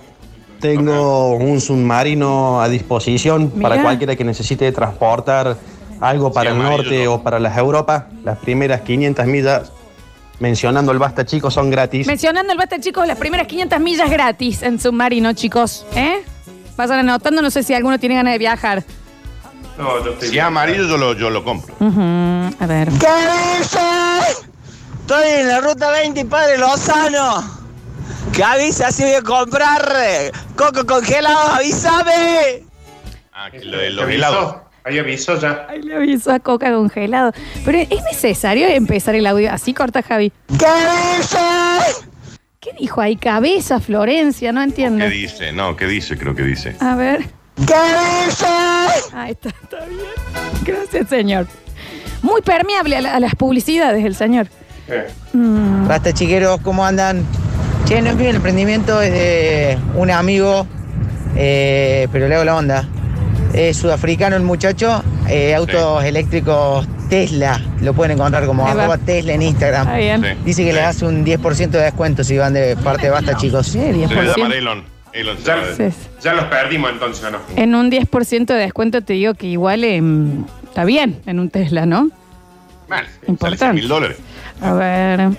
Tengo 0.60 1.36
un 1.36 1.62
submarino 1.62 2.62
a 2.62 2.67
disposición 2.67 3.54
Mirá. 3.56 3.69
para 3.69 3.82
cualquiera 3.82 4.15
que 4.15 4.24
necesite 4.24 4.71
transportar 4.71 5.58
algo 6.02 6.32
para 6.34 6.52
el 6.52 6.58
norte 6.58 7.08
o 7.08 7.24
para 7.24 7.39
las 7.39 7.58
Europas. 7.58 8.04
Las 8.24 8.38
primeras 8.39 8.82
500 8.82 9.26
millas, 9.26 9.71
mencionando 10.39 10.91
el 10.91 11.00
Basta 11.00 11.26
Chicos, 11.26 11.54
son 11.54 11.69
gratis. 11.69 12.06
Mencionando 12.06 12.52
el 12.52 12.58
basta, 12.58 12.80
chicos, 12.80 13.08
las 13.08 13.17
primeras 13.17 13.47
500 13.47 13.80
millas 13.80 14.10
gratis 14.10 14.62
en 14.62 14.80
submarino, 14.80 15.34
chicos. 15.34 15.86
¿Eh? 15.95 16.21
Vayan 16.88 17.10
anotando, 17.10 17.41
no 17.41 17.52
sé 17.52 17.63
si 17.63 17.74
alguno 17.74 18.00
tiene 18.00 18.15
ganas 18.15 18.34
de 18.34 18.39
viajar. 18.39 18.84
No, 19.78 20.04
yo 20.04 20.12
estoy 20.12 20.30
Si 20.30 20.38
es 20.38 20.44
amarillo, 20.44 20.86
yo 20.88 20.98
lo, 20.98 21.13
yo 21.13 21.30
lo 21.30 21.44
compro. 21.44 21.74
Ujú, 21.80 22.02
A 22.60 22.65
ver. 22.67 22.89
¿Qué 22.89 23.08
dices? 23.60 24.46
Estoy 25.02 25.28
en 25.30 25.48
la 25.48 25.60
ruta 25.62 25.91
20 25.91 26.20
y 26.20 26.24
Padre 26.26 26.58
Lozano. 26.58 27.44
¿Qué 28.34 28.44
avisa 28.44 28.91
si 28.91 29.04
voy 29.04 29.13
a 29.13 29.22
comprar 29.22 29.94
eh, 30.04 30.32
coco 30.56 30.86
congelado? 30.86 31.54
¡Avísame! 31.56 32.63
Ah, 33.34 33.50
que 33.52 33.60
lo 33.63 33.78
de 33.78 33.84
¿Te 33.86 33.89
los 33.91 34.04
avisó? 34.04 34.15
helados. 34.17 34.56
Ahí 34.84 34.98
aviso 35.00 35.39
ya. 35.39 35.67
Ay, 35.70 35.82
le 35.84 35.96
aviso 35.96 36.32
a 36.32 36.39
Coca 36.39 36.72
congelado. 36.74 37.34
Pero 37.63 37.78
¿es 37.80 38.04
necesario 38.12 38.67
empezar 38.67 39.13
el 39.15 39.28
audio 39.28 39.52
así 39.52 39.74
corta, 39.76 40.02
Javi? 40.02 40.32
¿Qué 40.48 40.65
dices? 41.17 42.08
¿Qué 42.62 42.69
dijo 42.80 43.02
ahí? 43.02 43.15
Cabeza, 43.15 43.80
Florencia, 43.80 44.52
no 44.52 44.62
entiendo. 44.62 45.04
¿Qué 45.04 45.10
dice? 45.10 45.52
No, 45.52 45.76
¿qué 45.76 45.88
dice? 45.88 46.15
Creo 46.15 46.36
que 46.36 46.43
dice. 46.43 46.76
A 46.80 46.95
ver. 46.95 47.21
¿Qué 47.56 47.63
dices? 47.63 49.12
Ahí 49.15 49.32
está, 49.32 49.50
está 49.50 49.86
bien. 49.88 50.02
Gracias, 50.63 51.10
señor. 51.10 51.47
Muy 52.21 52.41
permeable 52.43 52.97
a, 52.97 53.02
la- 53.02 53.15
a 53.15 53.19
las 53.19 53.34
publicidades, 53.34 54.06
el 54.06 54.13
señor. 54.13 54.47
Mm. 55.34 55.88
Basta 55.88 56.13
chiqueros, 56.13 56.62
¿cómo 56.62 56.86
andan? 56.86 57.26
Che, 57.86 58.00
no 58.00 58.12
es 58.12 58.15
mío 58.15 58.30
el 58.30 58.36
emprendimiento, 58.36 59.02
es 59.02 59.12
de 59.12 59.78
un 59.95 60.12
amigo, 60.12 60.67
eh, 61.36 62.08
pero 62.12 62.28
le 62.28 62.36
hago 62.36 62.43
la 62.43 62.56
onda. 62.58 62.88
Es 63.54 63.78
sudafricano 63.78 64.36
el 64.36 64.43
muchacho, 64.43 65.04
eh, 65.30 65.54
autos 65.56 66.04
eléctricos 66.04 66.88
Tesla. 67.10 67.60
Lo 67.82 67.93
pueden 67.93 68.18
encontrar 68.18 68.45
como 68.45 68.66
arroba 68.66 68.97
Tesla 68.97 69.34
en 69.34 69.41
Instagram. 69.41 69.95
Bien. 69.97 70.22
Sí. 70.22 70.28
Dice 70.45 70.64
que 70.66 70.74
les 70.74 70.84
hace 70.84 71.06
un 71.06 71.26
10% 71.26 71.70
de 71.78 71.80
descuento 71.84 72.24
si 72.24 72.38
van 72.38 72.54
de 72.54 72.78
parte 72.78 73.08
de 73.08 73.10
Basta, 73.12 73.36
chicos. 73.36 73.68
Se 73.68 73.91
le 73.91 74.08
llama 74.08 74.54
Elon. 74.56 74.84
Elon 75.14 75.38
se 75.38 75.43
Ya, 75.43 75.56
llama. 75.58 75.68
Sí. 75.76 75.84
ya 76.24 76.34
los 76.34 76.45
perdimos 76.45 76.91
entonces, 76.91 77.30
¿no? 77.32 77.39
En 77.58 77.76
un 77.76 77.91
10% 77.91 78.45
de 78.45 78.54
descuento 78.54 79.02
te 79.02 79.14
digo 79.14 79.34
que 79.34 79.47
igual 79.47 79.84
em, 79.84 80.45
está 80.64 80.86
bien 80.86 81.20
en 81.26 81.39
un 81.39 81.49
Tesla, 81.49 81.86
¿no? 81.86 82.10
Mal, 82.88 83.06
Importante. 83.28 83.74
mil 83.76 83.88
dólares. 83.89 84.18
A 84.62 84.74
ver. 84.74 85.30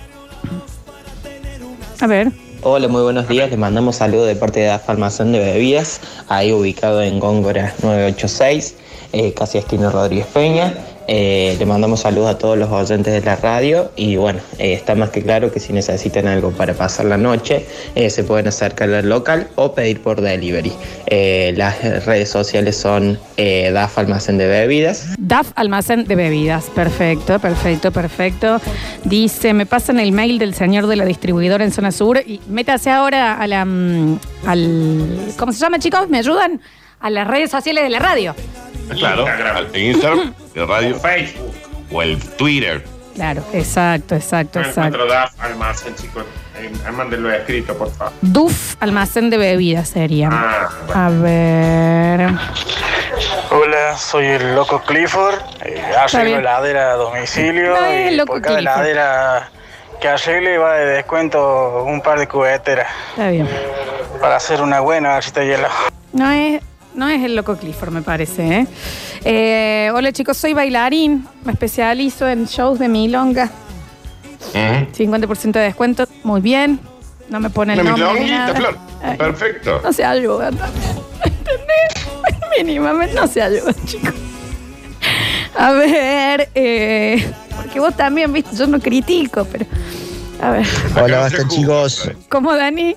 A 2.00 2.06
ver. 2.06 2.32
Hola, 2.64 2.86
muy 2.86 3.02
buenos 3.02 3.26
días. 3.26 3.50
Les 3.50 3.58
mandamos 3.58 3.96
saludos 3.96 4.28
de 4.28 4.36
parte 4.36 4.60
de 4.60 4.66
DAF 4.66 4.88
Almacén 4.88 5.32
de 5.32 5.40
Bebidas, 5.40 6.00
ahí 6.28 6.52
ubicado 6.52 7.02
en 7.02 7.18
Góngora 7.18 7.74
986, 7.82 8.76
eh, 9.12 9.34
casi 9.34 9.58
Rodríguez 9.90 10.26
Peña. 10.26 10.72
Eh, 11.08 11.56
le 11.58 11.66
mandamos 11.66 12.00
saludos 12.00 12.30
a 12.30 12.38
todos 12.38 12.56
los 12.56 12.70
oyentes 12.70 13.12
de 13.12 13.20
la 13.22 13.36
radio 13.36 13.90
y 13.96 14.16
bueno, 14.16 14.40
eh, 14.58 14.72
está 14.74 14.94
más 14.94 15.10
que 15.10 15.22
claro 15.22 15.52
que 15.52 15.60
si 15.60 15.72
necesitan 15.72 16.26
algo 16.26 16.50
para 16.52 16.74
pasar 16.74 17.06
la 17.06 17.16
noche, 17.16 17.66
eh, 17.94 18.10
se 18.10 18.24
pueden 18.24 18.48
acercar 18.48 18.92
al 18.92 19.08
local 19.08 19.48
o 19.56 19.74
pedir 19.74 20.00
por 20.00 20.20
delivery. 20.20 20.72
Eh, 21.06 21.52
las 21.56 22.04
redes 22.06 22.30
sociales 22.30 22.76
son 22.76 23.18
eh, 23.36 23.70
DAF 23.72 23.98
Almacén 23.98 24.38
de 24.38 24.46
Bebidas. 24.46 25.14
DAF 25.18 25.52
Almacén 25.56 26.04
de 26.04 26.14
Bebidas. 26.14 26.66
Perfecto, 26.74 27.38
perfecto, 27.38 27.90
perfecto. 27.90 28.60
Dice, 29.04 29.52
me 29.52 29.66
pasan 29.66 30.00
el 30.00 30.12
mail 30.12 30.38
del 30.38 30.54
señor 30.54 30.86
de 30.86 30.96
la 30.96 31.04
distribuidora 31.04 31.64
en 31.64 31.72
zona 31.72 31.92
sur 31.92 32.18
y 32.18 32.40
métase 32.48 32.90
ahora 32.90 33.34
a 33.34 33.46
la... 33.46 33.64
mm, 33.64 34.18
al, 34.46 35.32
¿Cómo 35.36 35.52
se 35.52 35.58
llama, 35.58 35.78
chicos? 35.78 36.08
¿Me 36.08 36.18
ayudan? 36.18 36.60
A 37.00 37.10
las 37.10 37.26
redes 37.26 37.50
sociales 37.50 37.82
de 37.82 37.90
la 37.90 37.98
radio. 37.98 38.34
Claro, 38.90 39.26
al 39.26 39.76
Instagram, 39.76 40.34
el 40.54 40.68
radio, 40.68 40.94
Facebook. 40.98 41.54
o 41.92 42.02
el 42.02 42.18
Twitter. 42.36 42.84
Claro, 43.14 43.42
exacto, 43.52 44.14
exacto, 44.14 44.60
No 44.60 44.68
encuentro 44.68 45.04
exacto. 45.04 45.06
DAF 45.06 45.40
almacén, 45.44 45.94
chicos. 45.96 46.24
Mándenlo 46.92 47.30
escrito, 47.32 47.76
por 47.76 47.90
favor. 47.92 48.12
DUF 48.22 48.76
Almacén 48.80 49.30
de 49.30 49.36
Bebidas 49.36 49.88
sería. 49.88 50.28
Ah, 50.32 50.68
A 50.94 51.08
ver... 51.10 52.30
Hola, 53.50 53.96
soy 53.98 54.26
el 54.26 54.54
loco 54.54 54.80
Clifford. 54.82 55.34
Eh, 55.64 55.82
arreglo 55.98 56.38
heladera 56.38 56.92
a 56.92 56.94
domicilio. 56.94 57.74
No 57.78 57.92
y 57.92 58.16
loco 58.16 58.34
por 58.34 58.42
cada 58.42 58.58
Clifford. 58.58 58.78
heladera 58.86 59.50
que 60.00 60.08
arregle 60.08 60.58
va 60.58 60.74
de 60.74 60.86
descuento 60.86 61.84
un 61.84 62.00
par 62.00 62.18
de 62.18 62.28
cubeteras 62.28 62.88
Está 63.10 63.28
bien. 63.30 63.48
para 64.20 64.36
hacer 64.36 64.62
una 64.62 64.80
buena 64.80 65.10
barrita 65.10 65.40
de 65.40 65.46
hielo. 65.46 65.68
No 66.12 66.30
es, 66.30 66.62
no 66.94 67.08
es 67.08 67.22
el 67.22 67.36
loco 67.36 67.56
Clifford, 67.56 67.92
me 67.92 68.02
parece. 68.02 68.60
¿eh? 68.60 68.66
Eh, 69.24 69.90
hola 69.94 70.12
chicos, 70.12 70.36
soy 70.36 70.54
bailarín. 70.54 71.26
Me 71.44 71.52
especializo 71.52 72.28
en 72.28 72.46
shows 72.46 72.78
de 72.78 72.88
milonga. 72.88 73.50
50% 74.54 75.52
de 75.52 75.60
descuento. 75.60 76.06
Muy 76.24 76.40
bien. 76.40 76.80
No 77.28 77.40
me 77.40 77.50
pone 77.50 77.74
el 77.74 77.80
Una 77.80 77.90
nombre. 77.90 78.06
milonguita, 78.12 78.36
nada. 78.38 78.54
Flor. 78.54 78.78
Ay, 79.02 79.16
Perfecto. 79.16 79.80
No 79.82 79.92
se 79.92 80.04
ayuda. 80.04 80.48
¿Entendés? 80.48 82.08
Mínimamente 82.58 83.14
no 83.14 83.26
se 83.26 83.42
ayuda, 83.42 83.72
chicos. 83.86 84.12
A 85.56 85.72
ver, 85.72 86.48
eh, 86.54 87.30
porque 87.56 87.80
vos 87.80 87.94
también, 87.96 88.32
viste, 88.32 88.54
yo 88.56 88.66
no 88.66 88.78
critico, 88.80 89.44
pero. 89.44 89.66
A 90.40 90.50
ver. 90.50 90.66
Hola, 91.00 91.18
basta 91.20 91.46
chicos. 91.48 92.10
¿Cómo, 92.28 92.54
Dani? 92.54 92.96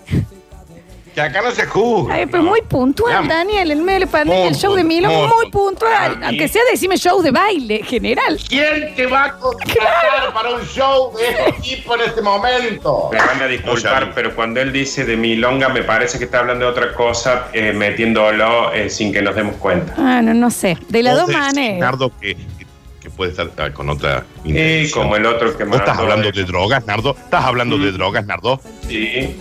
Que 1.16 1.22
acá 1.22 1.42
no 1.42 1.50
se 1.52 1.66
juzga. 1.66 2.14
Ay, 2.16 2.26
pero 2.26 2.44
muy 2.44 2.62
puntual, 2.62 3.26
Daniel. 3.26 3.72
En 3.72 3.86
medio 3.86 4.00
de 4.02 4.06
la 4.06 4.12
pandemia, 4.12 4.44
el 4.48 4.52
Muy 4.52 4.60
show 4.60 4.76
de 4.76 4.84
Milo, 4.84 5.08
puntual, 5.08 5.30
muy 5.42 5.50
puntual. 5.50 6.20
Aunque 6.26 6.48
sea 6.50 6.62
decime 6.70 6.98
show 6.98 7.22
de 7.22 7.32
baile 7.32 7.82
general. 7.84 8.38
¿Quién 8.50 8.94
te 8.96 9.06
va 9.08 9.24
a 9.24 9.38
contratar 9.38 10.34
para 10.34 10.50
un 10.56 10.62
show 10.66 11.14
de 11.18 11.30
este 11.30 11.54
tipo 11.62 11.96
en 11.96 12.02
este 12.02 12.22
momento? 12.22 13.10
Me 13.14 13.18
van 13.20 13.42
a 13.42 13.48
disculpar, 13.48 14.12
pero 14.14 14.36
cuando 14.36 14.60
él 14.60 14.74
dice 14.74 15.06
de 15.06 15.16
milonga, 15.16 15.70
me 15.70 15.84
parece 15.84 16.18
que 16.20 16.26
está 16.26 16.40
hablando 16.40 16.66
de 16.66 16.72
otra 16.72 16.94
cosa, 16.94 17.48
eh, 17.54 17.72
metiéndolo 17.72 18.74
eh, 18.74 18.90
sin 18.90 19.14
que 19.14 19.22
nos 19.22 19.36
demos 19.36 19.56
cuenta. 19.56 19.94
Ah, 19.98 20.22
no, 20.22 20.34
no 20.34 20.52
sé. 20.52 20.78
De 20.90 21.02
las 21.02 21.16
dos 21.16 21.30
maneras. 21.30 21.80
Nardo, 21.80 22.12
que, 22.20 22.36
que 23.00 23.10
puede 23.10 23.32
estar 23.32 23.50
ah, 23.58 23.70
con 23.72 23.90
otra 23.90 24.26
intención. 24.44 25.04
como 25.04 25.16
el 25.16 25.26
otro 25.26 25.56
que 25.58 25.64
¿Vos 25.64 25.78
estás 25.78 25.96
mandó 25.96 26.12
hablando 26.12 26.30
de- 26.30 26.42
de 26.42 26.44
drogas, 26.46 26.86
Nardo? 26.86 27.16
¿Estás 27.18 27.46
hablando 27.46 27.78
de 27.78 27.92
drogas, 27.94 28.26
Nardo? 28.26 28.60
Sí. 28.86 29.34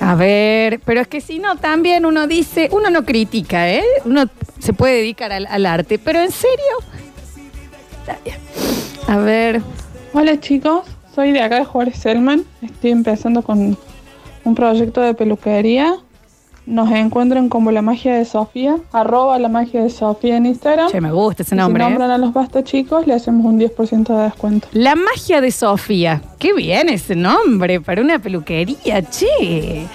A 0.00 0.14
ver, 0.14 0.80
pero 0.84 1.00
es 1.00 1.08
que 1.08 1.20
si 1.20 1.38
no, 1.38 1.56
también 1.56 2.06
uno 2.06 2.26
dice, 2.26 2.68
uno 2.72 2.88
no 2.90 3.04
critica, 3.04 3.70
¿eh? 3.70 3.84
Uno 4.04 4.24
se 4.58 4.72
puede 4.72 4.96
dedicar 4.96 5.30
al, 5.30 5.46
al 5.46 5.66
arte, 5.66 5.98
pero 5.98 6.20
en 6.20 6.30
serio. 6.30 6.56
A 9.06 9.18
ver. 9.18 9.60
Hola 10.12 10.40
chicos, 10.40 10.86
soy 11.14 11.30
de 11.30 11.40
acá 11.40 11.56
de 11.56 11.64
Juárez 11.64 11.96
Selman. 11.98 12.44
Estoy 12.62 12.90
empezando 12.90 13.42
con 13.42 13.78
un 14.44 14.54
proyecto 14.54 15.00
de 15.02 15.14
peluquería. 15.14 15.96
Nos 16.66 16.90
encuentran 16.92 17.48
como 17.48 17.72
la 17.72 17.82
magia 17.82 18.14
de 18.14 18.24
Sofía, 18.24 18.76
arroba 18.92 19.38
la 19.38 19.48
magia 19.48 19.82
de 19.82 19.90
Sofía 19.90 20.36
en 20.36 20.46
Instagram. 20.46 20.88
Che, 20.90 21.00
me 21.00 21.10
gusta 21.10 21.42
ese 21.42 21.54
Y 21.54 21.58
nombre, 21.58 21.82
Si 21.82 21.86
¿eh? 21.86 21.90
nombran 21.90 22.10
a 22.12 22.18
los 22.18 22.32
basta 22.32 22.62
chicos, 22.62 23.06
le 23.06 23.14
hacemos 23.14 23.44
un 23.46 23.58
10% 23.58 24.16
de 24.16 24.22
descuento. 24.24 24.68
La 24.72 24.94
magia 24.94 25.40
de 25.40 25.50
Sofía. 25.50 26.22
Qué 26.38 26.52
bien 26.52 26.88
ese 26.88 27.16
nombre 27.16 27.80
para 27.80 28.02
una 28.02 28.18
peluquería, 28.20 29.02
che. 29.02 29.86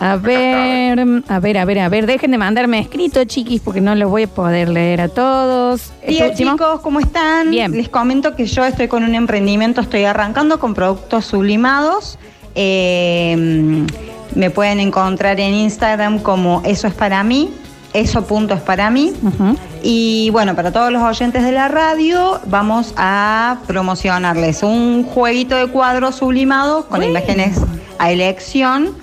A 0.00 0.16
ver, 0.16 0.98
a 1.28 1.38
ver, 1.40 1.56
a 1.58 1.64
ver, 1.64 1.78
a 1.78 1.88
ver. 1.88 2.06
Dejen 2.06 2.30
de 2.32 2.38
mandarme 2.38 2.80
escrito, 2.80 3.24
chiquis, 3.24 3.60
porque 3.60 3.80
no 3.80 3.94
los 3.94 4.10
voy 4.10 4.24
a 4.24 4.28
poder 4.28 4.68
leer 4.68 5.00
a 5.00 5.08
todos. 5.08 5.92
Bien, 6.06 6.12
¿Esto 6.24 6.32
último? 6.32 6.52
chicos, 6.52 6.80
¿cómo 6.80 7.00
están? 7.00 7.50
Les 7.50 7.88
comento 7.88 8.36
que 8.36 8.44
yo 8.46 8.64
estoy 8.64 8.88
con 8.88 9.04
un 9.04 9.14
emprendimiento, 9.14 9.80
estoy 9.80 10.04
arrancando 10.04 10.58
con 10.58 10.74
productos 10.74 11.24
sublimados. 11.26 12.18
Eh, 12.56 13.86
me 14.34 14.50
pueden 14.50 14.80
encontrar 14.80 15.40
en 15.40 15.54
Instagram 15.54 16.18
como 16.18 16.62
Eso 16.64 16.86
es 16.86 16.94
para 16.94 17.22
mí, 17.22 17.50
eso 17.92 18.26
punto 18.26 18.54
es 18.54 18.60
para 18.60 18.90
mí. 18.90 19.12
Y 19.82 20.30
bueno, 20.30 20.56
para 20.56 20.72
todos 20.72 20.90
los 20.90 21.02
oyentes 21.02 21.44
de 21.44 21.52
la 21.52 21.68
radio, 21.68 22.40
vamos 22.46 22.92
a 22.96 23.58
promocionarles 23.66 24.62
un 24.62 25.04
jueguito 25.04 25.56
de 25.56 25.68
cuadros 25.68 26.16
sublimados 26.16 26.86
con 26.86 27.02
imágenes 27.02 27.58
a 27.98 28.10
elección. 28.10 28.96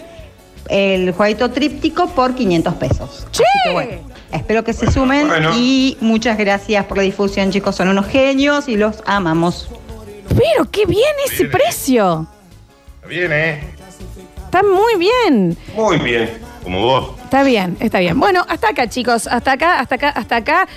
El 0.67 1.11
jueguito 1.11 1.51
tríptico 1.51 2.07
por 2.07 2.35
500 2.35 2.73
pesos. 2.75 3.27
Así 3.31 3.43
que 3.65 3.73
bueno, 3.73 3.91
espero 4.31 4.63
que 4.63 4.73
se 4.73 4.89
sumen 4.89 5.27
bueno. 5.27 5.51
y 5.57 5.97
muchas 5.99 6.37
gracias 6.37 6.85
por 6.85 6.97
la 6.97 7.03
difusión, 7.03 7.51
chicos. 7.51 7.75
Son 7.75 7.89
unos 7.89 8.07
genios 8.07 8.67
y 8.67 8.77
los 8.77 9.03
amamos. 9.05 9.69
Pero 10.29 10.69
qué 10.71 10.85
bien 10.85 11.13
ese 11.25 11.45
precio. 11.45 12.27
Está 12.95 13.07
bien, 13.07 13.31
¿eh? 13.33 13.80
Está 14.51 14.63
muy 14.63 14.97
bien. 14.97 15.57
Muy 15.73 15.97
bien. 15.97 16.29
Como 16.61 16.81
vos. 16.81 17.11
Está 17.23 17.41
bien, 17.43 17.77
está 17.79 17.99
bien. 17.99 18.19
Bueno, 18.19 18.45
hasta 18.49 18.67
acá, 18.71 18.89
chicos. 18.89 19.25
Hasta 19.25 19.53
acá, 19.53 19.79
hasta 19.79 19.95
acá, 19.95 20.09
hasta 20.09 20.35
acá. 20.35 20.67